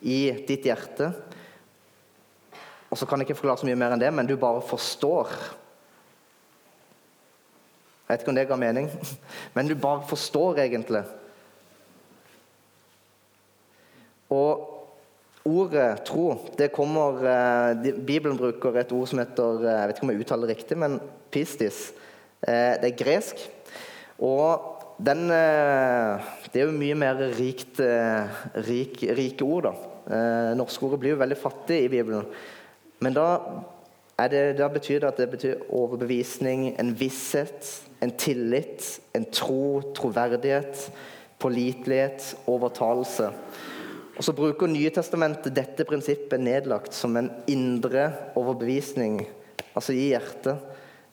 i 0.00 0.20
ditt 0.46 0.66
hjerte. 0.68 1.10
Og 2.88 2.96
så 2.96 3.06
kan 3.06 3.20
jeg 3.20 3.28
ikke 3.28 3.40
forklare 3.40 3.60
så 3.60 3.68
mye 3.68 3.78
mer 3.78 3.94
enn 3.94 4.02
det, 4.02 4.12
men 4.14 4.28
du 4.28 4.36
bare 4.40 4.62
forstår. 4.64 5.32
Jeg 8.08 8.14
vet 8.14 8.22
ikke 8.24 8.32
om 8.32 8.36
det 8.38 8.48
ga 8.48 8.56
mening, 8.56 8.86
men 9.54 9.68
du 9.68 9.74
bare 9.76 10.06
forstår 10.08 10.62
egentlig. 10.64 11.02
Og 14.32 14.64
ordet 15.48 16.02
tro 16.08 16.34
det 16.58 16.70
kommer 16.74 17.22
eh, 17.24 17.92
Bibelen 17.92 18.36
bruker 18.36 18.76
et 18.76 18.92
ord 18.92 19.08
som 19.08 19.20
heter 19.22 19.62
eh, 19.64 19.76
Jeg 19.78 19.88
vet 19.88 19.96
ikke 19.96 20.06
om 20.06 20.12
jeg 20.12 20.24
uttaler 20.24 20.48
det 20.48 20.56
riktig, 20.56 20.78
men 20.80 20.98
pistis. 21.32 21.78
Eh, 22.40 22.76
det 22.80 22.92
er 22.92 22.98
gresk. 22.98 23.44
Og 24.24 24.74
den, 24.98 25.28
det 25.30 26.58
er 26.58 26.64
jo 26.64 26.74
mye 26.74 26.96
mer 26.98 27.20
rikt, 27.36 27.78
rik, 28.66 29.04
rike 29.14 29.46
ord, 29.46 29.68
da. 29.68 30.22
Norske 30.58 30.88
ordet 30.88 30.98
blir 31.04 31.12
jo 31.12 31.20
veldig 31.20 31.36
fattig 31.38 31.84
i 31.84 31.90
Bibelen. 31.92 32.24
Men 32.98 33.14
da, 33.14 33.28
det, 34.26 34.56
da, 34.58 34.66
betyr 34.74 35.04
det 35.04 35.12
at 35.12 35.20
det 35.22 35.28
betyr 35.36 35.62
overbevisning, 35.70 36.72
en 36.82 36.90
visshet, 36.98 37.70
en 38.00 38.14
tillit, 38.14 38.84
en 39.12 39.26
tro, 39.32 39.80
troverdighet, 39.96 40.90
pålitelighet, 41.38 42.34
overtalelse. 42.46 43.32
Og 44.18 44.24
Så 44.24 44.34
bruker 44.34 44.66
Nye 44.70 44.90
Testamentet 44.90 45.54
dette 45.54 45.86
prinsippet 45.86 46.42
nedlagt 46.42 46.94
som 46.94 47.16
en 47.16 47.30
indre 47.46 48.10
overbevisning, 48.38 49.20
altså 49.74 49.94
i 49.94 50.08
hjertet, 50.10 50.58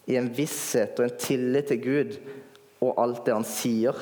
i 0.10 0.17
en 0.17 0.30
visshet 0.34 0.98
og 1.00 1.06
en 1.08 1.17
tillit 1.21 1.69
til 1.69 1.82
Gud 1.82 2.15
og 2.82 2.98
alt 3.02 3.26
det 3.26 3.34
han 3.34 3.45
sier. 3.45 3.98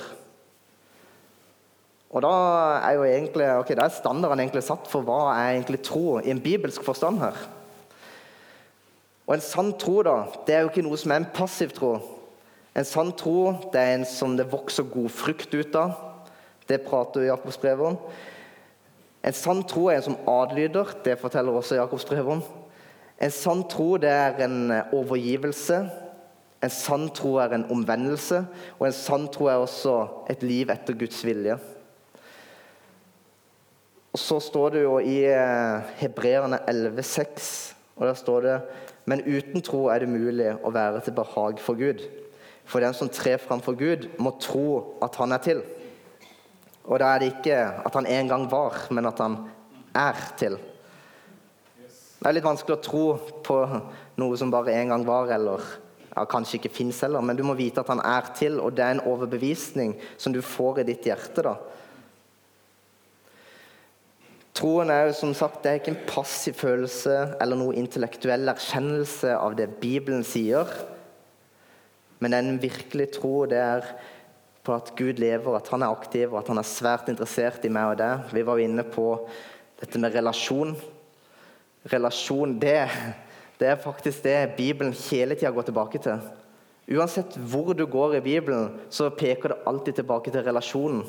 Og 2.13 2.22
Da 2.22 2.34
er 2.86 2.93
jo 2.96 3.04
egentlig, 3.04 3.48
ok, 3.60 3.74
da 3.76 3.88
er 3.88 3.96
standarden 3.96 4.39
egentlig 4.43 4.63
satt 4.63 4.88
for 4.88 5.02
hva 5.02 5.34
er 5.34 5.56
egentlig 5.58 5.82
tro 5.82 6.19
i 6.19 6.30
en 6.32 6.41
bibelsk 6.43 6.84
forstand 6.86 7.19
her. 7.19 7.38
Og 9.28 9.36
En 9.36 9.41
sann 9.41 9.74
tro 9.80 10.02
da, 10.04 10.28
det 10.46 10.56
er 10.56 10.62
jo 10.62 10.69
ikke 10.69 10.84
noe 10.86 11.00
som 11.00 11.12
er 11.12 11.24
en 11.24 11.32
passiv 11.34 11.72
tro. 11.76 11.96
En 12.73 12.86
sann 12.86 13.12
tro 13.13 13.53
det 13.73 13.81
er 13.81 13.95
en 13.99 14.05
som 14.09 14.33
det 14.38 14.49
vokser 14.49 14.88
god 14.89 15.12
frukt 15.13 15.53
ut 15.53 15.75
av. 15.77 15.93
Det 16.67 16.81
prater 16.86 17.27
Jakobs 17.27 17.59
brev 17.62 17.83
om. 17.86 17.97
En 19.23 19.36
sann 19.36 19.62
tro 19.69 19.88
er 19.88 19.99
en 19.99 20.07
som 20.07 20.21
adlyder. 20.27 20.95
Det 21.05 21.19
forteller 21.21 21.53
også 21.53 21.77
Jakobs 21.77 22.07
brev 22.09 22.31
om. 22.38 22.41
En 23.21 23.31
sann 23.31 23.62
tro 23.69 23.97
det 24.01 24.09
er 24.09 24.41
en 24.47 24.73
overgivelse. 24.95 25.83
En 26.63 26.73
sann 26.73 27.09
tro 27.13 27.36
er 27.43 27.53
en 27.53 27.67
omvendelse. 27.71 28.41
Og 28.79 28.88
en 28.88 28.97
sann 28.97 29.29
tro 29.31 29.51
er 29.51 29.62
også 29.62 29.99
et 30.31 30.43
liv 30.43 30.73
etter 30.73 30.97
Guds 30.97 31.21
vilje. 31.25 31.59
Og 34.13 34.19
Så 34.19 34.39
står 34.39 34.69
det 34.69 34.81
jo 34.83 34.97
i 34.99 35.23
eh, 35.25 35.93
Hebreerne 35.97 36.59
11,6, 36.69 37.73
og 37.95 38.07
der 38.07 38.13
står 38.13 38.41
det 38.41 38.62
Men 39.05 39.21
uten 39.25 39.62
tro 39.62 39.88
er 39.88 39.99
det 39.99 40.09
mulig 40.09 40.51
å 40.63 40.71
være 40.71 41.01
til 41.03 41.15
behag 41.17 41.59
for 41.59 41.75
Gud. 41.75 42.03
For 42.65 42.84
den 42.84 42.95
som 42.95 43.12
trer 43.12 43.41
framfor 43.41 43.76
Gud, 43.78 44.08
må 44.17 44.36
tro 44.41 44.97
at 45.04 45.17
han 45.19 45.36
er 45.36 45.43
til. 45.43 45.63
Og 46.84 46.99
da 46.99 47.13
er 47.13 47.21
det 47.21 47.32
ikke 47.34 47.58
at 47.88 47.95
han 47.95 48.08
en 48.10 48.32
gang 48.32 48.45
var, 48.52 48.86
men 48.91 49.08
at 49.08 49.19
han 49.23 49.38
er 49.95 50.19
til. 50.39 50.58
Det 51.78 52.30
er 52.30 52.38
litt 52.38 52.45
vanskelig 52.47 52.78
å 52.78 52.84
tro 52.84 53.06
på 53.43 53.58
noe 54.19 54.39
som 54.39 54.52
bare 54.52 54.76
en 54.80 54.93
gang 54.93 55.06
var, 55.08 55.32
eller 55.36 55.63
ja, 56.13 56.23
kanskje 56.30 56.60
ikke 56.60 56.71
fins 56.71 57.02
heller, 57.04 57.23
men 57.26 57.36
du 57.36 57.43
må 57.43 57.56
vite 57.60 57.84
at 57.84 57.89
han 57.91 58.04
er 58.06 58.30
til, 58.38 58.60
og 58.63 58.76
det 58.78 58.86
er 58.86 58.95
en 58.95 59.06
overbevisning 59.12 59.95
som 60.15 60.36
du 60.36 60.39
får 60.45 60.84
i 60.84 60.88
ditt 60.91 61.08
hjerte. 61.10 61.43
da. 61.43 61.58
Troen 64.54 64.91
er 64.93 65.10
jo 65.10 65.17
som 65.17 65.34
sagt, 65.36 65.63
det 65.63 65.71
er 65.71 65.80
ikke 65.82 65.95
en 65.95 66.04
passiv 66.08 66.56
følelse 66.60 67.15
eller 67.41 67.58
noe 67.58 67.76
intellektuell 67.80 68.52
erkjennelse 68.54 69.34
av 69.34 69.58
det 69.58 69.71
Bibelen 69.82 70.21
sier. 70.28 70.69
Men 72.23 72.38
en 72.38 72.53
virkelig 72.62 73.09
tro. 73.17 73.43
Det 73.49 73.59
er 73.59 73.88
på 74.63 74.75
at 74.75 74.93
Gud 74.95 75.19
lever, 75.19 75.57
at 75.57 75.67
han 75.73 75.83
er 75.83 75.91
aktiv 75.91 76.29
og 76.31 76.39
at 76.39 76.51
han 76.53 76.62
er 76.62 76.67
svært 76.67 77.09
interessert 77.12 77.65
i 77.67 77.71
meg 77.73 77.93
og 77.93 77.99
deg. 77.99 78.29
Vi 78.31 78.45
var 78.47 78.59
jo 78.59 78.69
inne 78.69 78.86
på 78.88 79.07
dette 79.81 79.99
med 79.99 80.15
relasjon. 80.15 80.71
Relasjon, 81.91 82.55
det, 82.62 82.77
det 83.59 83.73
er 83.73 83.83
faktisk 83.83 84.23
det 84.23 84.38
Bibelen 84.55 84.95
hele 85.09 85.36
tida 85.36 85.51
går 85.51 85.67
tilbake 85.67 85.99
til. 86.05 86.23
Uansett 86.95 87.36
hvor 87.36 87.73
du 87.75 87.83
går 87.88 88.17
i 88.17 88.23
Bibelen, 88.23 88.71
så 88.91 89.09
peker 89.12 89.51
det 89.51 89.62
alltid 89.67 89.99
tilbake 89.99 90.31
til 90.31 90.47
relasjonen. 90.47 91.03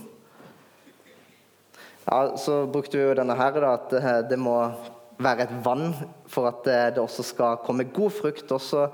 Ja, 2.05 2.37
Så 2.37 2.67
brukte 2.67 2.99
vi 2.99 3.07
jo 3.07 3.15
denne 3.17 3.37
her 3.39 3.55
da, 3.63 3.75
at 3.79 3.95
eh, 3.97 4.19
det 4.29 4.39
må 4.39 4.59
være 5.19 5.47
et 5.47 5.55
vann 5.65 5.95
for 6.31 6.51
at 6.51 6.67
eh, 6.69 6.91
det 6.95 7.03
også 7.03 7.25
skal 7.27 7.63
komme 7.65 7.87
god 7.87 8.11
frukt. 8.11 8.53
også. 8.53 8.89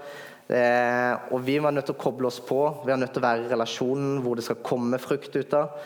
Eh, 0.50 1.14
og 1.30 1.44
vi 1.46 1.60
var 1.62 1.70
nødt 1.70 1.86
til 1.86 1.94
å 1.94 2.00
koble 2.00 2.26
oss 2.26 2.40
på. 2.42 2.58
Vi 2.82 2.90
er 2.90 2.98
nødt 2.98 3.12
til 3.14 3.22
å 3.22 3.28
være 3.28 3.44
i 3.46 3.50
relasjonen 3.52 4.18
hvor 4.24 4.38
det 4.38 4.46
skal 4.48 4.62
komme 4.66 4.98
frukt 4.98 5.36
ut 5.36 5.54
av. 5.54 5.76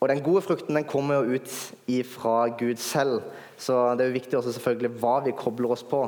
Og 0.00 0.08
den 0.08 0.22
gode 0.24 0.44
frukten 0.46 0.78
den 0.78 0.86
kommer 0.88 1.18
jo 1.18 1.36
ut 1.36 2.04
fra 2.08 2.36
Gud 2.56 2.78
selv. 2.80 3.26
Så 3.60 3.74
det 3.98 4.04
er 4.04 4.12
jo 4.12 4.16
viktig 4.20 4.38
også 4.38 4.54
selvfølgelig 4.54 5.00
hva 5.02 5.16
vi 5.26 5.34
kobler 5.36 5.74
oss 5.74 5.82
på. 5.84 6.04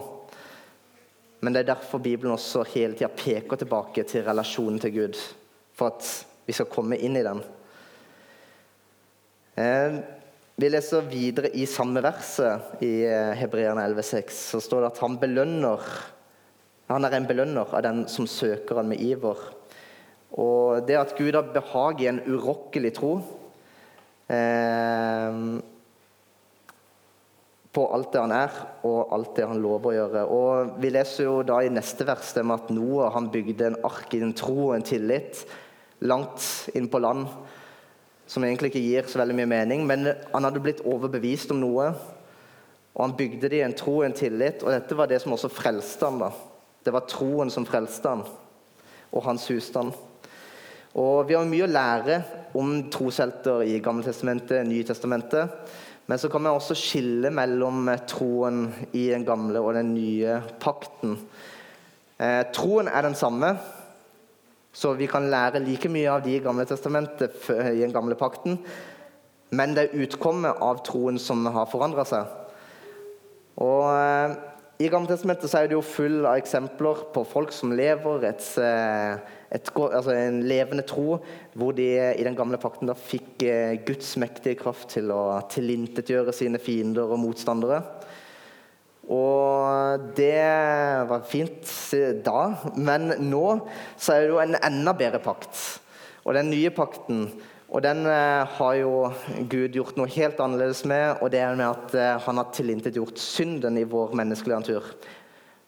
Men 1.42 1.52
det 1.52 1.64
er 1.64 1.72
derfor 1.74 2.00
Bibelen 2.00 2.36
også 2.36 2.62
hele 2.70 2.94
tida 2.94 3.10
peker 3.10 3.58
tilbake 3.58 4.06
til 4.08 4.24
relasjonen 4.24 4.78
til 4.80 4.94
Gud. 4.94 5.20
For 5.74 5.90
at 5.90 6.06
vi 6.46 6.54
skal 6.54 6.70
komme 6.70 6.96
inn 7.02 7.18
i 7.18 7.26
den. 7.26 7.42
Eh, 9.58 9.98
vi 10.54 10.70
leser 10.70 11.10
videre 11.10 11.50
i 11.58 11.66
samme 11.66 12.00
verset 12.04 12.80
i 12.86 12.94
eh, 13.10 13.34
Hebreerne 13.42 13.84
11,6. 13.90 14.42
Så 14.54 14.62
står 14.62 14.84
det 14.84 14.92
at 14.94 15.02
han 15.02 15.18
belønner 15.20 15.82
Han 16.90 17.06
er 17.06 17.16
en 17.16 17.28
belønner 17.28 17.70
av 17.70 17.84
den 17.84 18.04
som 18.10 18.26
søker 18.28 18.80
han 18.80 18.90
med 18.90 19.00
iver. 19.00 19.38
Og 20.40 20.86
det 20.88 20.96
at 20.98 21.14
Gud 21.18 21.36
har 21.36 21.52
behag 21.52 22.00
i 22.00 22.08
en 22.10 22.22
urokkelig 22.24 22.94
tro 22.96 23.12
eh, 24.32 25.38
på 27.72 27.84
alt 27.96 28.12
det 28.12 28.20
han 28.20 28.34
er, 28.36 28.56
og 28.84 29.12
alt 29.16 29.34
det 29.36 29.48
han 29.48 29.60
lover 29.64 29.92
å 29.92 29.96
gjøre. 29.96 30.22
Og 30.28 30.76
Vi 30.82 30.92
leser 30.92 31.28
jo 31.28 31.38
da 31.46 31.62
i 31.64 31.72
neste 31.72 32.06
vers 32.08 32.32
det 32.36 32.44
med 32.44 32.60
at 32.60 32.72
Noah 32.74 33.12
han 33.14 33.30
bygde 33.32 33.70
en 33.70 33.80
ark 33.88 34.12
i 34.16 34.22
en 34.24 34.34
tro 34.36 34.70
og 34.70 34.76
en 34.76 34.86
tillit 34.86 35.44
langt 36.02 36.68
inn 36.74 36.88
på 36.90 37.00
land 37.00 37.28
som 38.26 38.44
egentlig 38.44 38.72
ikke 38.72 38.82
gir 38.82 39.08
så 39.08 39.20
veldig 39.20 39.36
mye 39.40 39.50
mening. 39.50 39.84
Men 39.88 40.08
han 40.32 40.46
hadde 40.46 40.62
blitt 40.64 40.84
overbevist 40.88 41.52
om 41.54 41.60
noe, 41.62 41.90
og 42.92 43.04
han 43.04 43.16
bygde 43.16 43.48
det 43.48 43.60
i 43.60 43.66
en 43.66 43.76
tro 43.76 43.98
og 44.00 44.06
en 44.08 44.16
tillit. 44.16 44.64
Og 44.64 44.72
dette 44.72 44.96
var 44.96 45.10
det 45.10 45.20
som 45.22 45.34
også 45.36 45.52
frelste 45.52 46.08
han 46.08 46.20
da. 46.22 46.32
Det 46.82 46.92
var 46.94 47.06
troen 47.06 47.50
som 47.50 47.66
frelste 47.66 48.10
han, 48.10 48.24
og 49.12 49.24
hans 49.26 49.46
husstand. 49.52 49.92
Og 50.98 51.28
Vi 51.28 51.34
har 51.34 51.48
mye 51.48 51.64
å 51.64 51.70
lære 51.70 52.18
om 52.58 52.74
troshelter 52.92 53.62
i 53.64 53.78
Gammeltestamentet, 53.80 54.66
Nytestamentet. 54.68 55.78
Men 56.06 56.18
så 56.18 56.28
kan 56.28 56.42
vi 56.42 56.50
også 56.50 56.74
skille 56.76 57.30
mellom 57.32 57.86
troen 58.10 58.66
i 58.92 59.06
den 59.12 59.24
gamle 59.24 59.62
og 59.62 59.76
den 59.78 59.94
nye 59.94 60.40
pakten. 60.60 61.14
Eh, 62.18 62.42
troen 62.52 62.90
er 62.90 63.06
den 63.06 63.16
samme, 63.16 63.54
så 64.72 64.92
vi 64.98 65.06
kan 65.06 65.30
lære 65.30 65.62
like 65.62 65.88
mye 65.88 66.10
av 66.10 66.24
de 66.24 66.36
i 66.36 66.42
Gamle 66.42 66.66
testamentet 66.68 67.38
i 67.48 67.80
den 67.80 67.94
gamle 67.94 68.18
pakten. 68.18 68.58
Men 69.52 69.74
det 69.76 69.86
er 69.86 70.04
utkommet 70.04 70.60
av 70.64 70.82
troen 70.84 71.18
som 71.20 71.46
har 71.46 71.70
forandra 71.70 72.04
seg. 72.08 72.28
Og 73.62 73.88
eh, 73.92 74.36
I 74.82 74.88
Gammeltestamentet 74.90 75.52
er 75.54 75.68
det 75.70 75.76
jo 75.76 75.84
full 75.84 76.24
av 76.24 76.40
eksempler 76.40 77.04
på 77.14 77.22
folk 77.28 77.52
som 77.54 77.70
lever 77.76 78.24
et, 78.26 78.46
eh, 78.58 79.20
et, 79.54 79.68
altså 79.76 80.14
en 80.16 80.40
levende 80.48 80.82
tro, 80.88 81.20
hvor 81.54 81.76
de 81.76 81.86
i 81.92 82.24
den 82.26 82.34
gamle 82.34 82.58
pakten 82.58 82.90
da 82.90 82.96
fikk 82.98 83.44
eh, 83.46 83.76
Guds 83.86 84.16
mektige 84.18 84.58
kraft 84.58 84.88
til 84.96 85.12
å 85.14 85.38
tilintetgjøre 85.52 86.34
sine 86.34 86.58
fiender 86.58 87.14
og 87.14 87.20
motstandere. 87.22 87.78
Og 89.12 90.08
det 90.18 90.40
var 91.10 91.28
fint 91.30 91.68
da, 92.24 92.42
men 92.74 93.12
nå 93.22 93.46
så 93.94 94.16
er 94.16 94.24
det 94.24 94.32
jo 94.32 94.42
en 94.42 94.58
enda 94.58 94.96
bedre 94.98 95.22
pakt. 95.22 95.62
Og 96.24 96.34
den 96.38 96.50
nye 96.50 96.74
pakten 96.74 97.28
og 97.72 97.80
den 97.80 98.04
eh, 98.04 98.44
har 98.58 98.74
jo 98.76 98.96
Gud 99.48 99.76
gjort 99.78 99.96
noe 99.96 100.10
helt 100.12 100.40
annerledes 100.44 100.82
med, 100.88 101.22
og 101.24 101.30
det 101.32 101.40
er 101.40 101.56
med 101.56 101.70
at 101.70 101.94
eh, 101.96 102.18
han 102.20 102.36
har 102.36 102.50
tilintetgjort 102.52 103.20
synden 103.20 103.78
i 103.80 103.86
vår 103.88 104.12
menneskelige 104.18 104.58
natur. 104.60 104.90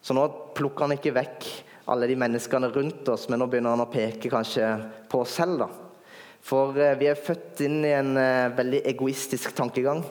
Så 0.05 0.13
nå 0.13 0.27
plukker 0.53 0.85
han 0.85 0.93
ikke 0.93 1.15
vekk 1.15 1.47
alle 1.89 2.05
de 2.09 2.17
menneskene 2.21 2.69
rundt 2.73 3.09
oss, 3.09 3.25
men 3.29 3.41
nå 3.41 3.47
begynner 3.49 3.73
han 3.73 3.81
å 3.81 3.89
peke 3.89 4.29
kanskje 4.29 4.67
på 5.09 5.23
oss 5.23 5.33
selv. 5.39 5.63
da. 5.63 6.03
For 6.45 6.77
eh, 6.77 6.93
vi 6.99 7.09
er 7.09 7.17
født 7.17 7.63
inn 7.65 7.79
i 7.81 7.95
en 7.97 8.13
veldig 8.53 8.83
egoistisk 8.91 9.55
tankegang. 9.57 10.03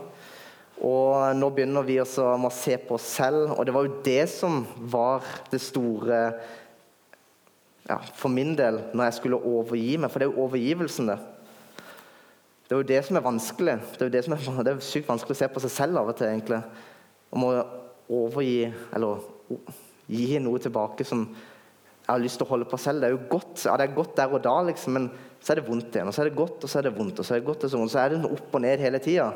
Og 0.83 1.15
nå 1.39 1.53
begynner 1.55 1.87
vi 1.87 2.01
også 2.03 2.27
å 2.35 2.51
se 2.51 2.75
på 2.83 2.97
oss 2.99 3.07
selv, 3.21 3.53
og 3.55 3.63
det 3.63 3.77
var 3.77 3.87
jo 3.87 4.01
det 4.03 4.25
som 4.33 4.65
var 4.91 5.23
det 5.53 5.63
store 5.63 6.19
ja, 7.87 8.01
for 8.19 8.33
min 8.35 8.57
del 8.59 8.81
når 8.91 9.07
jeg 9.07 9.19
skulle 9.21 9.39
overgi 9.39 9.95
meg. 9.95 10.11
For 10.11 10.19
det 10.19 10.27
er 10.27 10.35
jo 10.35 10.49
overgivelsen, 10.49 11.13
det. 11.13 11.21
Det 12.65 12.73
er 12.73 12.81
jo 12.81 12.89
det 12.89 13.01
som 13.05 13.17
er 13.19 13.25
vanskelig. 13.25 13.75
Det 13.93 14.03
er 14.03 14.09
jo 14.09 14.15
det 14.15 14.25
som 14.25 14.35
er, 14.37 14.63
det 14.65 14.73
er 14.73 14.85
sykt 14.85 15.09
vanskelig 15.11 15.37
å 15.37 15.41
se 15.43 15.49
på 15.53 15.63
seg 15.65 15.73
selv 15.75 16.01
av 16.01 16.13
og 16.13 16.17
til. 16.17 16.31
egentlig. 16.31 16.63
Om 17.35 17.45
å 17.45 17.51
overgi, 18.15 18.73
eller 18.95 19.27
gi 20.09 20.39
noe 20.41 20.61
tilbake 20.63 21.05
som 21.07 21.27
jeg 22.05 22.13
har 22.13 22.21
lyst 22.21 22.37
til 22.41 22.47
å 22.47 22.51
holde 22.51 22.69
på 22.69 22.81
selv. 22.81 23.01
Det 23.01 23.09
er 23.09 23.15
jo 23.15 23.23
godt, 23.31 23.63
ja, 23.65 23.77
det 23.81 23.87
er 23.87 23.97
godt 23.97 24.17
der 24.17 24.33
og 24.33 24.43
da, 24.45 24.57
liksom, 24.69 24.97
men 24.97 25.07
så 25.41 25.53
er 25.53 25.61
det 25.61 25.69
vondt 25.69 25.95
igjen. 25.97 26.09
Og 26.09 26.17
så 26.17 26.25
er 26.25 26.29
det 26.29 26.41
godt, 26.41 26.65
og 26.65 26.73
så 26.73 26.81
er 26.81 26.87
det 26.89 26.97
vondt, 26.97 27.21
og 27.21 27.27
så 27.27 27.35
er 27.35 27.41
det 27.41 27.49
godt, 27.49 27.65
og 27.65 27.73
så, 27.73 27.85
så 27.93 28.03
er 28.03 28.13
det 28.13 28.29
opp 28.29 28.59
og 28.59 28.65
ned 28.65 28.85
hele 28.85 29.01
tida. 29.05 29.31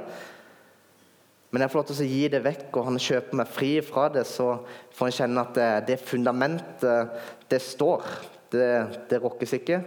Men 1.48 1.64
jeg 1.64 1.72
får 1.72 1.80
lov 1.80 1.86
til 1.88 2.02
å 2.04 2.08
gi 2.12 2.24
det 2.32 2.42
vekk, 2.44 2.66
og 2.76 2.88
han 2.90 3.00
kjøper 3.00 3.40
meg 3.40 3.52
fri 3.52 3.70
fra 3.84 4.08
det, 4.12 4.26
så 4.28 4.50
får 4.96 5.08
han 5.08 5.16
kjenne 5.16 5.44
at 5.46 5.54
det, 5.56 5.70
det 5.88 6.00
fundamentet, 6.04 7.22
det 7.48 7.60
står. 7.64 8.04
Det, 8.52 8.68
det 9.08 9.20
rokkes 9.20 9.56
ikke. 9.56 9.80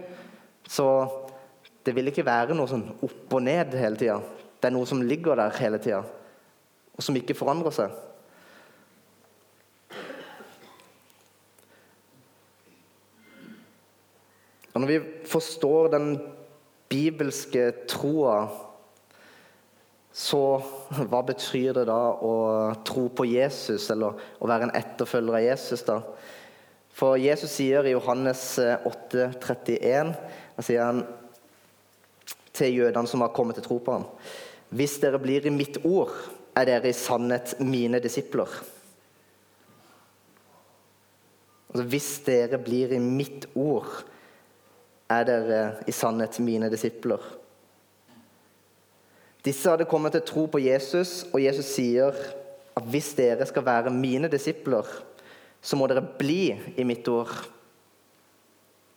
Så 0.70 0.88
det 1.82 1.94
vil 1.96 2.10
ikke 2.10 2.26
være 2.26 2.54
noe 2.54 2.70
sånn 2.70 2.84
opp 3.02 3.34
og 3.34 3.42
ned 3.42 3.74
hele 3.78 3.98
tida. 3.98 4.20
Det 4.60 4.68
er 4.68 4.74
noe 4.76 4.86
som 4.86 5.02
ligger 5.02 5.38
der 5.38 5.54
hele 5.58 5.80
tida, 5.82 6.02
og 6.94 7.02
som 7.02 7.16
ikke 7.18 7.34
forandrer 7.34 7.74
seg. 7.74 7.94
Og 14.72 14.80
Når 14.80 14.88
vi 14.88 15.00
forstår 15.28 15.90
den 15.92 16.12
bibelske 16.88 17.70
troa 17.90 18.36
så 20.12 20.60
hva 21.08 21.22
betyr 21.24 21.72
det 21.78 21.86
da 21.88 22.00
å 22.20 22.34
tro 22.84 23.06
på 23.16 23.24
Jesus, 23.30 23.88
eller 23.92 24.12
å 24.12 24.48
være 24.48 24.68
en 24.68 24.74
etterfølger 24.76 25.38
av 25.38 25.44
Jesus? 25.46 25.84
da? 25.88 26.02
For 26.92 27.16
Jesus 27.16 27.54
sier 27.56 27.88
i 27.88 27.94
Johannes 27.94 28.44
8, 28.60 29.30
31, 29.40 30.12
da 30.56 30.64
sier 30.66 30.84
han 30.84 31.00
til 32.52 32.76
jødene 32.82 33.08
som 33.08 33.24
har 33.24 33.32
kommet 33.34 33.58
til 33.58 33.66
tro 33.66 33.78
på 33.78 33.98
ham 33.98 34.06
Hvis 34.72 34.98
dere 35.02 35.20
blir 35.20 35.46
i 35.46 35.52
mitt 35.52 35.78
ord, 35.84 36.12
er 36.56 36.68
dere 36.68 36.88
i 36.88 36.96
sannhet 36.96 37.54
mine 37.60 38.00
disipler. 38.00 38.48
Altså, 41.72 41.84
hvis 41.88 42.08
dere 42.26 42.58
blir 42.60 42.92
i 42.92 42.98
mitt 43.00 43.46
ord, 43.54 43.88
er 45.12 45.24
dere 45.28 45.60
i 45.88 45.92
sannhet 45.92 46.38
mine 46.40 46.70
disipler. 46.72 47.20
Disse 49.44 49.70
hadde 49.70 49.88
kommet 49.90 50.14
til 50.14 50.24
tro 50.26 50.46
på 50.46 50.60
Jesus, 50.62 51.24
og 51.32 51.42
Jesus 51.42 51.72
sier 51.74 52.12
at 52.76 52.84
hvis 52.88 53.10
dere 53.18 53.46
skal 53.48 53.64
være 53.66 53.92
mine 53.92 54.30
disipler, 54.30 54.86
så 55.62 55.76
må 55.76 55.88
dere 55.90 56.04
bli 56.18 56.52
i 56.76 56.84
mitt 56.86 57.08
ord. 57.08 57.32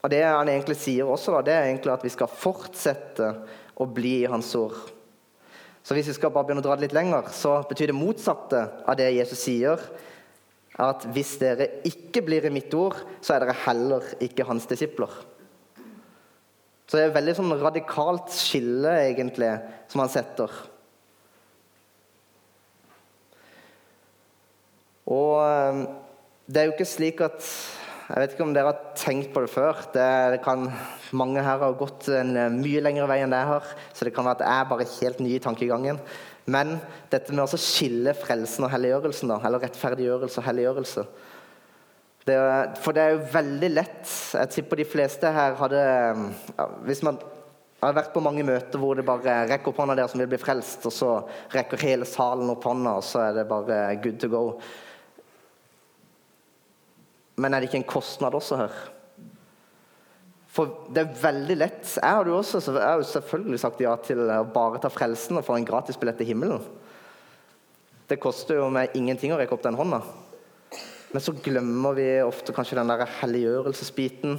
Og 0.05 0.11
Det 0.13 0.21
han 0.21 0.49
egentlig 0.51 0.77
sier 0.77 1.07
også, 1.09 1.33
da, 1.33 1.39
det 1.41 1.53
er 1.55 1.67
egentlig 1.71 1.89
at 1.95 2.03
vi 2.05 2.11
skal 2.13 2.29
fortsette 2.29 3.29
å 3.81 3.87
bli 3.89 4.19
i 4.21 4.29
hans 4.29 4.51
ord. 4.59 4.75
Så 5.81 5.95
hvis 5.97 6.11
vi 6.11 6.13
skal 6.17 6.29
bare 6.33 6.45
begynne 6.45 6.61
å 6.61 6.65
dra 6.67 6.75
det 6.77 6.85
litt 6.85 6.97
lenger, 6.97 7.31
så 7.33 7.55
betyr 7.65 7.89
det 7.89 7.97
motsatte 7.97 8.59
av 8.85 8.97
det 8.99 9.07
Jesus 9.15 9.41
sier, 9.47 9.81
at 10.77 11.07
hvis 11.15 11.35
dere 11.41 11.69
ikke 11.87 12.21
blir 12.25 12.45
i 12.45 12.53
mitt 12.53 12.73
ord, 12.77 12.99
så 13.23 13.33
er 13.33 13.41
dere 13.41 13.57
heller 13.63 14.05
ikke 14.21 14.45
hans 14.45 14.67
disipler. 14.69 15.09
Så 16.85 16.97
det 16.97 17.01
er 17.01 17.09
et 17.09 17.17
veldig 17.17 17.35
sånn 17.39 17.55
radikalt 17.63 18.29
skille, 18.33 18.91
egentlig, 19.07 19.49
som 19.89 20.03
han 20.03 20.11
setter. 20.13 20.51
Og 25.09 25.41
ehm, 25.41 25.81
det 26.45 26.61
er 26.61 26.69
jo 26.69 26.75
ikke 26.75 26.89
slik 26.93 27.25
at 27.25 27.41
Jeg 28.05 28.21
vet 28.21 28.33
ikke 28.35 28.45
om 28.45 28.53
dere 28.53 28.69
har 28.69 28.95
tenkt 28.99 29.31
på 29.33 29.41
det 29.41 29.49
før. 29.49 29.79
Det, 29.93 30.39
kan, 30.45 30.67
mange 31.17 31.41
her 31.41 31.61
har 31.63 31.77
gått 31.79 32.09
en 32.13 32.35
eh, 32.37 32.51
mye 32.53 32.83
lengre 32.85 33.07
vei 33.09 33.21
enn 33.23 33.33
det 33.33 33.39
jeg 33.41 33.49
har, 33.49 33.71
så 33.97 34.05
det 34.05 34.13
kan 34.13 34.27
være 34.27 34.37
at 34.37 34.45
jeg 34.45 34.61
er 34.61 34.67
bare 34.69 34.89
helt 34.91 35.23
ny 35.25 35.31
i 35.33 35.41
tankegangen. 35.41 36.01
Men 36.45 36.75
dette 37.09 37.33
med 37.33 37.47
å 37.47 37.57
skille 37.57 38.13
frelsen 38.13 38.67
og 38.67 38.73
helliggjørelsen, 38.75 39.33
da, 39.33 39.39
eller 39.47 39.65
rettferdiggjørelse 39.65 40.41
og 40.41 40.47
helliggjørelse 40.51 41.07
det, 42.25 42.35
for 42.81 42.95
det 42.97 43.03
er 43.03 43.11
jo 43.13 43.25
veldig 43.35 43.67
lett 43.69 44.11
Jeg 44.33 44.51
tipper 44.55 44.79
de 44.81 44.87
fleste 44.89 45.29
her 45.29 45.57
hadde 45.59 45.81
ja, 45.81 46.65
Hvis 46.87 47.03
man 47.05 47.19
har 47.83 47.93
vært 47.93 48.15
på 48.15 48.23
mange 48.23 48.41
møter 48.47 48.81
hvor 48.81 48.97
det 48.97 49.05
bare 49.05 49.43
rekker 49.51 49.69
opp 49.69 49.81
hånda 49.83 49.97
der 49.99 50.09
som 50.09 50.17
vil 50.17 50.29
bli 50.31 50.39
frelst, 50.41 50.87
og 50.89 50.93
så 50.95 51.09
rekker 51.53 51.83
hele 51.85 52.07
salen 52.09 52.49
opp 52.49 52.63
hånda, 52.65 52.95
og 52.97 53.05
så 53.05 53.27
er 53.27 53.35
det 53.35 53.43
bare 53.45 53.77
good 54.01 54.17
to 54.17 54.29
go. 54.31 54.41
Men 57.36 57.54
er 57.54 57.62
det 57.62 57.69
ikke 57.69 57.82
en 57.84 57.89
kostnad 57.89 58.36
også 58.38 58.60
her? 58.60 58.76
For 60.56 60.88
det 60.95 61.02
er 61.02 61.17
veldig 61.19 61.58
lett. 61.60 61.84
Jeg 61.98 62.17
har 62.17 62.30
jo 62.30 62.38
også 62.38 62.62
jeg 62.63 62.80
har 62.80 63.04
selvfølgelig 63.10 63.60
sagt 63.60 63.82
ja 63.84 63.95
til 64.00 64.21
å 64.24 64.43
bare 64.48 64.80
ta 64.80 64.91
frelsen 64.91 65.41
og 65.41 65.43
få 65.48 65.58
en 65.58 65.67
gratisbillett 65.67 66.21
til 66.21 66.32
himmelen. 66.32 66.63
Det 68.08 68.21
koster 68.21 68.62
jo 68.62 68.69
meg 68.71 68.93
ingenting 68.95 69.34
å 69.34 69.39
rekke 69.39 69.58
opp 69.58 69.65
den 69.65 69.76
hånda. 69.76 70.00
Men 71.12 71.24
så 71.24 71.34
glemmer 71.43 71.95
vi 71.98 72.08
ofte 72.24 72.54
kanskje 72.56 72.78
den 72.80 72.91
der 72.91 73.04
helliggjørelsesbiten, 73.19 74.38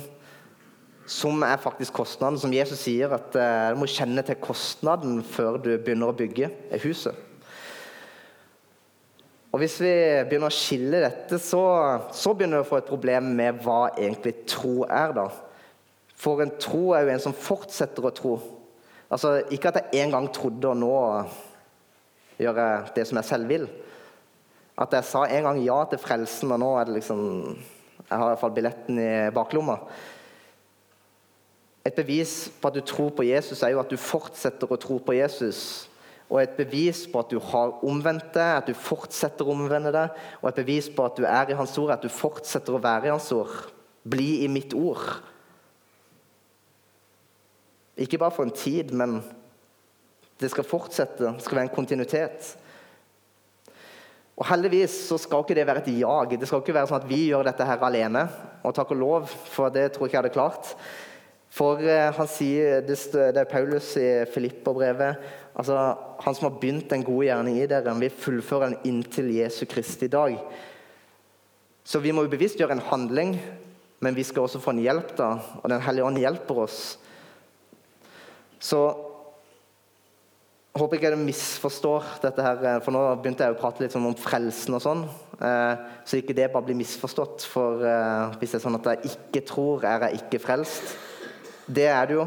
som 1.07 1.45
er 1.47 1.61
faktisk 1.63 1.99
kostnaden. 1.99 2.39
Som 2.41 2.55
Jesus 2.55 2.83
sier, 2.87 3.13
at 3.17 3.37
uh, 3.37 3.75
du 3.75 3.81
må 3.83 3.89
kjenne 3.91 4.25
til 4.27 4.39
kostnaden 4.41 5.21
før 5.27 5.61
du 5.61 5.73
begynner 5.75 6.13
å 6.13 6.17
bygge 6.17 6.51
huset. 6.85 7.26
Og 9.57 9.62
Hvis 9.62 9.79
vi 9.81 9.90
begynner 10.29 10.53
å 10.53 10.53
skille 10.53 10.99
dette, 11.01 11.38
så, 11.40 11.62
så 12.12 12.35
begynner 12.37 12.61
vi 12.61 12.66
å 12.66 12.69
få 12.69 12.77
et 12.83 12.90
problem 12.90 13.31
med 13.38 13.62
hva 13.64 13.87
egentlig 13.95 14.35
tro 14.45 14.83
er. 14.85 15.14
da. 15.16 15.31
For 16.12 16.42
en 16.45 16.53
tro 16.61 16.90
er 16.92 17.07
jo 17.07 17.14
en 17.14 17.23
som 17.25 17.33
fortsetter 17.33 18.05
å 18.05 18.12
tro. 18.12 18.35
Altså, 19.09 19.38
Ikke 19.49 19.73
at 19.73 19.79
jeg 19.81 20.03
en 20.05 20.12
gang 20.12 20.29
trodde, 20.29 20.69
og 20.69 20.77
nå 20.77 20.92
gjøre 22.37 22.66
det 22.99 23.07
som 23.09 23.16
jeg 23.23 23.31
selv 23.31 23.49
vil. 23.49 23.64
At 24.77 24.92
jeg 24.92 25.09
sa 25.09 25.25
en 25.25 25.49
gang 25.49 25.62
ja 25.64 25.81
til 25.88 26.05
frelsen, 26.05 26.53
og 26.53 26.61
nå 26.61 26.71
er 26.77 26.90
det 26.90 26.99
liksom 26.99 27.25
Jeg 27.57 28.12
har 28.12 28.29
iallfall 28.35 28.53
billetten 28.61 29.01
i 29.01 29.11
baklomma. 29.35 29.81
Et 31.81 31.97
bevis 31.97 32.51
på 32.61 32.69
at 32.69 32.77
du 32.77 32.85
tror 32.85 33.16
på 33.16 33.25
Jesus, 33.25 33.64
er 33.64 33.73
jo 33.73 33.81
at 33.81 33.88
du 33.88 33.97
fortsetter 33.97 34.69
å 34.69 34.79
tro 34.85 35.01
på 35.01 35.16
Jesus. 35.16 35.88
Og 36.27 36.41
et 36.41 36.57
bevis 36.59 37.05
på 37.11 37.23
at 37.23 37.31
du 37.31 37.39
har 37.53 37.77
omvendt 37.87 38.33
deg, 38.35 38.53
at 38.59 38.67
du 38.67 38.75
fortsetter 38.75 39.47
å 39.47 39.55
omvende 39.55 39.93
deg. 39.95 40.19
Og 40.43 40.51
et 40.51 40.59
bevis 40.59 40.91
på 40.91 41.07
at 41.07 41.19
du 41.19 41.27
er 41.29 41.53
i 41.53 41.59
Hans 41.59 41.77
ord, 41.79 41.95
at 41.95 42.03
du 42.03 42.11
fortsetter 42.11 42.75
å 42.75 42.83
være 42.83 43.09
i 43.09 43.15
Hans 43.15 43.31
ord. 43.37 43.55
Bli 44.07 44.43
i 44.43 44.51
mitt 44.51 44.75
ord. 44.75 45.05
Ikke 47.97 48.19
bare 48.21 48.35
for 48.35 48.45
en 48.45 48.55
tid, 48.55 48.91
men 48.93 49.21
det 50.41 50.51
skal 50.53 50.67
fortsette. 50.69 51.31
Det 51.39 51.47
skal 51.47 51.61
være 51.61 51.71
en 51.71 51.77
kontinuitet. 51.77 52.57
Og 54.37 54.45
Heldigvis 54.51 54.93
så 55.09 55.17
skal 55.21 55.47
ikke 55.47 55.57
det 55.57 55.65
være 55.65 55.81
et 55.85 55.95
jag. 56.03 56.35
Det 56.37 56.49
skal 56.49 56.61
ikke 56.61 56.75
være 56.77 56.91
sånn 56.91 57.01
at 57.01 57.09
vi 57.09 57.23
gjør 57.31 57.47
dette 57.47 57.65
her 57.65 57.87
alene. 57.87 58.27
Og 58.67 58.75
takk 58.77 58.93
og 58.93 59.01
lov, 59.01 59.31
for 59.55 59.73
det 59.73 59.89
tror 59.95 60.05
jeg 60.05 60.11
ikke 60.11 60.19
jeg 60.19 60.25
hadde 60.27 60.35
klart. 60.35 60.75
For 61.57 61.81
eh, 61.81 62.12
han 62.12 62.29
sier, 62.29 62.83
det, 62.85 62.99
det 63.14 63.40
er 63.40 63.49
Paulus 63.49 63.95
i 63.97 64.09
Filipperbrevet 64.29 65.23
altså, 65.57 65.79
Han 66.25 66.37
som 66.37 66.51
har 66.51 66.59
begynt 66.61 66.92
en 66.92 67.07
god 67.07 67.25
gjerning 67.25 67.61
i 67.62 67.69
dere, 67.71 67.88
han 67.88 68.03
vil 68.03 68.12
fullføre 68.12 68.71
den 68.71 68.90
inntil 68.90 69.31
Jesu 69.38 69.64
Kristi 69.69 70.11
dag. 70.12 70.37
Så 71.87 72.03
vi 72.03 72.12
må 72.12 72.27
jo 72.27 72.33
bevisst 72.33 72.61
gjøre 72.61 72.77
en 72.77 72.87
handling, 72.90 73.37
men 74.05 74.16
vi 74.16 74.25
skal 74.27 74.45
også 74.45 74.61
få 74.61 74.75
en 74.75 74.83
hjelp, 74.85 75.14
da. 75.16 75.37
Og 75.62 75.71
Den 75.71 75.85
hellige 75.87 76.05
ånd 76.05 76.21
hjelper 76.21 76.62
oss. 76.66 76.81
Så 78.61 78.81
jeg 80.75 80.83
håper 80.83 80.99
ikke 80.99 81.12
jeg 81.14 81.25
misforstår 81.25 82.09
dette 82.21 82.45
her, 82.45 82.64
eh, 82.69 82.79
for 82.85 82.92
nå 82.92 83.07
begynte 83.23 83.47
jeg 83.47 83.57
å 83.57 83.61
prate 83.62 83.81
litt 83.81 83.97
sånn 83.97 84.11
om 84.11 84.19
frelsen 84.19 84.77
og 84.77 84.85
sånn. 84.85 85.07
Eh, 85.40 85.88
så 86.05 86.21
ikke 86.21 86.37
det 86.37 86.51
bare 86.53 86.69
blir 86.69 86.77
misforstått. 86.83 87.49
For 87.49 87.81
hvis 88.37 88.53
det 88.53 88.61
er 88.61 88.66
sånn 88.66 88.81
at 88.83 88.92
jeg 88.92 89.14
ikke 89.14 89.47
tror, 89.55 89.88
er 89.88 90.11
jeg 90.11 90.27
ikke 90.27 90.45
frelst. 90.51 90.97
Det 91.66 91.87
er 91.90 92.07
det 92.07 92.14
jo. 92.14 92.26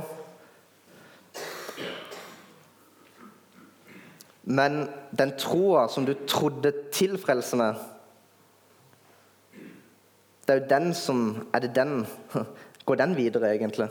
Men 4.43 4.81
den 5.15 5.31
troa 5.39 5.85
som 5.87 6.05
du 6.05 6.13
trodde 6.27 6.71
tilfrelsende 6.91 7.69
Det 10.47 10.55
er 10.55 10.59
jo 10.59 10.69
den 10.71 10.93
som 10.97 11.19
Er 11.53 11.59
det 11.59 11.75
den 11.75 12.07
Går 12.85 12.95
den 12.95 13.15
videre, 13.15 13.53
egentlig? 13.53 13.87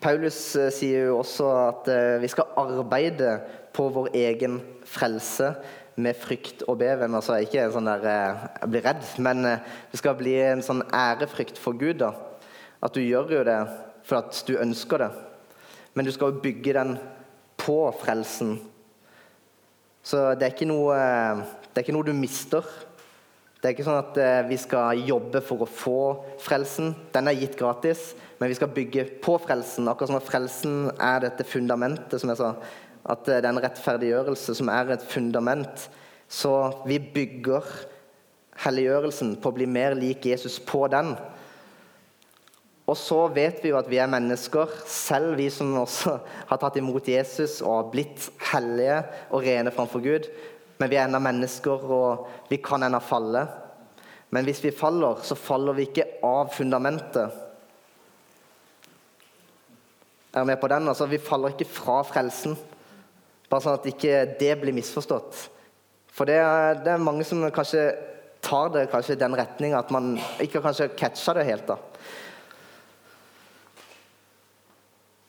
Paulus 0.00 0.54
eh, 0.54 0.70
sier 0.70 1.08
jo 1.08 1.16
også 1.18 1.48
at 1.58 1.88
eh, 1.90 2.20
vi 2.22 2.28
skal 2.30 2.52
arbeide 2.60 3.32
på 3.74 3.88
vår 3.90 4.12
egen 4.14 4.60
frelse 4.86 5.48
med 5.98 6.14
frykt 6.14 6.62
og 6.70 6.78
beven. 6.78 7.16
Altså 7.18 7.40
ikke 7.42 7.64
sånn 7.74 7.90
der 7.90 8.06
eh, 8.06 8.44
jeg 8.60 8.70
blir 8.70 8.86
redd, 8.86 9.02
men 9.18 9.42
det 9.42 9.98
skal 9.98 10.14
bli 10.20 10.36
en 10.44 10.62
sånn 10.62 10.84
ærefrykt 10.94 11.58
for 11.58 11.74
Gud. 11.74 11.98
da. 12.04 12.12
At 12.82 12.94
du 12.94 13.02
gjør 13.02 13.38
jo 13.38 13.44
det 13.46 13.60
for 14.06 14.20
at 14.20 14.42
du 14.48 14.56
ønsker 14.58 15.02
det. 15.02 15.10
Men 15.94 16.06
du 16.06 16.12
skal 16.14 16.32
jo 16.32 16.42
bygge 16.42 16.74
den 16.76 16.96
på 17.58 17.78
frelsen. 18.00 18.58
Så 20.04 20.34
det 20.38 20.46
er 20.46 20.68
noe, 20.70 20.98
det 21.72 21.80
er 21.80 21.84
ikke 21.84 21.96
noe 21.96 22.06
du 22.06 22.14
mister. 22.16 22.64
Det 23.58 23.66
er 23.66 23.74
ikke 23.74 23.88
sånn 23.88 23.98
at 23.98 24.18
eh, 24.22 24.44
vi 24.46 24.56
skal 24.62 25.00
jobbe 25.02 25.40
for 25.42 25.64
å 25.64 25.66
få 25.66 26.00
frelsen. 26.38 26.92
Den 27.10 27.26
er 27.26 27.40
gitt 27.40 27.56
gratis, 27.58 28.12
men 28.38 28.52
vi 28.52 28.54
skal 28.54 28.70
bygge 28.70 29.08
på 29.24 29.34
frelsen. 29.42 29.88
Akkurat 29.90 30.12
som 30.12 30.20
at 30.20 30.28
frelsen 30.28 30.76
er 30.94 31.24
dette 31.24 31.46
fundamentet, 31.48 32.20
som 32.22 32.30
jeg 32.30 32.38
sa. 32.38 32.52
At 33.10 33.26
det 33.26 33.40
er 33.40 33.48
en 33.50 33.58
rettferdiggjørelse 33.64 34.54
som 34.60 34.70
er 34.70 34.94
et 34.94 35.08
fundament. 35.10 35.88
Så 36.30 36.52
vi 36.86 37.00
bygger 37.02 37.66
helliggjørelsen 38.62 39.34
på 39.42 39.50
å 39.50 39.56
bli 39.58 39.66
mer 39.70 39.98
lik 39.98 40.30
Jesus 40.30 40.60
på 40.62 40.84
den. 40.92 41.16
Og 42.88 42.96
så 42.96 43.18
vet 43.36 43.58
vi 43.60 43.68
jo 43.68 43.76
at 43.76 43.88
vi 43.90 43.98
er 44.00 44.08
mennesker, 44.08 44.70
selv 44.88 45.36
vi 45.36 45.50
som 45.52 45.74
også 45.82 46.14
har 46.48 46.60
tatt 46.60 46.78
imot 46.80 47.08
Jesus 47.10 47.58
og 47.60 47.90
blitt 47.92 48.30
hellige 48.50 49.02
og 49.28 49.44
rene 49.44 49.72
framfor 49.74 50.00
Gud. 50.04 50.28
Men 50.78 50.88
vi 50.88 50.96
er 50.96 51.04
ennå 51.04 51.20
mennesker, 51.20 51.84
og 51.84 52.28
vi 52.48 52.60
kan 52.64 52.86
ennå 52.86 53.00
falle. 53.04 53.44
Men 54.32 54.46
hvis 54.48 54.62
vi 54.64 54.72
faller, 54.72 55.20
så 55.24 55.36
faller 55.36 55.76
vi 55.76 55.88
ikke 55.88 56.06
av 56.24 56.52
fundamentet. 56.54 57.44
Er 60.32 60.44
du 60.44 60.48
med 60.48 60.60
på 60.60 60.70
den? 60.70 60.88
Altså, 60.88 61.08
vi 61.10 61.20
faller 61.20 61.52
ikke 61.52 61.68
fra 61.68 62.00
frelsen. 62.06 62.56
Bare 63.48 63.64
sånn 63.64 63.78
at 63.78 63.88
ikke 63.88 64.22
det 64.40 64.52
blir 64.60 64.76
misforstått. 64.76 65.48
For 66.12 66.28
det 66.28 66.38
er, 66.40 66.80
det 66.84 66.94
er 66.94 67.02
mange 67.04 67.24
som 67.26 67.42
kanskje 67.52 67.90
tar 68.44 68.70
det 68.72 68.86
i 68.88 69.18
den 69.18 69.34
retning 69.36 69.74
at 69.74 69.90
man 69.90 70.16
ikke 70.40 70.62
kanskje 70.62 70.92
catcher 70.96 71.40
det 71.40 71.48
helt. 71.48 71.66
da. 71.68 71.76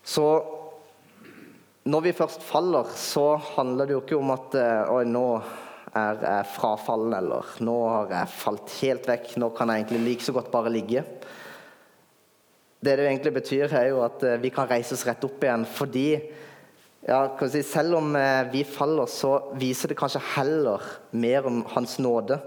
Så 0.10 0.26
når 1.90 2.02
vi 2.02 2.16
først 2.18 2.44
faller, 2.44 2.88
så 2.98 3.36
handler 3.56 3.88
det 3.88 3.96
jo 3.96 4.02
ikke 4.02 4.18
om 4.18 4.32
at 4.34 4.56
eh, 4.58 4.92
Oi, 4.94 5.04
nå 5.06 5.26
er 5.98 6.22
jeg 6.24 6.48
frafallen, 6.54 7.14
eller 7.18 7.50
nå 7.66 7.76
har 7.86 8.14
jeg 8.14 8.32
falt 8.40 8.74
helt 8.82 9.10
vekk, 9.10 9.32
nå 9.42 9.50
kan 9.58 9.70
jeg 9.70 9.84
egentlig 9.84 10.02
like 10.06 10.26
så 10.26 10.34
godt 10.34 10.50
bare 10.54 10.72
ligge. 10.74 11.04
Det 12.80 12.96
det 12.98 13.06
egentlig 13.06 13.34
betyr, 13.36 13.74
er 13.74 13.90
jo 13.92 14.04
at 14.06 14.24
eh, 14.26 14.40
vi 14.42 14.52
kan 14.54 14.70
reise 14.70 14.96
oss 14.98 15.06
rett 15.08 15.26
opp 15.28 15.44
igjen 15.46 15.66
fordi 15.70 16.08
ja, 17.08 17.20
si, 17.48 17.62
Selv 17.64 18.00
om 18.00 18.16
eh, 18.18 18.48
vi 18.52 18.64
faller, 18.68 19.10
så 19.10 19.36
viser 19.62 19.94
det 19.94 20.00
kanskje 20.00 20.24
heller 20.34 20.88
mer 21.12 21.46
om 21.50 21.62
Hans 21.76 22.00
nåde. 22.02 22.40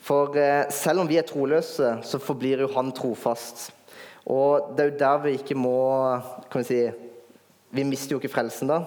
For 0.00 0.34
selv 0.74 1.04
om 1.04 1.06
vi 1.06 1.20
er 1.20 1.28
troløse, 1.28 1.92
så 2.02 2.18
forblir 2.18 2.64
jo 2.64 2.72
Han 2.74 2.90
trofast. 2.96 3.68
Og 4.28 4.74
det 4.76 4.84
er 4.84 4.90
jo 4.90 4.98
der 5.00 5.22
vi 5.24 5.36
ikke 5.38 5.56
må 5.56 5.76
kan 6.50 6.60
vi 6.60 6.68
si, 6.68 6.80
Vi 7.70 7.84
mister 7.86 8.16
jo 8.16 8.18
ikke 8.18 8.32
frelsen 8.32 8.66
da, 8.66 8.80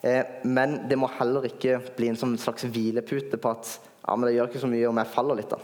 eh, 0.00 0.24
men 0.48 0.88
det 0.88 0.96
må 0.96 1.10
heller 1.18 1.44
ikke 1.44 1.74
bli 1.92 2.08
en 2.08 2.16
sånn 2.16 2.38
slags 2.40 2.64
hvilepute 2.64 3.36
på 3.36 3.50
at 3.52 3.74
ja, 4.00 4.14
men 4.16 4.24
det 4.24 4.32
gjør 4.38 4.48
ikke 4.48 4.62
så 4.62 4.70
mye 4.70 4.88
om 4.88 4.96
jeg 4.96 5.12
faller 5.12 5.36
litt. 5.36 5.50
da. 5.50 5.58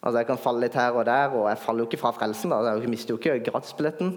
Altså 0.00 0.22
Jeg 0.22 0.26
kan 0.30 0.40
falle 0.40 0.64
litt 0.64 0.78
her 0.80 0.96
og 0.96 1.04
der, 1.04 1.34
og 1.36 1.50
jeg 1.50 1.60
faller 1.60 1.84
jo 1.84 1.90
ikke 1.90 2.00
fra 2.00 2.14
frelsen. 2.16 2.48
da, 2.50 2.78
Jeg 2.78 2.88
mister 2.88 3.12
jo 3.12 3.18
ikke 3.20 3.44
gratisbilletten. 3.50 4.14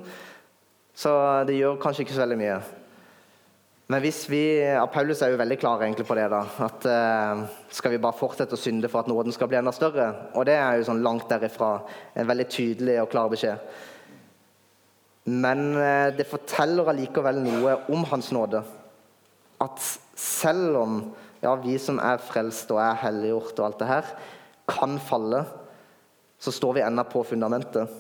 Så 0.96 1.12
det 1.44 1.58
gjør 1.58 1.82
kanskje 1.84 2.06
ikke 2.06 2.16
så 2.16 2.24
veldig 2.24 2.40
mye. 2.40 2.62
Men 3.92 4.00
hvis 4.00 4.22
vi, 4.32 4.42
Paulus 4.94 5.20
er 5.22 5.34
jo 5.34 5.40
veldig 5.42 5.58
klar 5.60 5.82
egentlig 5.84 6.06
på 6.08 6.16
det. 6.16 6.30
da, 6.32 6.44
at 6.66 6.86
eh, 6.88 7.42
Skal 7.76 7.92
vi 7.92 8.04
bare 8.04 8.16
fortsette 8.16 8.56
å 8.56 8.60
synde 8.60 8.88
for 8.92 9.04
at 9.04 9.10
nåden 9.12 9.36
skal 9.36 9.50
bli 9.52 9.60
enda 9.60 9.74
større? 9.76 10.08
Og 10.40 10.48
det 10.48 10.56
er 10.56 10.78
jo 10.80 10.88
sånn 10.88 11.04
langt 11.04 11.28
derifra 11.32 11.76
en 12.16 12.30
veldig 12.30 12.48
tydelig 12.48 13.02
og 13.02 13.12
klar 13.12 13.28
beskjed. 13.34 13.60
Men 15.28 15.74
eh, 15.76 16.14
det 16.16 16.30
forteller 16.32 16.94
allikevel 16.94 17.44
noe 17.44 17.76
om 17.92 18.08
Hans 18.08 18.32
nåde. 18.36 18.64
At 19.64 19.84
selv 20.20 20.80
om 20.80 20.98
ja, 21.44 21.54
vi 21.60 21.76
som 21.80 22.00
er 22.00 22.24
frelst 22.24 22.72
og 22.72 22.80
er 22.80 23.02
helliggjort 23.04 23.58
og 23.60 23.68
alt 23.68 23.84
det 23.84 23.92
her, 23.92 24.12
kan 24.72 24.96
falle, 25.04 25.44
så 26.40 26.52
står 26.56 26.80
vi 26.80 26.88
ennå 26.88 27.04
på 27.12 27.24
fundamentet. 27.28 27.92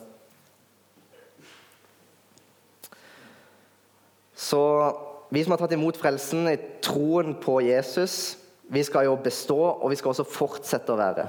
Så 4.31 4.61
vi 5.33 5.41
som 5.43 5.55
har 5.55 5.63
tatt 5.63 5.73
imot 5.73 5.97
frelsen 5.97 6.45
i 6.51 6.57
troen 6.85 7.33
på 7.41 7.57
Jesus, 7.65 8.37
vi 8.69 8.83
skal 8.85 9.07
jo 9.07 9.15
bestå, 9.17 9.57
og 9.57 9.89
vi 9.89 9.97
skal 9.97 10.13
også 10.13 10.27
fortsette 10.29 10.93
å 10.93 10.99
være. 10.99 11.25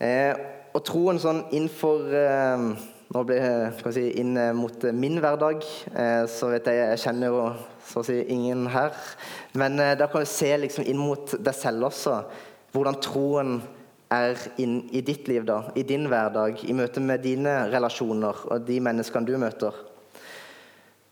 Eh, 0.00 0.38
og 0.72 0.84
troen 0.86 1.18
sånn 1.20 1.42
innenfor 1.50 2.14
eh, 2.14 2.70
Nå 3.08 3.22
blir 3.24 3.40
jeg 3.40 3.92
si, 3.96 4.02
inn 4.20 4.36
mot 4.52 4.82
min 4.92 5.16
hverdag, 5.16 5.62
eh, 5.96 6.26
så 6.28 6.50
vet 6.52 6.66
jeg 6.68 6.76
jeg 6.76 7.00
kjenner 7.06 7.32
jo 7.32 7.38
så 7.88 8.02
å 8.02 8.04
si 8.04 8.18
ingen 8.34 8.66
her. 8.68 8.92
Men 9.56 9.80
eh, 9.80 9.94
da 9.96 10.10
kan 10.12 10.26
du 10.26 10.28
se 10.28 10.50
liksom 10.60 10.84
inn 10.84 11.00
mot 11.00 11.32
deg 11.32 11.56
selv 11.56 11.88
også, 11.88 12.18
hvordan 12.76 13.00
troen 13.00 13.54
er 14.12 14.36
inn 14.60 14.82
i 14.92 15.00
ditt 15.00 15.24
liv, 15.28 15.48
da, 15.48 15.62
i 15.72 15.86
din 15.88 16.04
hverdag, 16.12 16.60
i 16.68 16.76
møte 16.76 17.00
med 17.00 17.24
dine 17.24 17.62
relasjoner 17.72 18.44
og 18.52 18.68
de 18.68 18.76
menneskene 18.84 19.28
du 19.28 19.38
møter. 19.40 19.87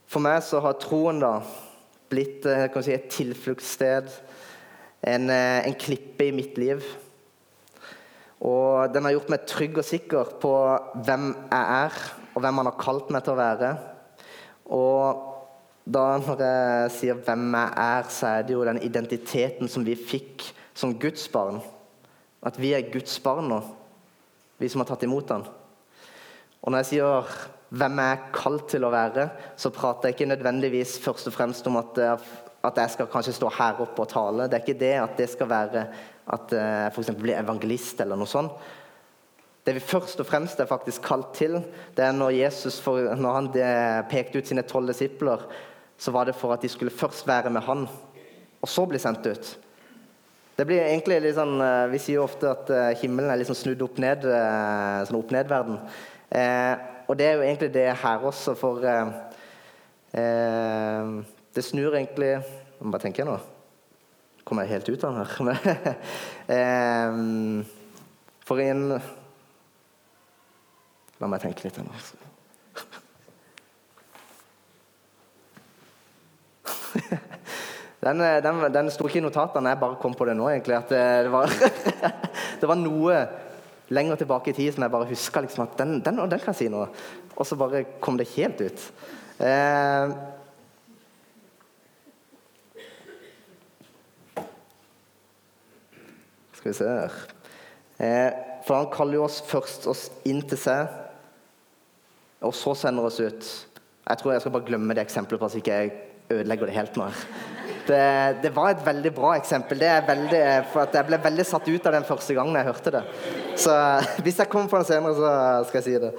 For 0.06 0.22
meg 0.22 0.42
så 0.46 0.60
har 0.62 0.78
troen 0.82 1.18
da 1.22 1.40
blitt 2.10 2.46
si, 2.46 2.94
et 2.94 3.08
tilfluktssted, 3.10 4.10
en, 5.06 5.30
en 5.30 5.78
klippe 5.78 6.28
i 6.28 6.34
mitt 6.34 6.58
liv. 6.60 6.84
Og 8.46 8.92
den 8.92 9.06
har 9.06 9.16
gjort 9.16 9.32
meg 9.32 9.46
trygg 9.48 9.80
og 9.80 9.86
sikker 9.86 10.36
på 10.42 10.52
hvem 11.06 11.30
jeg 11.32 11.78
er, 11.80 11.96
og 12.34 12.44
hvem 12.44 12.60
han 12.60 12.70
har 12.70 12.78
kalt 12.80 13.10
meg 13.14 13.24
til 13.24 13.34
å 13.34 13.40
være. 13.40 13.72
Og 14.76 15.24
da 15.86 16.04
når 16.18 16.42
jeg 16.42 16.90
sier 16.90 17.14
'hvem 17.14 17.54
jeg 17.54 17.72
er', 17.76 18.10
så 18.10 18.26
er 18.26 18.42
det 18.42 18.54
jo 18.54 18.64
den 18.64 18.82
identiteten 18.82 19.68
som 19.68 19.86
vi 19.86 19.94
fikk 19.94 20.42
som 20.74 20.98
Guds 20.98 21.28
barn. 21.28 21.62
At 22.42 22.58
vi 22.60 22.72
er 22.72 22.90
Guds 22.92 23.18
barn 23.20 23.48
nå, 23.48 23.62
vi 24.58 24.68
som 24.68 24.80
har 24.80 24.86
tatt 24.86 25.02
imot 25.02 25.30
han. 25.30 25.46
Og 26.62 26.70
når 26.70 26.78
jeg 26.78 26.86
sier 26.86 27.24
hvem 27.70 28.00
jeg 28.02 28.16
er 28.16 28.26
kalt 28.34 28.66
til 28.70 28.86
å 28.86 28.92
være, 28.94 29.28
så 29.58 29.72
prater 29.74 30.08
jeg 30.10 30.16
ikke 30.16 30.30
nødvendigvis 30.30 30.96
først 31.02 31.30
og 31.30 31.34
fremst 31.34 31.66
om 31.66 31.78
at, 31.80 31.98
eh, 31.98 32.26
at 32.66 32.80
jeg 32.82 32.94
skal 32.94 33.10
kanskje 33.10 33.36
stå 33.36 33.50
her 33.58 33.82
oppe 33.82 34.04
og 34.04 34.10
tale. 34.12 34.48
Det 34.48 34.58
er 34.58 34.64
ikke 34.64 34.80
det 34.80 34.94
at 35.02 35.18
det 35.18 35.28
skal 35.30 35.50
være 35.50 35.86
at 36.26 36.50
jeg 36.50 36.90
f.eks. 36.90 37.12
blir 37.20 37.38
evangelist 37.38 38.00
eller 38.02 38.18
noe 38.18 38.30
sånt. 38.30 38.54
Det 39.66 39.74
vi 39.74 39.82
først 39.82 40.20
og 40.22 40.26
fremst 40.26 40.58
er 40.62 40.70
faktisk 40.70 41.02
kalt 41.06 41.32
til, 41.34 41.60
det 41.94 42.02
er 42.02 42.14
når 42.14 42.34
Jesus 42.38 42.80
når 42.86 43.32
han 43.34 43.48
pekte 44.10 44.38
ut 44.38 44.46
sine 44.46 44.62
tolv 44.66 44.90
disipler, 44.90 45.42
så 45.98 46.12
var 46.14 46.26
det 46.26 46.36
for 46.38 46.54
at 46.54 46.62
de 46.62 46.70
skulle 46.70 46.94
først 46.94 47.26
være 47.26 47.50
med 47.50 47.64
han, 47.66 47.86
og 48.62 48.68
så 48.70 48.86
bli 48.86 48.98
sendt 49.02 49.26
ut. 49.26 49.56
Det 50.56 50.64
blir 50.64 50.86
egentlig 50.86 51.18
litt 51.20 51.36
sånn, 51.36 51.58
eh, 51.60 51.86
Vi 51.92 51.98
sier 52.00 52.16
jo 52.16 52.24
ofte 52.24 52.48
at 52.48 52.70
eh, 52.72 52.94
himmelen 53.02 53.30
er 53.30 53.36
liksom 53.42 53.58
snudd 53.58 53.82
opp 53.84 53.98
ned, 54.00 54.24
eh, 54.24 55.02
sånn 55.04 55.18
opp-ned-verden. 55.18 55.82
Eh, 56.32 56.76
og 57.06 57.18
det 57.18 57.26
er 57.26 57.32
jo 57.38 57.46
egentlig 57.46 57.74
det 57.74 57.98
her 58.02 58.18
også, 58.18 58.54
for 58.58 58.84
eh, 58.84 59.06
eh, 60.12 61.24
Det 61.54 61.64
snur 61.64 61.94
egentlig 61.94 62.42
Hva 62.80 62.98
tenker 63.00 63.24
jeg 63.24 63.30
nå? 63.30 63.38
Kommer 64.44 64.62
jeg 64.62 64.72
helt 64.76 64.88
ut 64.88 65.04
av 65.04 65.12
den 65.12 65.26
her? 65.26 65.32
for 68.46 68.56
en 68.62 69.00
La 71.16 71.26
meg 71.32 71.40
tenke 71.40 71.64
litt. 71.64 71.78
Nå. 71.80 71.92
Den, 78.06 78.20
den, 78.22 78.60
den 78.70 78.86
sto 78.94 79.08
ikke 79.08 79.18
i 79.18 79.22
notatene, 79.24 79.72
jeg 79.72 79.80
bare 79.80 79.96
kom 79.98 80.12
på 80.14 80.26
det 80.28 80.36
nå, 80.38 80.44
egentlig. 80.52 80.76
At 80.76 80.90
det 80.92 81.30
var, 81.32 81.50
det 82.60 82.68
var 82.70 82.78
noe 82.78 83.16
lenger 83.88 84.16
tilbake 84.20 84.50
i 84.50 84.56
tid 84.56 84.74
som 84.74 84.86
jeg 84.86 84.94
bare 84.94 85.08
huska 85.10 85.42
liksom, 85.44 85.66
at 85.66 85.76
den, 85.78 86.00
den, 86.04 86.18
den, 86.18 86.42
kan 86.42 86.56
si 86.56 86.68
noe. 86.72 86.88
Og 87.36 87.46
så 87.46 87.58
bare 87.58 87.84
kom 88.02 88.18
det 88.18 88.28
helt 88.34 88.60
ut. 88.60 88.86
Eh, 89.38 90.14
skal 96.56 96.70
vi 96.70 96.76
se 96.78 96.86
her 96.88 97.18
eh, 98.00 98.30
For 98.64 98.78
han 98.78 98.88
kaller 98.90 99.20
jo 99.20 99.26
oss 99.26 99.42
først 99.44 99.84
oss 99.92 100.08
inn 100.26 100.40
til 100.48 100.58
seg 100.58 101.02
og 102.46 102.54
så 102.54 102.74
sender 102.76 103.06
oss 103.08 103.20
ut. 103.20 103.46
Jeg 104.06 104.18
tror 104.20 104.32
jeg 104.32 104.42
skal 104.44 104.52
bare 104.54 104.68
glemme 104.68 104.94
det 104.94 105.02
eksempelet, 105.06 105.40
for 105.40 105.46
at 105.48 105.54
jeg 105.54 105.90
ikke 105.90 106.36
ødelegger 106.36 106.68
det 106.68 106.76
helt 106.76 106.98
nå. 107.00 107.08
Det, 107.86 108.36
det, 108.42 108.50
var 108.50 108.72
et 108.72 108.86
veldig 108.86 109.12
bra 109.14 109.36
eksempel. 109.38 109.82
Veldig, 110.08 110.40
for 110.72 110.90
Jeg 110.94 111.06
ble 111.06 111.18
veldig 111.22 111.44
satt 111.46 111.68
ut 111.68 111.86
av 111.86 111.94
den 111.94 112.08
første 112.08 112.34
gangen 112.34 112.58
jeg 112.58 112.66
hørte 112.66 112.94
det. 112.96 113.02
Så 113.62 113.76
hvis 114.26 114.40
jeg 114.42 114.50
kommer 114.50 114.72
på 114.72 114.80
den 114.80 114.88
senere, 114.88 115.14
så 115.14 115.68
skal 115.68 115.80
jeg 115.80 115.86
si 115.86 115.94
det. 116.02 116.12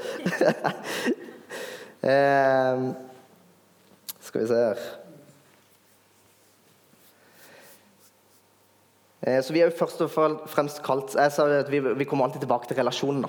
eh, 2.13 2.87
skal 4.27 4.43
vi 4.43 4.47
se 4.47 4.61
her 4.61 4.81
eh, 9.23 9.39
Så 9.41 9.55
Vi 9.55 9.61
er 9.61 9.69
jo 9.69 9.77
først 9.79 10.01
og 10.03 10.11
fremst 10.51 10.81
kalt 10.85 11.15
Jeg 11.15 11.31
sa 11.31 11.45
at 11.61 11.71
vi, 11.71 11.79
vi 11.79 12.07
kommer 12.07 12.27
alltid 12.27 12.43
tilbake 12.43 12.67
til 12.69 12.79
relasjonen. 12.79 13.27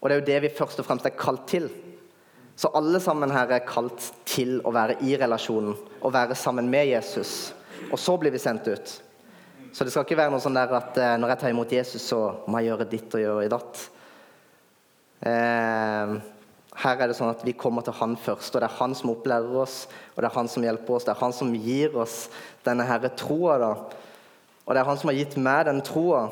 Og 0.00 0.08
det 0.08 0.14
er 0.14 0.20
jo 0.20 0.28
det 0.30 0.40
vi 0.44 0.56
først 0.56 0.80
og 0.82 0.88
fremst 0.88 1.08
er 1.08 1.16
kalt 1.16 1.48
til. 1.48 1.70
Så 2.56 2.70
alle 2.72 3.00
sammen 3.04 3.32
her 3.34 3.50
er 3.52 3.66
kalt 3.68 4.00
til 4.24 4.58
å 4.64 4.72
være 4.72 4.96
i 5.04 5.16
relasjonen 5.20 5.74
å 6.00 6.12
være 6.12 6.36
sammen 6.38 6.70
med 6.72 6.88
Jesus. 6.88 7.52
Og 7.90 7.98
så 8.00 8.16
blir 8.16 8.32
vi 8.32 8.40
sendt 8.40 8.68
ut. 8.68 8.94
Så 9.76 9.84
det 9.84 9.92
skal 9.92 10.06
ikke 10.06 10.16
være 10.16 10.32
noe 10.32 10.40
sånn 10.40 10.56
der 10.56 10.72
at 10.78 10.96
eh, 10.96 11.18
når 11.20 11.34
jeg 11.34 11.40
tar 11.42 11.52
imot 11.52 11.74
Jesus, 11.74 12.06
så 12.08 12.20
må 12.48 12.62
jeg 12.62 12.70
gjøre 12.70 12.88
ditt 12.88 13.16
og 13.18 13.20
gjøre 13.20 13.50
datt. 13.52 13.82
Eh, 15.28 16.14
her 16.76 17.02
er 17.02 17.10
det 17.10 17.16
sånn 17.18 17.32
at 17.32 17.44
vi 17.44 17.52
kommer 17.56 17.84
til 17.84 17.96
Han 17.98 18.16
først, 18.20 18.54
og 18.54 18.62
det 18.62 18.70
er 18.70 18.78
Han 18.78 18.96
som 18.96 19.12
opplærer 19.12 19.60
oss, 19.60 19.82
og 20.14 20.22
det 20.22 20.30
er 20.30 20.36
Han 20.38 20.48
som 20.48 20.64
hjelper 20.64 20.96
oss, 20.96 21.04
det 21.04 21.12
er 21.12 21.20
Han 21.20 21.36
som 21.36 21.52
gir 21.52 21.96
oss 22.00 22.16
denne 22.64 22.88
herre 22.88 23.12
troa. 23.16 23.58
da. 23.60 23.70
Og 24.64 24.72
det 24.72 24.80
er 24.80 24.88
Han 24.88 25.00
som 25.00 25.12
har 25.12 25.18
gitt 25.20 25.36
meg 25.36 25.66
den 25.68 25.84
troa. 25.84 26.30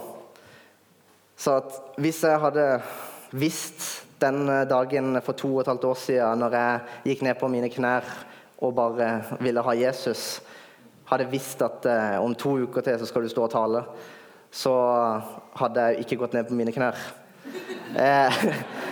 Så 1.37 1.59
at 1.61 1.77
hvis 2.01 2.23
jeg 2.25 2.41
hadde 2.41 2.67
visst 3.35 4.04
den 4.25 4.49
eh, 4.49 4.65
dagen 4.69 5.21
for 5.23 5.37
to 5.39 5.53
og 5.55 5.63
et 5.63 5.71
halvt 5.73 5.89
år 5.93 5.99
siden 6.01 6.43
når 6.43 6.57
jeg 6.59 6.81
gikk 7.11 7.27
ned 7.29 7.39
på 7.41 7.51
mine 7.53 7.71
knær 7.73 8.09
og 8.65 8.75
bare 8.77 9.09
ville 9.45 9.63
ha 9.65 9.75
Jesus. 9.77 10.43
Hadde 11.11 11.29
visst 11.31 11.63
at 11.65 11.85
eh, 11.89 12.17
om 12.23 12.35
to 12.35 12.57
uker 12.65 12.85
til 12.85 12.99
så 13.01 13.09
skal 13.09 13.25
du 13.25 13.33
stå 13.33 13.45
og 13.47 13.53
tale, 13.53 13.85
så 14.55 14.73
hadde 15.59 15.89
jeg 15.89 16.05
ikke 16.05 16.19
gått 16.23 16.37
ned 16.37 16.49
på 16.49 16.57
mine 16.57 16.73
knær. 16.73 16.99
Eh, 17.95 18.41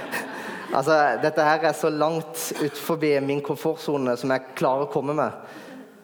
altså, 0.76 0.98
dette 1.22 1.46
her 1.46 1.68
er 1.68 1.76
så 1.76 1.90
langt 1.90 2.52
utenfor 2.60 3.00
min 3.24 3.42
komfortsone 3.44 4.16
som 4.20 4.34
jeg 4.34 4.54
klarer 4.58 4.86
å 4.86 4.92
komme 4.92 5.16
med. 5.16 5.58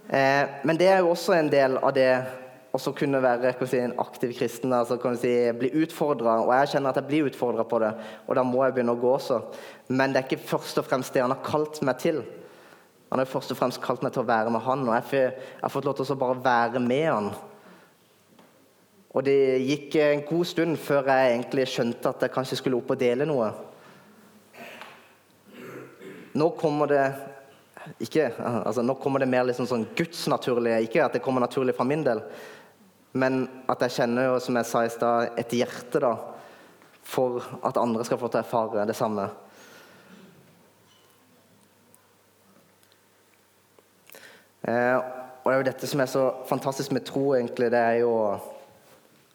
Eh, 0.09 0.45
men 0.65 0.81
det 0.81 0.89
er 0.89 1.03
jo 1.03 1.13
også 1.13 1.37
en 1.37 1.51
del 1.53 1.77
av 1.83 1.93
det 1.97 2.13
også 2.79 2.95
kunne 2.97 3.21
være 3.23 3.53
si, 3.67 3.79
en 3.83 3.97
aktiv 3.99 4.33
kristen. 4.39 4.73
altså 4.73 4.99
si, 5.19 5.53
Bli 5.53 5.71
utfordra. 5.83 6.41
Og 6.47 6.55
jeg 6.55 6.69
kjenner 6.73 6.91
at 6.91 7.01
jeg 7.03 7.09
blir 7.11 7.29
utfordra 7.29 7.65
på 7.65 7.79
det, 7.83 7.93
og 8.27 8.37
da 8.37 8.43
må 8.43 8.65
jeg 8.65 8.75
begynne 8.75 8.95
å 8.95 9.01
gå 9.01 9.13
også. 9.15 9.43
Men 9.89 10.13
det 10.13 10.23
er 10.23 10.29
ikke 10.29 10.49
først 10.57 10.79
og 10.79 10.87
fremst 10.87 11.15
det 11.15 11.23
han 11.23 11.35
har 11.35 11.45
kalt 11.45 11.83
meg 11.83 11.99
til. 11.99 12.23
Han 13.11 13.19
har 13.19 13.29
først 13.29 13.53
og 13.53 13.59
fremst 13.59 13.81
kalt 13.83 14.03
meg 14.05 14.13
til 14.13 14.23
å 14.23 14.29
være 14.29 14.51
med 14.53 14.65
han, 14.65 14.89
og 14.89 14.95
jeg 15.13 15.33
har 15.63 15.73
fått 15.73 15.87
lov 15.89 15.97
til 15.97 16.13
å 16.13 16.19
bare 16.21 16.43
være 16.45 16.83
med 16.85 17.07
han. 17.09 17.31
Og 19.17 19.25
det 19.25 19.65
gikk 19.65 19.97
en 20.03 20.27
god 20.29 20.45
stund 20.45 20.77
før 20.77 21.09
jeg 21.09 21.33
egentlig 21.33 21.65
skjønte 21.73 22.13
at 22.13 22.27
jeg 22.27 22.35
kanskje 22.35 22.61
skulle 22.61 22.77
opp 22.77 22.93
og 22.93 23.01
dele 23.01 23.25
noe. 23.27 23.49
Nå 26.39 26.51
kommer 26.61 26.93
det 26.93 27.07
ikke, 28.05 28.29
altså 28.39 28.85
Nå 28.85 28.99
kommer 29.01 29.23
det 29.23 29.31
mer 29.33 29.47
liksom 29.49 29.67
sånn 29.67 29.87
gudsnaturlige. 29.97 30.83
Ikke 30.85 31.07
at 31.07 31.17
det 31.17 31.23
kommer 31.25 31.41
naturlig 31.41 31.75
fra 31.77 31.87
min 31.89 32.05
del, 32.05 32.21
men 33.19 33.43
at 33.71 33.83
jeg 33.85 33.97
kjenner 33.99 34.29
jo, 34.29 34.39
som 34.43 34.59
jeg 34.59 34.69
sa 34.69 34.85
i 34.87 34.93
stad, 34.93 35.39
et 35.41 35.55
hjerte 35.59 36.03
da, 36.03 36.15
for 37.09 37.43
at 37.65 37.81
andre 37.81 38.05
skal 38.07 38.21
få 38.21 38.31
til 38.31 38.41
å 38.41 38.45
erfare 38.45 38.87
det 38.89 38.97
samme. 38.97 39.27
Eh, 44.69 44.97
og 44.99 45.49
det 45.49 45.55
er 45.55 45.61
jo 45.63 45.69
dette 45.71 45.89
som 45.89 46.03
er 46.05 46.11
så 46.13 46.25
fantastisk 46.49 46.93
med 46.93 47.07
tro, 47.09 47.31
egentlig. 47.39 47.71
Det 47.73 47.81
er 47.81 48.01
jo 48.03 48.13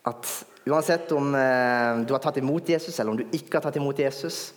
at 0.06 0.32
uansett 0.69 1.12
om 1.15 1.34
eh, 1.36 2.04
du 2.06 2.13
har 2.13 2.22
tatt 2.24 2.38
imot 2.39 2.69
Jesus, 2.69 3.00
eller 3.00 3.15
om 3.15 3.19
du 3.19 3.26
ikke 3.36 3.58
har 3.58 3.65
tatt 3.65 3.80
imot 3.82 4.00
Jesus, 4.00 4.52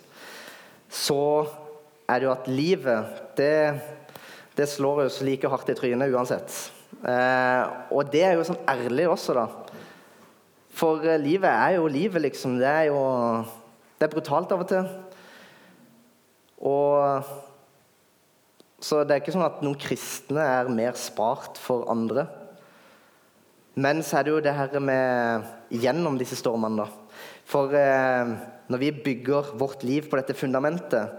så 0.87 1.47
er 2.07 2.19
det 2.19 2.29
jo 2.29 2.35
at 2.35 2.47
livet, 2.51 3.21
det, 3.35 3.79
det 4.55 4.69
slår 4.69 5.07
oss 5.07 5.21
like 5.25 5.49
hardt 5.51 5.73
i 5.73 5.75
trynet 5.75 6.13
uansett. 6.13 6.76
Eh, 6.97 7.63
og 7.93 8.07
det 8.13 8.23
er 8.25 8.37
jo 8.37 8.45
sånn 8.47 8.63
ærlig 8.69 9.05
også, 9.11 9.35
da. 9.37 9.45
For 10.77 11.03
eh, 11.05 11.19
livet 11.21 11.49
er 11.49 11.75
jo 11.77 11.89
livet, 11.91 12.23
liksom. 12.25 12.57
Det 12.61 12.69
er 12.69 12.89
jo 12.91 13.01
Det 13.97 14.05
er 14.05 14.13
brutalt 14.13 14.51
av 14.53 14.61
og 14.61 14.69
til. 14.69 14.89
Og 16.61 17.35
Så 18.79 19.01
det 19.03 19.15
er 19.15 19.21
ikke 19.23 19.33
sånn 19.33 19.47
at 19.47 19.63
noen 19.65 19.79
kristne 19.81 20.43
er 20.43 20.67
mer 20.69 20.93
spart 20.93 21.57
for 21.57 21.87
andre. 21.89 22.27
Men 23.73 24.03
så 24.05 24.19
er 24.19 24.25
det 24.25 24.31
jo 24.35 24.43
det 24.45 24.53
her 24.53 24.77
med 24.81 25.47
gjennom 25.73 26.17
disse 26.17 26.37
stormene, 26.37 26.85
da. 26.85 26.87
For 27.47 27.73
eh, 27.73 28.35
når 28.69 28.81
vi 28.81 28.91
bygger 28.91 29.53
vårt 29.57 29.83
liv 29.87 30.05
på 30.09 30.17
dette 30.19 30.37
fundamentet, 30.37 31.13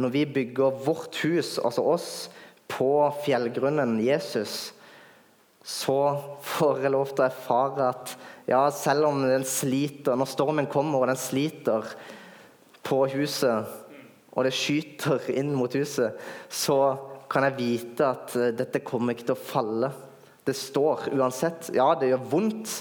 når 0.00 0.12
vi 0.14 0.24
bygger 0.24 0.78
vårt 0.86 1.16
hus, 1.24 1.58
altså 1.60 1.84
oss, 1.84 2.08
på 2.68 2.88
fjellgrunnen 3.26 3.98
Jesus, 4.00 4.72
så 5.62 5.98
får 6.42 6.82
jeg 6.82 6.90
lov 6.90 7.12
til 7.12 7.22
å 7.22 7.28
erfare 7.28 7.88
at 7.92 8.14
ja, 8.50 8.64
selv 8.74 9.06
om 9.12 9.22
den 9.22 9.46
sliter, 9.46 10.18
når 10.18 10.30
stormen 10.32 10.68
kommer 10.70 11.04
og 11.04 11.12
den 11.12 11.20
sliter 11.20 11.86
på 12.82 13.04
huset, 13.14 13.70
og 14.32 14.46
det 14.46 14.54
skyter 14.56 15.28
inn 15.30 15.52
mot 15.54 15.72
huset, 15.76 16.18
så 16.50 16.78
kan 17.30 17.46
jeg 17.46 17.58
vite 17.60 18.08
at 18.08 18.34
eh, 18.36 18.54
dette 18.56 18.82
kommer 18.84 19.14
ikke 19.14 19.30
til 19.30 19.36
å 19.36 19.44
falle. 19.44 19.92
Det 20.42 20.54
står 20.58 21.12
uansett. 21.14 21.70
Ja, 21.76 21.92
det 21.96 22.10
gjør 22.10 22.26
vondt, 22.32 22.74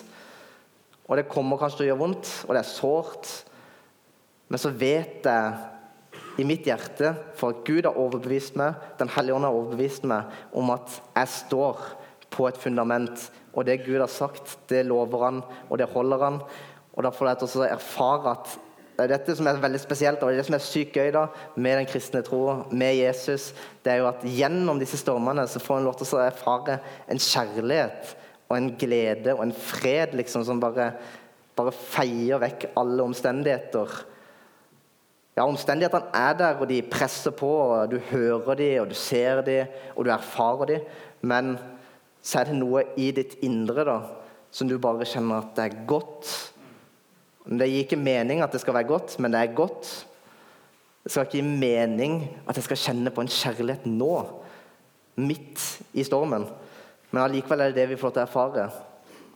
og 1.06 1.20
det 1.20 1.30
kommer 1.30 1.60
kanskje 1.62 1.82
til 1.82 1.86
å 1.86 1.92
gjøre 1.92 2.02
vondt, 2.02 2.32
og 2.48 2.56
det 2.56 2.64
er 2.64 2.72
sårt. 2.72 3.32
Men 4.52 4.64
så 4.64 4.72
vet 4.74 5.28
jeg 5.28 6.42
i 6.42 6.48
mitt 6.48 6.66
hjerte, 6.66 7.14
for 7.38 7.62
Gud 7.68 7.86
har 7.86 8.00
overbevist 8.00 8.58
meg, 8.60 8.80
Den 8.98 9.12
hellige 9.12 9.36
ånd 9.36 9.46
har 9.46 9.56
overbevist 9.56 10.08
meg 10.08 10.32
om 10.58 10.72
at 10.74 10.98
jeg 11.14 11.34
står 11.36 11.84
på 12.32 12.48
et 12.50 12.60
fundament. 12.60 13.30
Og 13.54 13.68
det 13.68 13.84
Gud 13.86 14.00
har 14.00 14.12
sagt, 14.12 14.58
det 14.72 14.86
lover 14.88 15.26
han, 15.28 15.40
og 15.70 15.80
det 15.82 15.90
holder 15.92 16.26
han. 16.26 16.42
Og 16.96 17.06
da 17.06 17.12
får 17.14 17.30
det 17.30 17.48
også 17.48 17.66
erfare 17.68 18.36
at 18.36 18.60
det 18.92 19.08
er 19.08 19.14
dette 19.16 19.34
som 19.34 19.48
er 19.50 19.58
veldig 19.64 19.80
spesielt, 19.82 20.22
og 20.22 20.36
det 20.36 20.44
som 20.46 20.54
er 20.54 20.62
sykt 20.62 20.98
gøy 21.00 21.08
da, 21.16 21.24
med 21.56 21.80
den 21.80 21.88
kristne 21.90 22.20
troa, 22.22 22.60
med 22.70 23.00
Jesus, 23.00 23.48
det 23.82 23.96
er 23.96 24.02
jo 24.04 24.10
at 24.12 24.22
gjennom 24.28 24.78
disse 24.78 25.00
stormene 25.00 25.48
så 25.50 25.62
får 25.64 25.80
en 25.80 25.88
lov 25.88 25.96
til 25.98 26.20
å 26.20 26.22
erfare 26.22 26.76
en 27.10 27.22
kjærlighet 27.22 28.12
og 28.52 28.58
en 28.60 28.70
glede 28.78 29.34
og 29.34 29.46
en 29.48 29.56
fred 29.56 30.14
liksom, 30.20 30.44
som 30.46 30.62
bare, 30.62 30.92
bare 31.58 31.74
feier 31.74 32.44
vekk 32.44 32.68
alle 32.78 33.08
omstendigheter. 33.08 33.96
Ja, 35.38 35.48
Omstendighetene 35.48 36.12
er 36.14 36.38
der, 36.38 36.60
og 36.60 36.68
de 36.70 36.82
presser 36.84 37.34
på. 37.34 37.48
og 37.48 37.90
Du 37.90 37.98
hører 38.12 38.60
dem, 38.60 38.82
og 38.84 38.90
du 38.92 38.98
ser 39.00 39.42
dem, 39.48 39.72
og 39.96 40.06
du 40.06 40.12
erfarer 40.12 40.76
dem. 40.76 40.90
Men 41.22 41.56
så 42.22 42.42
er 42.42 42.50
det 42.50 42.58
noe 42.60 42.86
i 43.02 43.10
ditt 43.16 43.40
indre 43.46 43.86
da, 43.88 43.98
som 44.54 44.70
du 44.70 44.78
bare 44.82 45.08
kjenner 45.08 45.42
at 45.42 45.56
det 45.58 45.66
er 45.68 45.84
godt. 45.90 46.30
Det 47.46 47.68
gir 47.68 47.86
ikke 47.86 47.98
mening 47.98 48.44
at 48.44 48.54
det 48.54 48.62
skal 48.62 48.78
være 48.78 48.90
godt, 48.92 49.18
men 49.20 49.34
det 49.34 49.42
er 49.42 49.56
godt. 49.58 49.90
Det 51.02 51.12
skal 51.12 51.26
ikke 51.26 51.40
gi 51.40 51.46
mening 51.66 52.20
at 52.46 52.58
jeg 52.60 52.68
skal 52.68 52.82
kjenne 52.84 53.14
på 53.14 53.24
en 53.24 53.32
kjærlighet 53.32 53.88
nå, 53.90 54.14
midt 55.22 55.64
i 55.98 56.06
stormen. 56.06 56.46
Men 57.12 57.24
allikevel 57.26 57.66
er 57.66 57.74
det 57.74 57.82
det 57.82 57.90
vi 57.92 57.98
får 58.00 58.12
lov 58.12 58.16
til 58.16 58.24
å 58.24 58.28
erfare. 58.28 58.68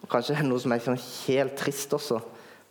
Og 0.04 0.12
kanskje 0.12 0.36
det 0.36 0.44
er 0.44 0.48
noe 0.48 0.62
som 0.62 0.76
er 0.76 0.84
sånn 0.86 1.02
helt 1.02 1.58
trist 1.60 1.96
også. 1.98 2.22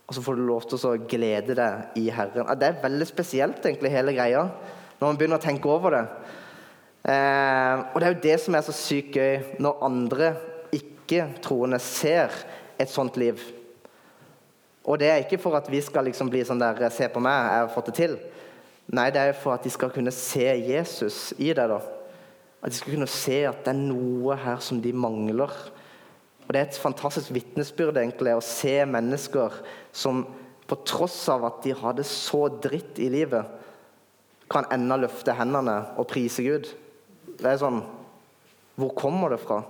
Og 0.05 0.15
så 0.15 0.23
får 0.23 0.39
du 0.39 0.45
lov 0.47 0.69
til 0.69 0.87
å 0.87 0.95
glede 1.11 1.57
deg 1.59 1.99
i 1.99 2.07
Herren. 2.13 2.47
Det 2.61 2.69
er 2.69 2.81
veldig 2.83 3.09
spesielt, 3.09 3.65
egentlig, 3.65 3.93
hele 3.93 4.15
greia, 4.15 4.47
når 5.01 5.07
man 5.09 5.19
begynner 5.19 5.41
å 5.41 5.45
tenke 5.45 5.71
over 5.73 5.97
det. 5.97 6.05
Eh, 7.05 7.81
og 7.93 8.01
det 8.01 8.07
er 8.07 8.15
jo 8.15 8.23
det 8.25 8.37
som 8.41 8.55
er 8.57 8.65
så 8.65 8.73
sykt 8.73 9.19
gøy, 9.19 9.43
når 9.61 9.83
andre 9.85 10.31
ikke-troende 10.73 11.81
ser 11.83 12.33
et 12.81 12.89
sånt 12.89 13.19
liv. 13.21 13.43
Og 14.85 15.01
det 15.01 15.11
er 15.11 15.21
ikke 15.23 15.41
for 15.41 15.57
at 15.57 15.69
vi 15.73 15.81
skal 15.85 16.09
liksom 16.09 16.31
bli 16.33 16.43
sånn 16.45 16.61
der 16.61 16.89
Se 16.93 17.09
på 17.13 17.21
meg, 17.25 17.51
jeg 17.51 17.65
har 17.65 17.73
fått 17.73 17.91
det 17.91 17.97
til. 17.99 18.17
Nei, 18.93 19.09
det 19.13 19.21
er 19.21 19.37
for 19.37 19.57
at 19.57 19.65
de 19.65 19.73
skal 19.73 19.93
kunne 19.93 20.13
se 20.13 20.45
Jesus 20.45 21.33
i 21.39 21.53
det. 21.57 21.69
da. 21.69 21.81
At 22.61 22.73
de 22.73 22.77
skal 22.77 22.97
kunne 22.97 23.09
se 23.09 23.39
at 23.49 23.65
det 23.65 23.73
er 23.73 23.81
noe 23.81 24.37
her 24.41 24.61
som 24.65 24.81
de 24.81 24.93
mangler. 24.93 25.53
Og 26.45 26.53
Det 26.53 26.61
er 26.61 26.69
et 26.69 26.81
fantastisk 26.81 27.33
vitnesbyrd 27.33 27.97
egentlig, 27.97 28.35
å 28.37 28.45
se 28.45 28.85
mennesker 28.85 29.53
som 29.93 30.27
på 30.69 30.77
tross 30.89 31.17
av 31.33 31.45
at 31.49 31.63
de 31.65 31.73
har 31.77 31.97
det 31.97 32.07
så 32.09 32.47
dritt 32.49 33.01
i 33.01 33.11
livet, 33.13 33.45
kan 34.53 34.69
ennå 34.73 34.99
løfte 35.01 35.33
hendene 35.37 35.77
og 35.97 36.09
prise 36.09 36.45
Gud. 36.45 36.69
Det 37.39 37.51
er 37.51 37.61
sånn 37.61 37.83
Hvor 38.79 38.95
kommer 38.99 39.35
det 39.35 39.41
fra? 39.43 39.63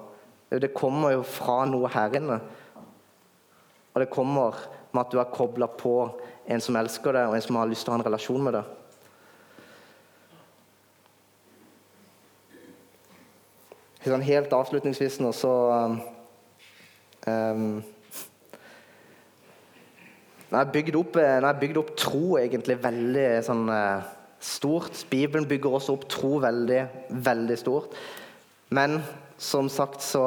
Det 0.48 0.72
kommer 0.76 1.16
jo 1.16 1.24
fra 1.26 1.64
noe 1.66 1.88
her 1.90 2.14
inne. 2.14 2.38
Og 3.94 4.00
det 4.00 4.10
kommer 4.12 4.56
med 4.94 5.00
at 5.02 5.10
du 5.12 5.18
har 5.18 5.32
kobla 5.34 5.66
på 5.66 5.96
en 6.46 6.62
som 6.62 6.76
elsker 6.78 7.16
deg, 7.16 7.28
og 7.28 7.36
en 7.36 7.42
som 7.42 7.58
har 7.58 7.68
lyst 7.70 7.86
til 7.86 7.92
å 7.92 7.96
ha 7.96 8.00
en 8.00 8.06
relasjon 8.06 8.44
med 8.46 8.56
deg. 8.58 8.72
Sånn 14.04 14.26
helt 14.26 14.52
avslutningsvis 14.52 15.16
nå, 15.24 15.32
så 15.32 15.52
um, 17.24 17.80
Nå 20.44 20.58
har 20.60 20.66
jeg 20.68 20.74
bygd 20.74 20.98
opp, 21.00 21.16
opp 21.80 21.94
tro 21.98 22.36
egentlig 22.38 22.76
veldig 22.84 23.28
sånn 23.42 23.64
uh, 23.72 24.04
stort. 24.44 25.04
Bibelen 25.10 25.48
bygger 25.48 25.78
også 25.78 25.96
opp 25.96 26.08
tro 26.12 26.36
veldig, 26.44 26.82
veldig 27.24 27.56
stort. 27.60 27.96
Men 28.74 29.00
som 29.40 29.68
sagt 29.72 30.04
så 30.04 30.26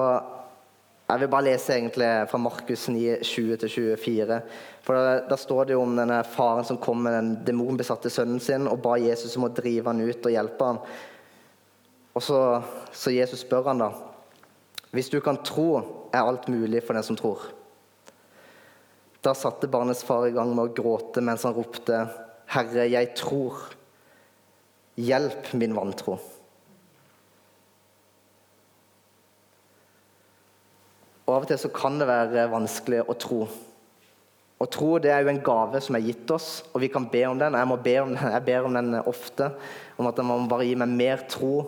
Jeg 1.07 1.21
vil 1.21 1.29
bare 1.31 1.45
lese 1.45 1.71
egentlig 1.71 2.07
fra 2.27 2.37
Markus 2.37 2.81
9, 2.91 3.21
20-24. 3.23 4.39
For 4.83 4.97
da, 4.97 5.13
da, 5.29 5.37
står 5.39 5.69
det 5.69 5.77
jo 5.77 5.85
om 5.85 5.93
denne 5.95 6.17
faren 6.27 6.67
som 6.67 6.79
kom 6.83 6.99
med 7.05 7.13
den 7.15 7.29
demonbesatte 7.47 8.11
sønnen 8.11 8.41
sin 8.43 8.67
og 8.67 8.81
ba 8.83 8.97
Jesus 8.99 9.37
om 9.39 9.45
å 9.47 9.51
drive 9.55 9.87
han 9.87 10.03
ut 10.03 10.27
og 10.27 10.35
hjelpe 10.35 10.67
han. 10.67 10.81
Og 12.11 12.25
så, 12.27 12.41
så 12.91 13.15
Jesus 13.15 13.45
spør 13.45 13.69
han 13.71 13.85
da 13.85 13.87
Hvis 14.91 15.07
du 15.13 15.21
kan 15.23 15.39
tro, 15.47 15.79
er 16.11 16.27
alt 16.27 16.51
mulig 16.51 16.83
for 16.83 16.99
den 16.99 17.07
som 17.07 17.15
tror. 17.15 17.45
Da 19.23 19.31
satte 19.31 19.71
barnets 19.71 20.03
far 20.03 20.27
i 20.27 20.35
gang 20.35 20.51
med 20.51 20.69
å 20.69 20.75
gråte 20.75 21.23
mens 21.23 21.47
han 21.47 21.55
ropte, 21.55 22.03
Herre, 22.51 22.83
jeg 22.91 23.15
tror. 23.15 23.76
Hjelp 24.97 25.53
min 25.53 25.75
vantro. 25.77 26.17
Og 31.27 31.33
Av 31.35 31.43
og 31.43 31.49
til 31.49 31.59
så 31.59 31.71
kan 31.75 31.97
det 31.99 32.07
være 32.07 32.47
vanskelig 32.53 33.03
å 33.03 33.15
tro. 33.19 33.41
Å 34.57 34.65
tro 34.73 34.93
det 35.03 35.11
er 35.13 35.21
jo 35.21 35.29
en 35.33 35.43
gave 35.45 35.81
som 35.83 35.97
er 35.97 36.05
gitt 36.07 36.31
oss, 36.33 36.63
og 36.71 36.81
vi 36.81 36.89
kan 36.89 37.05
be 37.11 37.25
om 37.29 37.37
den. 37.37 37.57
Jeg, 37.59 37.69
må 37.69 37.77
be 37.83 37.97
om 38.01 38.13
den. 38.15 38.31
jeg 38.33 38.45
ber 38.47 38.69
om 38.69 38.77
den 38.79 38.95
ofte, 39.03 39.51
om 39.99 40.09
at 40.09 40.21
man 40.25 40.47
bare 40.49 40.65
gi 40.65 40.77
meg 40.79 40.95
mer 40.97 41.27
tro 41.29 41.59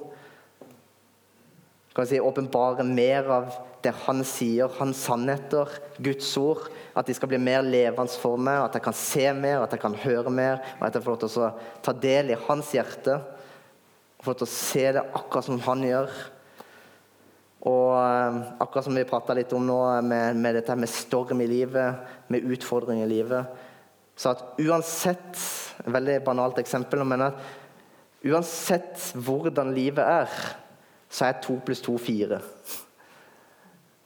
kan 2.00 2.08
si, 2.08 2.20
åpenbare 2.20 2.84
mer 2.88 3.28
av 3.28 3.52
det 3.84 3.92
han 4.06 4.24
sier, 4.28 4.72
hans 4.80 5.02
sannheter, 5.04 5.72
Guds 6.00 6.32
ord. 6.40 6.68
At 6.96 7.08
de 7.08 7.16
skal 7.16 7.32
bli 7.32 7.40
mer 7.42 7.64
levende 7.64 8.20
for 8.22 8.40
meg, 8.40 8.62
at 8.64 8.78
jeg 8.78 8.86
kan 8.86 8.98
se 8.98 9.26
mer, 9.36 9.64
at 9.64 9.76
jeg 9.76 9.84
kan 9.84 9.98
høre 10.04 10.32
mer. 10.34 10.64
Og 10.80 10.88
at 10.88 10.96
jeg 10.96 11.06
får 11.06 11.16
lov 11.16 11.22
til 11.24 11.44
å 11.44 11.52
ta 11.86 11.94
del 12.08 12.34
i 12.34 12.42
hans 12.48 12.74
hjerte. 12.76 13.20
Og 14.20 14.26
få 14.26 14.34
lov 14.34 14.42
til 14.42 14.50
å 14.50 14.54
se 14.56 14.86
det 14.96 15.06
akkurat 15.22 15.48
som 15.48 15.64
han 15.68 15.84
gjør. 15.88 16.20
Og 17.70 17.90
eh, 18.00 18.40
akkurat 18.64 18.88
som 18.88 18.96
vi 18.96 19.08
prata 19.08 19.36
litt 19.36 19.56
om 19.56 19.66
nå, 19.68 19.80
med, 20.08 20.40
med, 20.40 20.60
dette 20.60 20.76
med 20.80 20.92
storm 20.92 21.44
i 21.44 21.50
livet, 21.52 22.08
med 22.32 22.48
utfordringer 22.56 23.08
i 23.08 23.14
livet. 23.18 23.66
Så 24.20 24.36
at 24.36 24.60
uansett 24.60 25.48
Veldig 25.80 26.18
banalt 26.26 26.58
eksempel, 26.60 27.06
men 27.08 27.22
at 27.24 27.38
uansett 28.28 29.00
hvordan 29.16 29.70
livet 29.72 30.04
er 30.04 30.34
så 31.10 31.26
er 31.26 31.42
to 31.44 31.58
pluss 31.66 31.82
to 31.82 31.98
fire. 32.02 32.40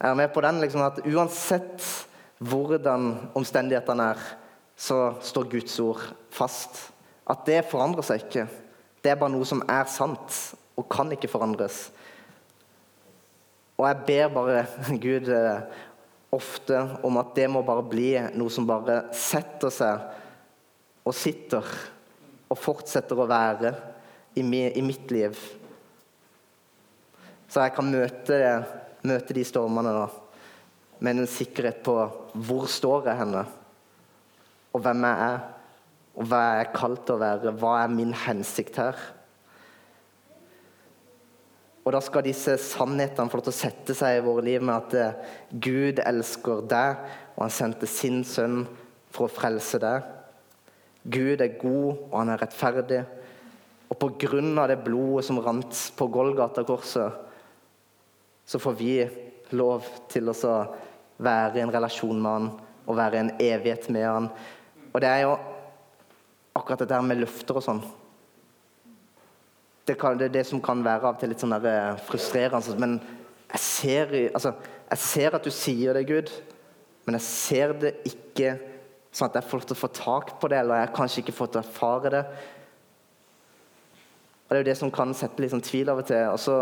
Jeg 0.00 0.10
er 0.10 0.18
med 0.18 0.32
på 0.34 0.42
den 0.44 0.60
liksom 0.60 0.82
at 0.84 1.02
uansett 1.04 1.84
hvordan 2.44 3.30
omstendighetene 3.36 4.10
er, 4.14 4.24
så 4.76 5.14
står 5.22 5.50
Guds 5.52 5.76
ord 5.80 6.02
fast. 6.34 6.90
At 7.30 7.44
det 7.46 7.62
forandrer 7.70 8.04
seg 8.04 8.24
ikke. 8.24 8.46
Det 9.04 9.12
er 9.12 9.20
bare 9.20 9.32
noe 9.32 9.46
som 9.48 9.62
er 9.70 9.86
sant 9.88 10.40
og 10.74 10.88
kan 10.90 11.12
ikke 11.14 11.30
forandres. 11.30 11.86
Og 13.78 13.86
jeg 13.88 14.02
ber 14.08 14.34
bare 14.34 14.66
Gud 15.04 15.30
eh, 15.32 15.80
ofte 16.34 16.80
om 17.06 17.18
at 17.20 17.34
det 17.36 17.48
må 17.50 17.62
bare 17.66 17.86
bli 17.86 18.12
noe 18.34 18.52
som 18.52 18.66
bare 18.68 19.04
setter 19.14 19.72
seg 19.72 21.04
og 21.04 21.14
sitter 21.16 21.68
og 22.50 22.58
fortsetter 22.58 23.18
å 23.18 23.28
være 23.30 23.74
i 24.34 24.42
mitt 24.44 25.12
liv 25.14 25.38
så 27.54 27.62
jeg 27.62 27.76
kan 27.76 27.86
møte, 27.86 28.36
møte 29.06 29.34
de 29.36 29.42
stormene 29.46 29.92
da, 29.94 30.06
med 30.98 31.20
en 31.20 31.28
sikkerhet 31.30 31.84
på 31.86 31.92
hvor 32.48 32.64
står 32.66 33.06
jeg 33.06 33.20
henne, 33.20 33.44
og 34.74 34.82
hvem 34.82 35.04
jeg 35.06 35.26
er, 35.28 35.44
og 36.18 36.26
hva 36.30 36.40
jeg 36.42 36.64
er 36.64 36.72
kalt 36.74 37.12
å 37.14 37.18
være, 37.20 37.52
hva 37.60 37.76
er 37.84 37.92
min 37.94 38.10
hensikt 38.24 38.80
her? 38.82 38.98
Og 41.84 41.94
da 41.94 42.00
skal 42.02 42.24
disse 42.26 42.56
sannhetene 42.58 43.30
få 43.30 43.38
lov 43.38 43.46
til 43.46 43.54
å 43.54 43.60
sette 43.60 43.94
seg 43.94 44.18
i 44.18 44.24
våre 44.24 44.42
liv 44.46 44.64
med 44.64 44.74
at 44.74 44.96
eh, 44.98 45.34
Gud 45.52 46.00
elsker 46.02 46.64
deg, 46.66 47.04
og 47.36 47.44
han 47.44 47.54
sendte 47.54 47.86
sin 47.90 48.24
sønn 48.26 48.64
for 49.14 49.28
å 49.28 49.34
frelse 49.34 49.78
deg. 49.82 50.08
Gud 51.04 51.44
er 51.44 51.54
god, 51.60 51.90
og 52.08 52.16
han 52.16 52.32
er 52.34 52.42
rettferdig. 52.42 53.02
Og 53.92 54.00
på 54.00 54.10
grunn 54.24 54.56
av 54.58 54.72
det 54.72 54.80
blodet 54.82 55.28
som 55.28 55.38
rant 55.44 55.82
på 55.94 56.08
Golgata-korset, 56.18 57.20
så 58.44 58.60
får 58.60 58.76
vi 58.78 58.92
lov 59.56 59.86
til 60.12 60.30
å 60.30 60.54
være 61.24 61.58
i 61.58 61.64
en 61.64 61.72
relasjon 61.72 62.20
med 62.20 62.30
han 62.30 62.48
og 62.84 62.98
være 62.98 63.16
i 63.16 63.22
en 63.22 63.34
evighet 63.40 63.88
med 63.94 64.06
han. 64.06 64.30
Og 64.92 65.00
det 65.02 65.10
er 65.10 65.24
jo 65.24 65.36
akkurat 66.54 66.84
det 66.84 66.90
der 66.92 67.04
med 67.06 67.22
løfter 67.22 67.58
og 67.58 67.64
sånn. 67.64 67.82
Det, 69.84 69.96
kan, 70.00 70.18
det, 70.18 70.30
er 70.30 70.36
det 70.38 70.46
som 70.48 70.62
kan 70.64 70.84
være 70.84 71.08
av 71.08 71.16
og 71.16 71.20
til 71.20 71.32
litt 71.32 71.42
sånn 71.42 71.56
frustrerende. 72.06 72.76
Men 72.80 72.98
jeg 73.54 73.62
ser, 73.62 74.14
altså, 74.32 74.54
jeg 74.90 75.02
ser 75.04 75.36
at 75.36 75.44
du 75.44 75.52
sier 75.52 75.96
det, 75.96 76.06
Gud, 76.08 76.30
men 77.04 77.18
jeg 77.18 77.26
ser 77.26 77.74
det 77.80 77.96
ikke 78.08 78.54
sånn 79.14 79.28
at 79.28 79.38
jeg 79.38 79.48
får 79.50 79.66
til 79.68 79.76
å 79.76 79.82
få 79.82 79.90
tak 79.94 80.34
på 80.40 80.50
det, 80.50 80.60
eller 80.62 80.82
jeg 80.82 80.94
kanskje 80.96 81.22
ikke 81.22 81.36
får 81.36 81.52
til 81.52 81.60
å 81.60 81.64
erfare 81.64 82.12
det. 82.14 82.22
Og 84.44 84.48
Det 84.50 84.56
er 84.56 84.62
jo 84.62 84.70
det 84.70 84.78
som 84.80 84.92
kan 84.92 85.14
sette 85.16 85.42
litt 85.42 85.52
sånn 85.54 85.64
tvil 85.64 85.92
av 85.92 86.00
og 86.02 86.08
til. 86.08 86.24
Og 86.32 86.40
så 86.40 86.56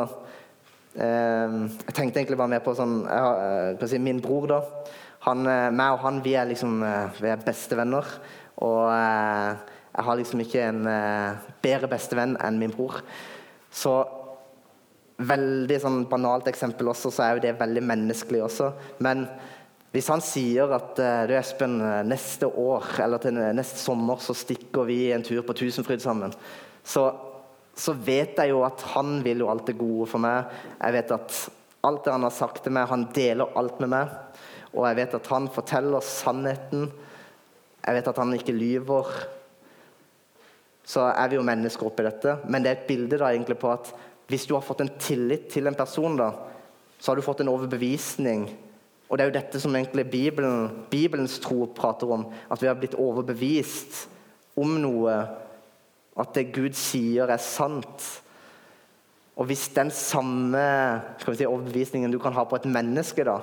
jeg 0.92 1.94
tenkte 1.96 2.20
egentlig 2.20 2.36
bare 2.36 2.52
mer 2.52 2.60
på 2.64 2.74
sånn 2.76 2.98
har, 3.08 3.78
si, 3.88 4.00
Min 4.02 4.20
bror, 4.20 4.50
da. 4.50 4.58
Han, 5.26 5.46
eh, 5.46 5.68
meg 5.70 5.94
og 5.94 6.02
han 6.02 6.18
vi 6.24 6.34
er 6.34 6.48
liksom 6.50 6.80
eh, 6.82 7.20
vi 7.22 7.30
er 7.30 7.44
bestevenner. 7.46 8.08
Og 8.62 8.88
eh, 8.90 9.60
jeg 9.92 10.06
har 10.08 10.18
liksom 10.18 10.42
ikke 10.42 10.66
en 10.70 10.82
bedre 11.62 11.88
bestevenn 11.92 12.34
enn 12.40 12.58
min 12.58 12.72
bror. 12.72 13.02
Så 13.68 13.92
veldig 15.22 15.78
sånn 15.82 15.98
banalt 16.08 16.48
eksempel 16.48 16.88
også, 16.88 17.12
så 17.12 17.26
er 17.26 17.34
jo 17.36 17.42
det 17.44 17.58
veldig 17.58 17.82
menneskelig 17.90 18.40
også. 18.46 18.70
Men 19.04 19.26
hvis 19.92 20.08
han 20.08 20.24
sier 20.24 20.72
at 20.72 20.96
du 21.28 21.34
Espen, 21.36 21.76
neste 22.08 22.48
år 22.48 22.88
eller 23.04 23.20
til 23.20 23.36
neste 23.36 23.76
sommer 23.82 24.24
så 24.24 24.32
stikker 24.32 24.88
vi 24.88 25.02
en 25.12 25.26
tur 25.26 25.44
på 25.44 25.58
Tusenfryd 25.60 26.00
sammen, 26.00 26.32
så 26.80 27.10
så 27.78 27.94
vet 27.96 28.36
jeg 28.38 28.52
jo 28.52 28.62
at 28.66 28.82
han 28.92 29.20
vil 29.24 29.44
jo 29.44 29.50
alt 29.50 29.66
det 29.70 29.78
gode 29.80 30.06
for 30.10 30.22
meg. 30.22 30.50
Jeg 30.76 30.96
vet 30.98 31.14
at 31.16 31.36
alt 31.82 32.04
det 32.04 32.14
han 32.14 32.26
har 32.26 32.34
sagt 32.34 32.62
til 32.64 32.74
meg, 32.76 32.90
han 32.90 33.08
deler 33.14 33.54
alt 33.58 33.80
med 33.82 33.92
meg. 33.94 34.12
Og 34.72 34.86
jeg 34.88 34.98
vet 35.00 35.16
at 35.18 35.30
han 35.32 35.48
forteller 35.52 36.04
sannheten. 36.04 36.86
Jeg 37.82 37.96
vet 37.98 38.10
at 38.12 38.20
han 38.22 38.34
ikke 38.36 38.56
lyver. 38.56 39.08
så 40.84 41.06
er 41.14 41.28
vi 41.30 41.36
jo 41.36 41.44
mennesker 41.46 41.86
oppi 41.86 42.04
dette. 42.04 42.36
Men 42.50 42.62
det 42.62 42.70
er 42.70 42.80
et 42.80 42.88
bilde 42.88 43.18
da 43.18 43.30
egentlig 43.30 43.56
på 43.58 43.70
at 43.70 43.92
hvis 44.28 44.46
du 44.48 44.54
har 44.54 44.64
fått 44.64 44.80
en 44.82 44.94
tillit 44.98 45.48
til 45.52 45.66
en 45.66 45.76
person, 45.76 46.16
da, 46.16 46.32
så 46.98 47.10
har 47.10 47.16
du 47.16 47.24
fått 47.24 47.42
en 47.44 47.50
overbevisning. 47.52 48.46
Og 49.08 49.18
det 49.18 49.24
er 49.24 49.28
jo 49.30 49.36
dette 49.36 49.60
som 49.60 49.74
egentlig 49.76 50.06
Bibelen, 50.10 50.84
Bibelens 50.90 51.38
tro 51.42 51.66
prater 51.76 52.10
om. 52.10 52.26
At 52.50 52.62
vi 52.62 52.68
har 52.70 52.78
blitt 52.80 52.96
overbevist 52.96 54.06
om 54.56 54.78
noe. 54.80 55.16
At 56.18 56.34
det 56.36 56.50
Gud 56.52 56.76
sier, 56.76 57.30
er 57.30 57.40
sant. 57.40 58.08
Og 59.38 59.48
hvis 59.48 59.68
den 59.72 59.90
samme 59.94 60.62
si, 61.24 61.46
overbevisningen 61.46 62.12
du 62.12 62.18
kan 62.20 62.34
ha 62.36 62.44
på 62.44 62.58
et 62.58 62.68
menneske, 62.68 63.24
da, 63.24 63.38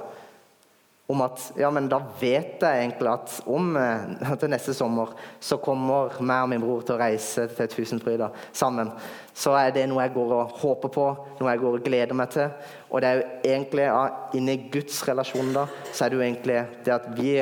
om 1.10 1.24
at 1.26 1.42
ja, 1.58 1.72
men 1.74 1.88
da 1.90 1.98
vet 2.20 2.62
jeg 2.62 2.82
egentlig 2.84 3.10
at 3.10 3.32
om 3.50 3.72
eh, 3.80 4.34
til 4.42 4.52
neste 4.54 4.76
sommer 4.78 5.16
så 5.42 5.58
kommer 5.58 6.20
meg 6.22 6.44
og 6.46 6.52
min 6.52 6.62
bror 6.62 6.84
til 6.86 6.94
å 6.94 7.00
reise 7.02 7.48
til 7.58 7.72
Tusenfryda 7.74 8.28
sammen. 8.54 8.92
Så 9.34 9.56
er 9.58 9.74
det 9.74 9.88
noe 9.90 10.04
jeg 10.06 10.14
går 10.14 10.36
og 10.38 10.54
håper 10.62 10.94
på, 10.94 11.08
noe 11.40 11.50
jeg 11.50 11.64
går 11.64 11.80
og 11.80 11.88
gleder 11.88 12.20
meg 12.20 12.30
til. 12.36 12.54
Og 12.92 13.02
det 13.02 13.10
er 13.10 13.18
jo 13.18 13.56
egentlig 13.56 13.88
ja, 13.88 14.04
inni 14.38 14.58
Guds 14.70 15.02
relasjon 15.10 15.50
da, 15.58 15.66
så 15.90 16.06
er 16.06 16.14
det 16.14 16.20
jo 16.20 16.28
egentlig 16.28 16.62
det 16.86 16.96
at 17.00 17.10
vi 17.18 17.34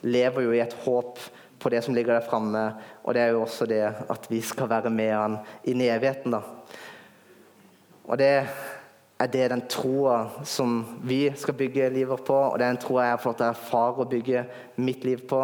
lever 0.00 0.46
jo 0.46 0.56
i 0.56 0.64
et 0.64 0.78
håp 0.86 1.20
på 1.60 1.68
det 1.68 1.82
som 1.84 1.94
ligger 1.94 2.16
der 2.16 2.26
framme. 2.26 2.64
Og 3.04 3.14
det 3.14 3.22
er 3.22 3.34
jo 3.34 3.44
også 3.44 3.68
det 3.68 3.82
at 3.84 4.26
vi 4.30 4.40
skal 4.40 4.70
være 4.70 4.90
med 4.90 5.12
han 5.12 5.38
i 5.64 5.74
evigheten. 5.88 6.32
da. 6.32 6.42
Og 8.04 8.18
det 8.18 8.46
er 9.20 9.28
det 9.28 9.48
den 9.52 9.62
troa 9.68 10.44
som 10.44 10.84
vi 11.04 11.32
skal 11.36 11.54
bygge 11.54 11.90
livet 11.90 12.24
på, 12.24 12.34
og 12.34 12.58
det 12.58 12.64
er 12.64 12.72
den 12.72 12.82
troa 12.82 13.04
jeg 13.04 13.16
har 13.16 13.24
fått 13.24 13.42
erfare 13.44 14.00
å 14.00 14.08
bygge 14.08 14.44
mitt 14.76 15.04
liv 15.04 15.26
på. 15.28 15.40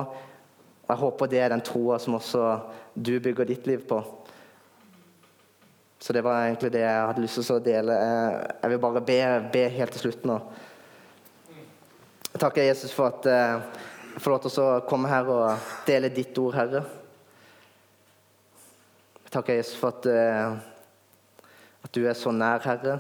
Og 0.87 0.89
Jeg 0.89 1.03
håper 1.03 1.27
det 1.27 1.41
er 1.41 1.53
den 1.53 1.65
troa 1.67 1.99
som 1.99 2.15
også 2.17 2.45
du 2.95 3.19
bygger 3.21 3.45
ditt 3.45 3.67
liv 3.67 3.85
på. 3.89 4.01
Så 5.99 6.13
det 6.13 6.23
var 6.25 6.47
egentlig 6.47 6.73
det 6.73 6.85
jeg 6.85 7.07
hadde 7.09 7.23
lyst 7.25 7.41
til 7.41 7.57
å 7.57 7.65
dele. 7.65 7.95
Jeg 8.63 8.71
vil 8.71 8.81
bare 8.81 9.03
be, 9.05 9.19
be 9.53 9.69
helt 9.77 9.93
til 9.93 10.07
slutt 10.07 10.25
nå. 10.29 10.39
Jeg 12.33 12.41
takker 12.41 12.69
Jesus 12.69 12.93
for 12.93 13.11
at 13.11 13.29
får 14.23 14.33
lov 14.33 14.45
til 14.47 14.63
å 14.63 14.85
komme 14.89 15.11
her 15.11 15.29
og 15.29 15.67
dele 15.85 16.09
ditt 16.09 16.39
ord, 16.41 16.55
Herre. 16.57 16.81
Jeg 19.27 19.33
takker 19.35 19.59
Jesus 19.59 19.77
for 19.77 19.93
at, 19.93 20.07
eh, 20.09 20.55
at 21.85 21.93
du 21.93 22.07
er 22.07 22.17
så 22.17 22.33
nær, 22.33 22.63
Herre. 22.65 22.95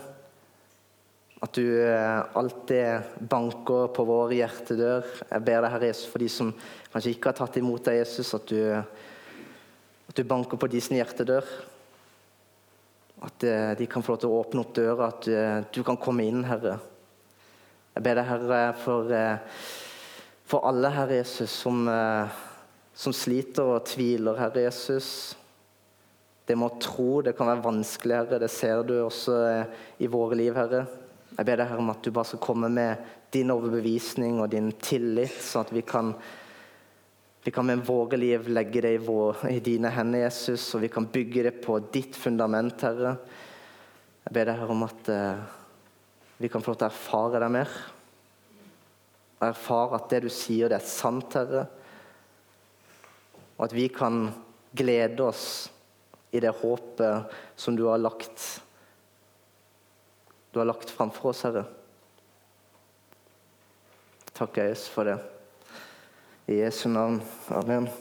At 1.40 1.54
du 1.56 1.64
eh, 1.64 2.20
alltid 2.36 3.22
banker 3.32 3.88
på 3.96 4.04
vår 4.10 4.34
hjertedør. 4.36 5.08
Jeg 5.30 5.46
ber 5.46 5.62
deg, 5.64 5.70
Herre 5.72 5.88
Jesus, 5.88 6.10
for 6.12 6.20
de 6.20 6.28
som 6.28 6.52
kanskje 6.92 7.14
ikke 7.14 7.32
har 7.32 7.38
tatt 7.40 7.56
imot 7.62 7.88
deg, 7.88 8.02
Jesus, 8.02 8.34
at 8.36 8.52
du, 8.52 8.60
at 8.76 10.20
du 10.20 10.24
banker 10.28 10.60
på 10.60 10.68
de 10.68 10.84
hjertedør. 11.00 11.48
At 13.24 13.48
eh, 13.48 13.72
de 13.80 13.88
kan 13.88 14.04
få 14.04 14.18
lov 14.18 14.20
til 14.26 14.34
å 14.34 14.44
åpne 14.44 14.66
opp 14.66 14.76
døra, 14.76 15.08
at 15.14 15.72
du 15.72 15.80
kan 15.80 15.96
komme 15.96 16.28
inn, 16.28 16.44
Herre. 16.44 16.76
Jeg 17.96 18.04
ber 18.04 18.20
deg, 18.20 18.32
Herre, 18.34 18.64
for, 18.84 19.16
for 20.46 20.66
alle, 20.68 20.92
Herre 20.94 21.18
Jesus, 21.18 21.50
som, 21.50 21.88
som 22.94 23.14
sliter 23.14 23.66
og 23.66 23.88
tviler, 23.88 24.38
Herre 24.38 24.68
Jesus. 24.68 25.08
Det 26.46 26.54
med 26.54 26.76
å 26.76 26.78
tro 26.78 27.08
det 27.26 27.34
kan 27.34 27.50
være 27.50 27.64
vanskelig, 27.64 28.14
Herre. 28.20 28.38
Det 28.38 28.50
ser 28.54 28.84
du 28.86 28.94
også 29.00 29.40
i 29.98 30.06
våre 30.10 30.38
liv, 30.38 30.54
Herre. 30.54 30.84
Jeg 31.36 31.44
ber 31.44 31.58
deg 31.58 31.66
Herre, 31.68 31.82
om 31.82 31.90
at 31.92 32.04
du 32.04 32.12
bare 32.14 32.30
skal 32.30 32.44
komme 32.46 32.70
med 32.72 33.02
din 33.34 33.50
overbevisning 33.52 34.38
og 34.40 34.52
din 34.52 34.70
tillit, 34.80 35.34
sånn 35.42 35.66
at 35.66 35.72
vi 35.74 35.82
kan, 35.84 36.12
vi 37.44 37.52
kan 37.52 37.66
med 37.66 37.82
våre 37.84 38.16
liv 38.20 38.46
legge 38.48 38.84
det 38.86 38.94
i, 38.96 39.02
vår, 39.02 39.42
i, 39.50 39.58
dine 39.64 39.90
hender, 39.92 40.22
Jesus, 40.24 40.68
og 40.76 40.84
vi 40.86 40.92
kan 40.92 41.10
bygge 41.12 41.48
det 41.48 41.54
på 41.66 41.80
ditt 41.92 42.16
fundament, 42.16 42.86
Herre. 42.86 43.16
Jeg 44.22 44.38
ber 44.38 44.48
deg 44.48 44.62
Herre, 44.62 44.78
om 44.78 44.86
at 44.86 45.12
uh, 45.12 45.44
vi 46.38 46.50
kan 46.52 46.62
få 46.62 46.72
lov 46.72 46.80
til 46.80 46.88
å 46.88 46.92
erfare 46.92 47.42
deg 47.42 47.54
mer. 47.58 47.76
Erfare 49.44 49.98
at 49.98 50.10
det 50.12 50.22
du 50.24 50.30
sier, 50.32 50.70
det 50.70 50.78
er 50.78 50.88
sant, 50.88 51.34
Herre. 51.36 51.66
Og 53.56 53.66
at 53.68 53.74
vi 53.76 53.88
kan 53.92 54.30
glede 54.76 55.24
oss 55.24 55.46
i 56.32 56.40
det 56.40 56.52
håpet 56.60 57.36
som 57.56 57.76
du 57.76 57.86
har 57.88 58.00
lagt 58.00 58.62
du 60.56 60.60
har 60.60 60.70
lagt 60.70 60.88
framfor 60.88 61.34
oss, 61.34 61.42
Herre. 61.44 61.66
Takk, 64.32 64.56
Jesus, 64.56 64.88
for 64.88 65.04
det. 65.04 65.18
I 66.48 66.62
Jesu 66.62 66.88
navn. 66.88 67.20
Amen. 67.52 67.92